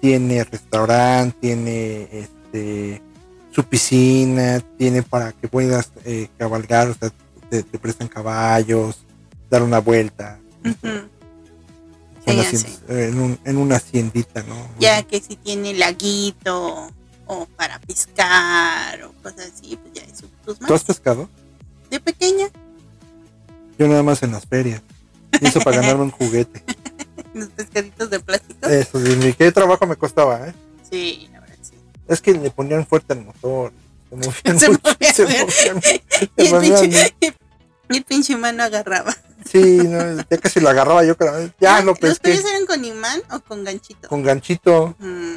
Tiene 0.00 0.44
restaurante, 0.44 1.36
tiene 1.40 2.08
este 2.12 3.02
su 3.50 3.64
piscina, 3.64 4.60
tiene 4.78 5.02
para 5.02 5.32
que 5.32 5.48
puedas 5.48 5.90
eh, 6.04 6.28
cabalgar, 6.36 6.88
o 6.90 6.94
sea, 6.94 7.10
te, 7.48 7.62
te 7.62 7.78
prestan 7.78 8.06
caballos, 8.08 8.98
dar 9.50 9.62
una 9.62 9.78
vuelta. 9.78 10.38
Hacienda- 12.32 12.68
eh, 12.88 13.08
en 13.12 13.18
un- 13.20 13.38
en 13.44 13.56
una 13.56 13.76
haciendita, 13.76 14.42
¿no? 14.42 14.68
Ya 14.80 15.02
que 15.02 15.20
si 15.20 15.36
tiene 15.36 15.74
laguito 15.74 16.90
o 17.26 17.46
para 17.56 17.78
pescar 17.80 19.02
o 19.04 19.12
cosas 19.22 19.52
así, 19.54 19.76
pues 19.76 19.94
ya 19.94 20.02
es 20.02 20.22
plus 20.44 20.60
más. 20.60 20.68
¿Tú 20.68 20.74
has 20.74 20.84
pescado? 20.84 21.28
De 21.90 22.00
pequeña, 22.00 22.48
Yo 23.78 23.86
nada 23.88 24.02
más 24.02 24.22
en 24.22 24.32
las 24.32 24.46
ferias. 24.46 24.80
Eso 25.40 25.60
para 25.60 25.76
ganarme 25.82 26.04
un 26.04 26.10
juguete. 26.10 26.62
los 27.34 27.48
pescaditos 27.50 28.08
de 28.08 28.20
plástico. 28.20 28.66
Eso, 28.68 29.04
sí, 29.04 29.14
ni 29.16 29.34
qué 29.34 29.52
trabajo 29.52 29.86
me 29.86 29.96
costaba, 29.96 30.48
¿eh? 30.48 30.54
Sí, 30.90 31.28
la 31.32 31.40
verdad 31.40 31.56
sí. 31.62 31.72
Es 32.08 32.22
que 32.22 32.32
le 32.32 32.50
ponían 32.50 32.86
fuerte 32.86 33.12
al 33.12 33.24
motor. 33.26 33.72
Se 34.08 34.16
movían 34.16 34.58
Se 34.58 35.24
movían- 35.26 35.80
Y 36.38 36.46
el 36.46 36.60
pinche, 36.60 37.14
y 37.90 37.96
el 37.98 38.04
pinche 38.04 38.36
mano 38.36 38.62
agarraba. 38.62 39.14
Sí, 39.50 39.78
no, 39.78 40.16
ya 40.28 40.38
casi 40.38 40.60
lo 40.60 40.68
agarraba 40.68 41.04
yo. 41.04 41.14
Ya 41.60 41.80
lo 41.80 41.86
¿Los 41.92 41.98
pesqué 41.98 42.30
tuyos 42.32 42.44
eran 42.50 42.66
con 42.66 42.84
imán 42.84 43.22
o 43.30 43.40
con 43.40 43.64
ganchito? 43.64 44.08
con 44.08 44.22
ganchito. 44.22 44.94
Mm, 44.98 45.36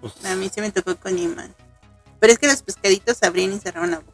pues, 0.00 0.24
a 0.24 0.34
mí 0.36 0.50
sí 0.54 0.60
me 0.60 0.70
tocó 0.70 0.96
con 0.96 1.18
imán. 1.18 1.54
Pero 2.20 2.32
es 2.32 2.38
que 2.38 2.46
los 2.46 2.62
pescaditos 2.62 3.16
se 3.18 3.26
abrían 3.26 3.52
y 3.52 3.58
cerraban 3.58 3.90
la 3.90 3.98
boca. 3.98 4.12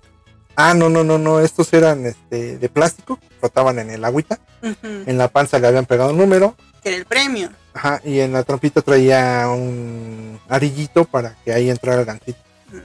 ah, 0.57 0.75
no, 0.75 0.89
no, 0.89 1.05
no, 1.05 1.19
no. 1.19 1.41
Estos 1.41 1.73
eran 1.73 2.07
este, 2.07 2.59
de 2.59 2.69
plástico, 2.69 3.19
flotaban 3.39 3.79
en 3.79 3.91
el 3.91 4.05
agüita. 4.05 4.39
En 4.83 5.17
la 5.19 5.29
panza 5.29 5.59
le 5.59 5.67
habían 5.69 5.87
pegado 5.87 6.11
un 6.11 6.19
número. 6.19 6.57
Que 6.83 6.91
era 6.91 6.99
el 6.99 7.05
premio. 7.07 7.51
Ajá, 7.73 8.01
y 8.05 8.21
en 8.21 8.33
la 8.33 8.43
trompita 8.43 8.83
traía 8.83 9.49
un 9.49 10.41
arillito 10.49 11.05
para 11.05 11.35
que 11.45 11.53
ahí 11.53 11.71
entrara 11.71 12.01
el 12.01 12.07
ganchito. 12.07 12.39
Mm. 12.73 12.79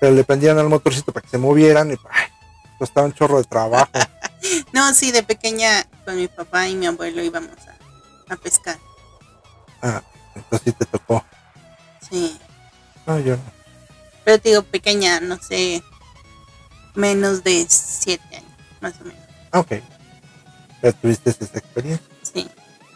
Pero 0.00 0.14
le 0.14 0.24
prendían 0.24 0.58
al 0.58 0.68
motorcito 0.68 1.12
para 1.12 1.24
que 1.24 1.30
se 1.30 1.38
movieran 1.38 1.90
y 1.90 1.96
ay, 2.10 2.26
costaba 2.78 3.06
un 3.06 3.12
chorro 3.14 3.38
de 3.38 3.44
trabajo. 3.44 3.90
No, 4.72 4.94
sí, 4.94 5.10
de 5.12 5.22
pequeña 5.22 5.84
con 6.04 6.16
mi 6.16 6.28
papá 6.28 6.68
y 6.68 6.74
mi 6.76 6.86
abuelo 6.86 7.22
íbamos 7.22 7.56
a, 7.66 8.32
a 8.32 8.36
pescar. 8.36 8.78
Ah, 9.82 10.02
entonces 10.34 10.66
sí 10.66 10.72
te 10.72 10.84
tocó. 10.86 11.24
Sí. 12.08 12.38
No, 13.06 13.18
yo 13.20 13.36
no. 13.36 13.42
Pero 14.24 14.40
te 14.40 14.48
digo, 14.50 14.62
pequeña, 14.62 15.20
no 15.20 15.38
sé, 15.42 15.82
menos 16.94 17.42
de 17.44 17.66
siete 17.68 18.36
años, 18.36 18.50
más 18.80 18.94
o 19.00 19.04
menos. 19.04 19.22
Ah, 19.52 19.60
Ok. 19.60 19.72
Ya 20.82 20.92
tuviste 20.92 21.30
esa 21.30 21.44
experiencia. 21.58 22.06
Sí. 22.22 22.48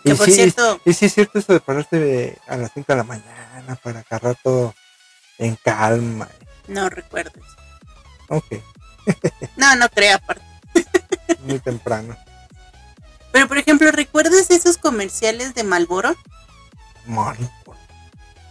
Que 0.04 0.10
Y 0.12 0.14
por 0.14 0.26
sí, 0.26 0.34
cierto, 0.34 0.80
y 0.84 0.92
sí 0.92 1.06
es 1.06 1.14
cierto 1.14 1.38
eso 1.40 1.52
de 1.52 1.60
pararte 1.60 1.98
de- 1.98 2.38
a 2.46 2.56
las 2.56 2.70
5 2.72 2.92
de 2.92 2.96
la 2.96 3.02
mañana 3.04 3.76
para 3.82 4.00
agarrar 4.00 4.36
todo 4.42 4.74
en 5.38 5.56
calma. 5.56 6.28
no 6.68 6.88
recuerdo 6.90 7.32
eso. 7.36 7.56
Ok, 8.28 8.46
No, 9.56 9.74
no 9.76 9.88
creo 9.88 10.16
aparte. 10.16 10.44
muy 11.40 11.58
temprano. 11.58 12.16
Pero 13.32 13.48
por 13.48 13.58
ejemplo, 13.58 13.90
¿recuerdas 13.90 14.50
esos 14.50 14.76
comerciales 14.76 15.54
de 15.54 15.64
Malboro? 15.64 16.14
Muy 17.06 17.36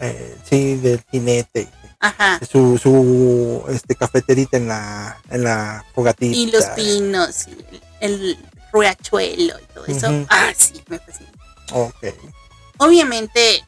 eh, 0.01 0.35
sí, 0.49 0.75
del 0.77 1.03
jinete. 1.11 1.69
Ajá. 1.99 2.39
Su, 2.49 2.79
su 2.79 3.63
este, 3.69 3.93
cafeterita 3.95 4.57
en 4.57 4.67
la, 4.67 5.21
en 5.29 5.43
la 5.43 5.85
fogatita. 5.93 6.35
Y 6.35 6.49
los 6.49 6.65
pinos 6.69 7.47
y 7.47 7.51
el, 7.51 7.81
el 8.01 8.37
ruachuelo 8.73 9.59
y 9.59 9.73
todo 9.73 9.85
eso. 9.85 10.25
Ah, 10.29 10.51
sí, 10.57 10.83
me 10.87 10.97
fascina. 10.97 11.29
Ok. 11.73 12.07
Obviamente, 12.77 13.63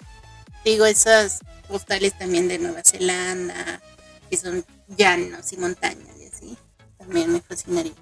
digo, 0.66 0.88
esas 0.88 1.40
postales 1.68 2.18
también 2.18 2.48
de 2.48 2.58
Nueva 2.58 2.82
Zelanda, 2.84 3.82
que 4.30 4.38
son 4.38 4.66
llanos 4.88 5.54
y 5.54 5.58
montañas 5.58 6.18
y 6.20 6.26
así, 6.26 6.58
también 6.98 7.32
me 7.32 7.42
fascinaría. 7.42 7.94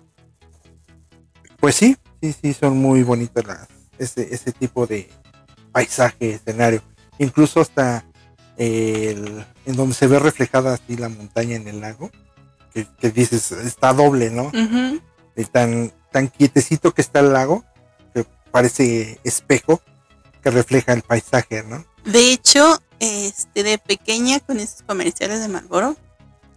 Pues 1.61 1.75
sí, 1.75 1.95
sí, 2.21 2.35
sí, 2.41 2.53
son 2.53 2.77
muy 2.77 3.03
bonitas 3.03 3.45
las, 3.45 3.67
ese, 3.99 4.33
ese 4.33 4.51
tipo 4.51 4.87
de 4.87 5.09
paisaje, 5.71 6.31
escenario. 6.31 6.81
Incluso 7.19 7.61
hasta 7.61 8.03
el, 8.57 9.45
en 9.65 9.75
donde 9.75 9.93
se 9.93 10.07
ve 10.07 10.17
reflejada 10.17 10.73
así 10.73 10.97
la 10.97 11.07
montaña 11.07 11.55
en 11.55 11.67
el 11.67 11.79
lago, 11.79 12.09
que, 12.73 12.87
que 12.99 13.11
dices, 13.11 13.51
está 13.51 13.93
doble, 13.93 14.31
¿no? 14.31 14.51
Y 15.35 15.45
tan, 15.45 15.93
tan 16.11 16.29
quietecito 16.29 16.93
que 16.93 17.01
está 17.01 17.19
el 17.19 17.31
lago, 17.31 17.63
que 18.13 18.25
parece 18.51 19.19
espejo, 19.23 19.81
que 20.41 20.49
refleja 20.49 20.93
el 20.93 21.03
paisaje, 21.03 21.63
¿no? 21.63 21.85
De 22.05 22.31
hecho, 22.31 22.81
este, 22.99 23.61
de 23.61 23.77
pequeña 23.77 24.39
con 24.39 24.59
esos 24.59 24.81
comerciales 24.81 25.41
de 25.41 25.47
Marlboro, 25.47 25.95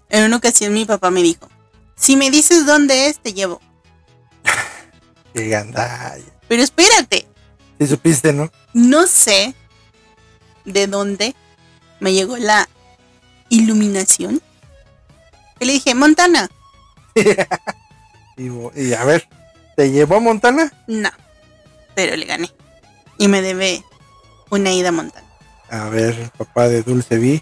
en 0.08 0.24
una 0.24 0.36
ocasión 0.36 0.72
mi 0.72 0.86
papá 0.86 1.10
me 1.10 1.22
dijo, 1.22 1.48
si 1.94 2.16
me 2.16 2.30
dices 2.30 2.64
dónde 2.64 3.08
es, 3.08 3.18
te 3.18 3.34
llevo. 3.34 3.60
Gandalla. 5.34 6.24
Pero 6.48 6.62
espérate, 6.62 7.26
Sí 7.78 7.86
supiste, 7.86 8.32
¿no? 8.32 8.50
no 8.72 9.06
sé 9.06 9.54
de 10.64 10.86
dónde 10.86 11.34
me 12.00 12.12
llegó 12.12 12.36
la 12.36 12.68
iluminación. 13.48 14.40
Y 15.60 15.64
le 15.64 15.72
dije, 15.74 15.94
Montana. 15.94 16.48
Y 18.36 18.92
a 18.94 19.04
ver, 19.04 19.28
¿te 19.76 19.92
llevó 19.92 20.16
a 20.16 20.20
Montana? 20.20 20.72
No, 20.88 21.08
pero 21.94 22.16
le 22.16 22.26
gané. 22.26 22.50
Y 23.16 23.28
me 23.28 23.42
debe 23.42 23.84
una 24.50 24.72
ida 24.72 24.88
a 24.88 24.92
Montana. 24.92 25.26
A 25.70 25.88
ver, 25.88 26.32
papá 26.36 26.68
de 26.68 26.82
Dulce 26.82 27.18
Vi. 27.18 27.40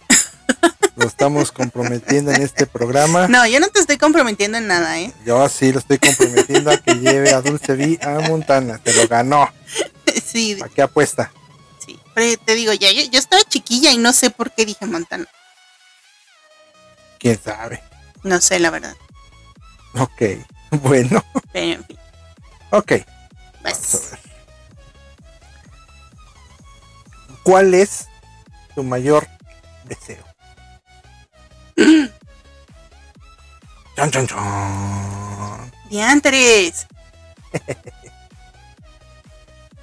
Lo 1.02 1.08
estamos 1.08 1.50
comprometiendo 1.50 2.30
en 2.32 2.42
este 2.42 2.66
programa. 2.66 3.26
No, 3.28 3.44
yo 3.46 3.58
no 3.58 3.68
te 3.68 3.80
estoy 3.80 3.98
comprometiendo 3.98 4.58
en 4.58 4.68
nada, 4.68 5.00
¿eh? 5.00 5.12
Yo 5.26 5.48
sí 5.48 5.72
lo 5.72 5.80
estoy 5.80 5.98
comprometiendo 5.98 6.70
a 6.70 6.76
que 6.76 6.94
lleve 6.94 7.32
a 7.32 7.40
Dulce 7.40 7.74
Vi 7.74 7.98
a 8.02 8.20
Montana. 8.28 8.80
Se 8.84 8.94
lo 8.94 9.08
ganó. 9.08 9.50
sí, 10.24 10.54
¿Para 10.54 10.72
qué 10.72 10.82
apuesta? 10.82 11.32
sí. 11.84 11.98
Pero 12.14 12.40
te 12.44 12.54
digo, 12.54 12.72
ya, 12.72 12.92
yo, 12.92 13.02
yo 13.10 13.18
estaba 13.18 13.42
chiquilla 13.42 13.90
y 13.90 13.98
no 13.98 14.12
sé 14.12 14.30
por 14.30 14.52
qué 14.52 14.64
dije 14.64 14.86
Montana. 14.86 15.26
¿Quién 17.18 17.40
sabe? 17.42 17.82
No 18.22 18.40
sé, 18.40 18.58
la 18.60 18.70
verdad. 18.70 18.94
Ok. 19.98 20.22
Bueno, 20.82 21.22
Pero 21.52 21.66
en 21.74 21.84
fin, 21.84 21.98
ok. 22.70 22.92
Vamos 23.62 23.78
pues. 23.78 23.94
a 23.94 24.10
ver. 24.16 24.20
¿Cuál 27.42 27.74
es 27.74 28.06
tu 28.74 28.82
mayor 28.82 29.28
deseo? 29.84 30.24
Chon, 34.02 34.10
chon, 34.10 34.26
chon. 34.26 35.72
Diantres. 35.88 36.88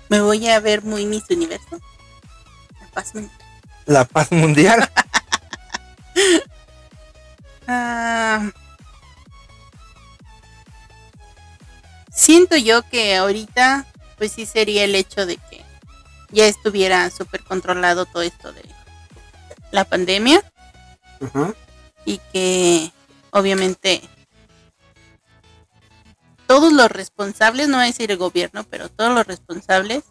Me 0.09 0.19
voy 0.19 0.45
a 0.49 0.59
ver 0.59 0.83
muy 0.83 1.05
Miss 1.05 1.23
Universo. 1.29 1.79
La 2.81 2.87
paz 2.93 3.15
mental. 3.15 3.37
La 3.85 4.03
paz 4.05 4.31
mundial. 4.31 4.89
Ah, 7.71 8.49
siento 12.11 12.57
yo 12.57 12.81
que 12.89 13.15
ahorita, 13.15 13.85
pues 14.17 14.31
sí 14.31 14.47
sería 14.47 14.85
el 14.85 14.95
hecho 14.95 15.27
de 15.27 15.37
que 15.37 15.63
ya 16.31 16.47
estuviera 16.47 17.07
súper 17.11 17.43
controlado 17.43 18.07
todo 18.07 18.23
esto 18.23 18.51
de 18.51 18.63
la 19.69 19.85
pandemia 19.85 20.43
y 22.05 22.19
que 22.33 22.91
obviamente 23.31 24.01
todos 26.47 26.73
los 26.73 26.89
responsables, 26.89 27.67
no 27.67 27.77
voy 27.77 27.83
a 27.85 27.87
decir 27.87 28.11
el 28.11 28.17
gobierno, 28.17 28.63
pero 28.63 28.89
todos 28.89 29.13
los 29.13 29.25
responsables 29.27 30.03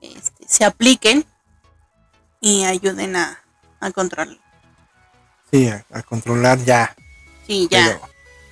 este, 0.00 0.46
se 0.48 0.64
apliquen 0.64 1.26
y 2.40 2.64
ayuden 2.64 3.16
a, 3.16 3.38
a 3.80 3.90
controlar. 3.90 4.38
Sí, 5.50 5.68
a, 5.68 5.84
a 5.92 6.02
controlar 6.02 6.58
ya. 6.64 6.94
Sí, 7.46 7.68
ya, 7.70 8.00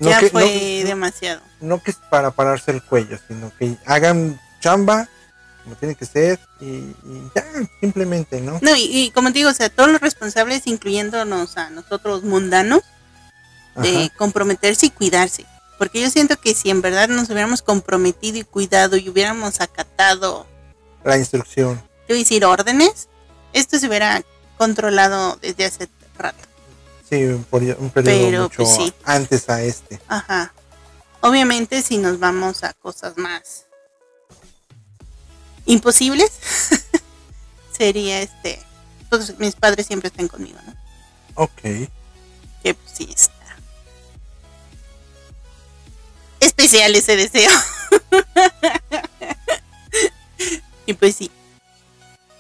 no 0.01 0.11
ya 0.11 0.21
que- 0.21 0.31
fue 0.31 0.81
no- 0.83 0.89
demasiado. 0.89 1.41
no 1.61 1.83
que 1.83 1.93
es 1.93 1.97
para 2.11 2.31
pararse 2.31 2.71
el 2.73 2.83
cuello, 2.83 3.19
sino 3.27 3.51
que 3.57 3.77
hagan 3.87 4.39
chamba 4.61 5.09
como 5.65 5.77
tiene 5.77 5.95
que 5.95 6.05
ser 6.07 6.41
y, 6.61 6.67
y 6.67 7.31
ya, 7.37 7.45
simplemente, 7.81 8.41
¿no? 8.41 8.59
No, 8.63 8.75
y, 8.75 8.83
y 8.83 9.11
como 9.13 9.29
te 9.33 9.39
digo, 9.39 9.51
o 9.51 9.55
sea, 9.55 9.71
todos 9.71 9.91
los 9.93 10.01
responsables, 10.01 10.67
incluyéndonos 10.67 11.57
a 11.57 11.71
nosotros 11.71 12.25
mundanos, 12.25 12.83
de 13.77 14.05
Ajá. 14.07 14.17
comprometerse 14.17 14.87
y 14.87 14.91
cuidarse. 14.91 15.47
Porque 15.79 16.01
yo 16.01 16.11
siento 16.11 16.39
que 16.39 16.55
si 16.55 16.71
en 16.71 16.81
verdad 16.83 17.09
nos 17.09 17.29
hubiéramos 17.31 17.63
comprometido 17.63 18.39
y 18.39 18.45
cuidado 18.45 18.97
y 18.97 19.09
hubiéramos 19.09 19.61
acatado, 19.61 20.47
La 21.05 21.17
instrucción. 21.19 21.83
yo 22.09 22.15
decir, 22.15 22.45
órdenes, 22.45 23.09
esto 23.53 23.79
se 23.79 23.89
hubiera 23.89 24.23
controlado 24.59 25.37
desde 25.43 25.65
hace 25.65 25.89
rato. 26.17 26.39
Sí, 27.09 27.25
un, 27.25 27.45
peri- 27.51 27.77
un 27.79 27.91
periodo 27.91 28.21
Pero, 28.27 28.43
mucho 28.45 28.57
pues, 28.63 28.75
sí. 28.77 28.95
antes 29.05 29.49
a 29.49 29.63
este. 29.63 30.01
Ajá. 30.09 30.55
Obviamente, 31.21 31.83
si 31.83 31.99
nos 31.99 32.19
vamos 32.19 32.63
a 32.65 32.73
cosas 32.75 33.17
más 33.17 33.67
imposibles, 35.67 36.31
sería 37.77 38.21
este. 38.23 38.61
Pues 39.09 39.39
mis 39.39 39.55
padres 39.55 39.87
siempre 39.87 40.09
están 40.09 40.29
conmigo, 40.29 40.59
¿no? 40.67 40.75
Ok. 41.35 41.61
Que 42.63 42.75
pues, 42.75 42.93
sí. 42.95 43.15
Especial 46.65 46.95
ese 46.95 47.17
deseo. 47.17 47.51
y 50.87 50.95
pues 50.95 51.17
sí, 51.17 51.29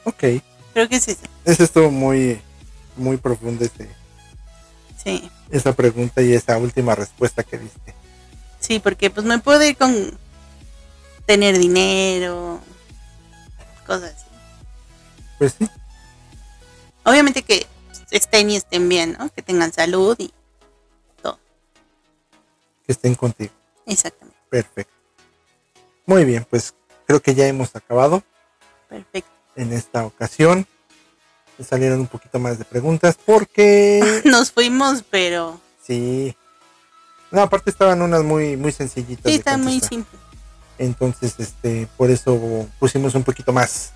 Ok. 0.05 0.25
creo 0.73 0.89
que 0.89 0.97
es 0.97 1.09
eso. 1.09 1.23
Ese 1.45 1.65
estuvo 1.65 1.91
muy, 1.91 2.41
muy 2.97 3.17
profundo 3.17 3.65
ese, 3.65 3.89
Sí, 5.03 5.29
esa 5.51 5.73
pregunta 5.73 6.23
y 6.23 6.33
esa 6.35 6.57
última 6.59 6.95
respuesta 6.95 7.43
que 7.43 7.59
diste. 7.59 7.95
sí, 8.61 8.79
porque 8.79 9.11
pues 9.11 9.27
me 9.27 9.41
puedo 9.41 9.65
ir 9.65 9.77
con 9.77 10.17
tener 11.27 11.59
dinero, 11.59 12.61
cosas 13.87 14.15
así. 14.15 14.27
Pues 15.39 15.57
sí, 15.59 15.69
Obviamente 17.05 17.43
que 17.43 17.67
estén 18.13 18.51
y 18.51 18.57
estén 18.57 18.89
bien, 18.89 19.17
¿no? 19.19 19.29
Que 19.31 19.43
tengan 19.43 19.73
salud 19.73 20.17
y 20.21 20.33
que 22.85 22.91
estén 22.93 23.15
contigo. 23.15 23.53
Exactamente. 23.93 24.39
Perfecto. 24.51 24.93
Muy 26.07 26.25
bien, 26.25 26.47
pues 26.49 26.75
creo 27.07 27.21
que 27.21 27.35
ya 27.35 27.47
hemos 27.47 27.75
acabado 27.77 28.23
Perfecto. 28.89 29.31
en 29.57 29.73
esta 29.73 30.05
ocasión. 30.05 30.67
Salieron 31.63 32.01
un 32.01 32.07
poquito 32.09 32.39
más 32.41 32.59
de 32.59 32.65
preguntas 32.65 33.17
porque 33.25 34.23
Nos 34.25 34.51
fuimos, 34.51 35.05
pero 35.11 35.61
sí. 35.83 36.37
No, 37.31 37.43
aparte 37.43 37.71
estaban 37.71 38.03
unas 38.03 38.23
muy 38.25 38.57
muy 38.57 38.73
sencillitas. 38.73 39.25
sí, 39.25 39.31
de 39.33 39.37
está 39.37 39.57
muy 39.57 39.73
contestar. 39.81 39.89
simple. 39.91 40.19
Entonces, 40.79 41.35
este, 41.39 41.87
por 41.97 42.11
eso 42.11 42.67
pusimos 42.81 43.15
un 43.15 43.23
poquito 43.23 43.53
más 43.53 43.93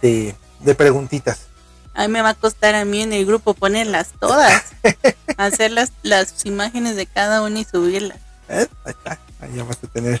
de, 0.00 0.34
de 0.60 0.74
preguntitas. 0.74 1.46
A 1.94 2.02
mí 2.06 2.12
me 2.12 2.22
va 2.22 2.30
a 2.30 2.34
costar 2.34 2.74
a 2.74 2.84
mí 2.84 3.00
en 3.02 3.12
el 3.12 3.24
grupo 3.26 3.54
ponerlas 3.54 4.10
todas. 4.20 4.62
hacer 5.38 5.72
las, 5.72 5.92
las 6.02 6.44
imágenes 6.46 6.94
de 6.94 7.06
cada 7.06 7.42
una 7.42 7.58
y 7.60 7.64
subirlas. 7.64 8.18
¿Eh? 8.48 8.66
Ahí 8.84 8.92
está. 8.92 9.18
Ahí 9.40 9.52
ya 9.54 9.64
vas 9.64 9.78
a 9.82 9.86
tener 9.86 10.20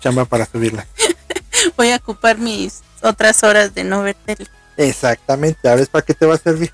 chamba 0.00 0.24
para 0.24 0.46
subirla. 0.46 0.86
Voy 1.76 1.90
a 1.90 1.96
ocupar 1.96 2.38
mis 2.38 2.82
otras 3.02 3.42
horas 3.42 3.74
de 3.74 3.84
no 3.84 4.02
ver 4.02 4.16
tele. 4.26 4.46
Exactamente, 4.76 5.68
a 5.68 5.76
ver 5.76 5.88
para 5.88 6.04
qué 6.04 6.14
te 6.14 6.26
va 6.26 6.34
a 6.34 6.38
servir. 6.38 6.72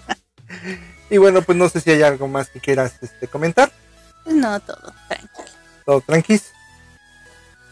y 1.10 1.16
bueno, 1.16 1.42
pues 1.42 1.56
no 1.56 1.68
sé 1.68 1.80
si 1.80 1.90
hay 1.90 2.02
algo 2.02 2.28
más 2.28 2.50
que 2.50 2.60
quieras 2.60 2.94
este, 3.00 3.26
comentar. 3.26 3.72
No, 4.26 4.60
todo 4.60 4.92
tranquilo. 5.08 5.48
Todo 5.86 6.00
tranquis. 6.02 6.52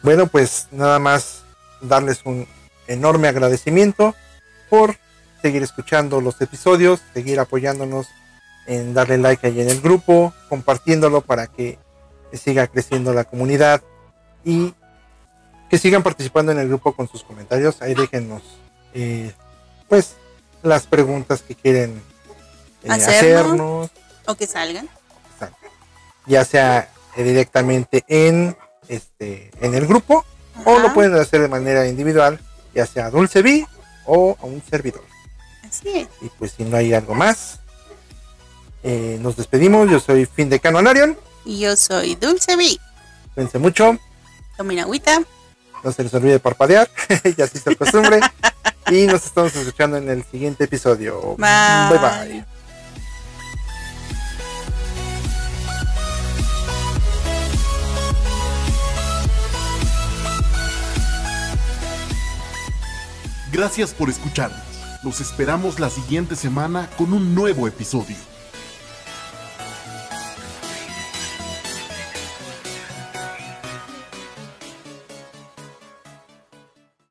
Bueno, 0.02 0.26
pues 0.26 0.68
nada 0.70 0.98
más 0.98 1.42
darles 1.80 2.20
un 2.24 2.46
enorme 2.86 3.28
agradecimiento 3.28 4.14
por 4.70 4.96
seguir 5.42 5.62
escuchando 5.62 6.20
los 6.20 6.40
episodios, 6.40 7.00
seguir 7.14 7.40
apoyándonos 7.40 8.08
en 8.68 8.94
darle 8.94 9.18
like 9.18 9.46
ahí 9.46 9.60
en 9.60 9.68
el 9.68 9.80
grupo, 9.80 10.32
compartiéndolo 10.48 11.22
para 11.22 11.46
que 11.46 11.78
siga 12.32 12.66
creciendo 12.66 13.12
la 13.14 13.24
comunidad 13.24 13.82
y 14.44 14.74
que 15.70 15.78
sigan 15.78 16.02
participando 16.02 16.52
en 16.52 16.58
el 16.58 16.68
grupo 16.68 16.94
con 16.94 17.08
sus 17.08 17.24
comentarios. 17.24 17.80
Ahí 17.82 17.94
déjennos 17.94 18.42
eh, 18.94 19.32
pues 19.88 20.16
las 20.62 20.86
preguntas 20.86 21.42
que 21.42 21.54
quieren 21.54 22.02
eh, 22.84 22.90
Hacernos. 22.90 23.10
hacernos, 23.50 23.90
O 24.26 24.34
que 24.34 24.46
salgan. 24.46 24.88
Ya 26.26 26.44
sea 26.44 26.92
eh, 27.16 27.22
directamente 27.22 28.04
en 28.06 28.54
este 28.88 29.50
en 29.60 29.74
el 29.74 29.86
grupo 29.86 30.24
o 30.64 30.78
lo 30.78 30.92
pueden 30.92 31.14
hacer 31.14 31.40
de 31.40 31.48
manera 31.48 31.86
individual, 31.86 32.38
ya 32.74 32.84
sea 32.84 33.06
a 33.06 33.10
Dulce 33.10 33.40
B 33.40 33.66
o 34.04 34.36
a 34.40 34.44
un 34.44 34.62
servidor. 34.68 35.04
Así 35.66 35.88
es. 35.90 36.08
Y 36.20 36.28
pues 36.38 36.52
si 36.52 36.64
no 36.64 36.76
hay 36.76 36.92
algo 36.92 37.14
más, 37.14 37.60
eh, 38.82 39.18
nos 39.20 39.36
despedimos. 39.36 39.90
Yo 39.90 40.00
soy 40.00 40.26
Fin 40.26 40.48
de 40.48 40.60
Canonarion. 40.60 41.16
Y 41.44 41.60
yo 41.60 41.76
soy 41.76 42.14
Dulce 42.14 42.56
B. 42.56 42.78
Cuídense 43.34 43.58
mucho. 43.58 43.98
Tomen 44.56 44.80
agüita. 44.80 45.22
No 45.82 45.92
se 45.92 46.02
les 46.02 46.14
olvide 46.14 46.38
parpadear. 46.40 46.90
ya 47.36 47.46
se 47.46 47.58
hizo 47.58 47.76
costumbre. 47.76 48.20
y 48.90 49.06
nos 49.06 49.24
estamos 49.24 49.54
escuchando 49.54 49.96
en 49.96 50.08
el 50.08 50.24
siguiente 50.24 50.64
episodio. 50.64 51.36
Bye. 51.36 51.98
bye. 51.98 51.98
bye. 51.98 52.44
Gracias 63.52 63.94
por 63.94 64.10
escucharnos. 64.10 64.60
Los 65.02 65.20
esperamos 65.20 65.80
la 65.80 65.90
siguiente 65.90 66.36
semana 66.36 66.90
con 66.98 67.12
un 67.12 67.34
nuevo 67.34 67.66
episodio. 67.66 68.27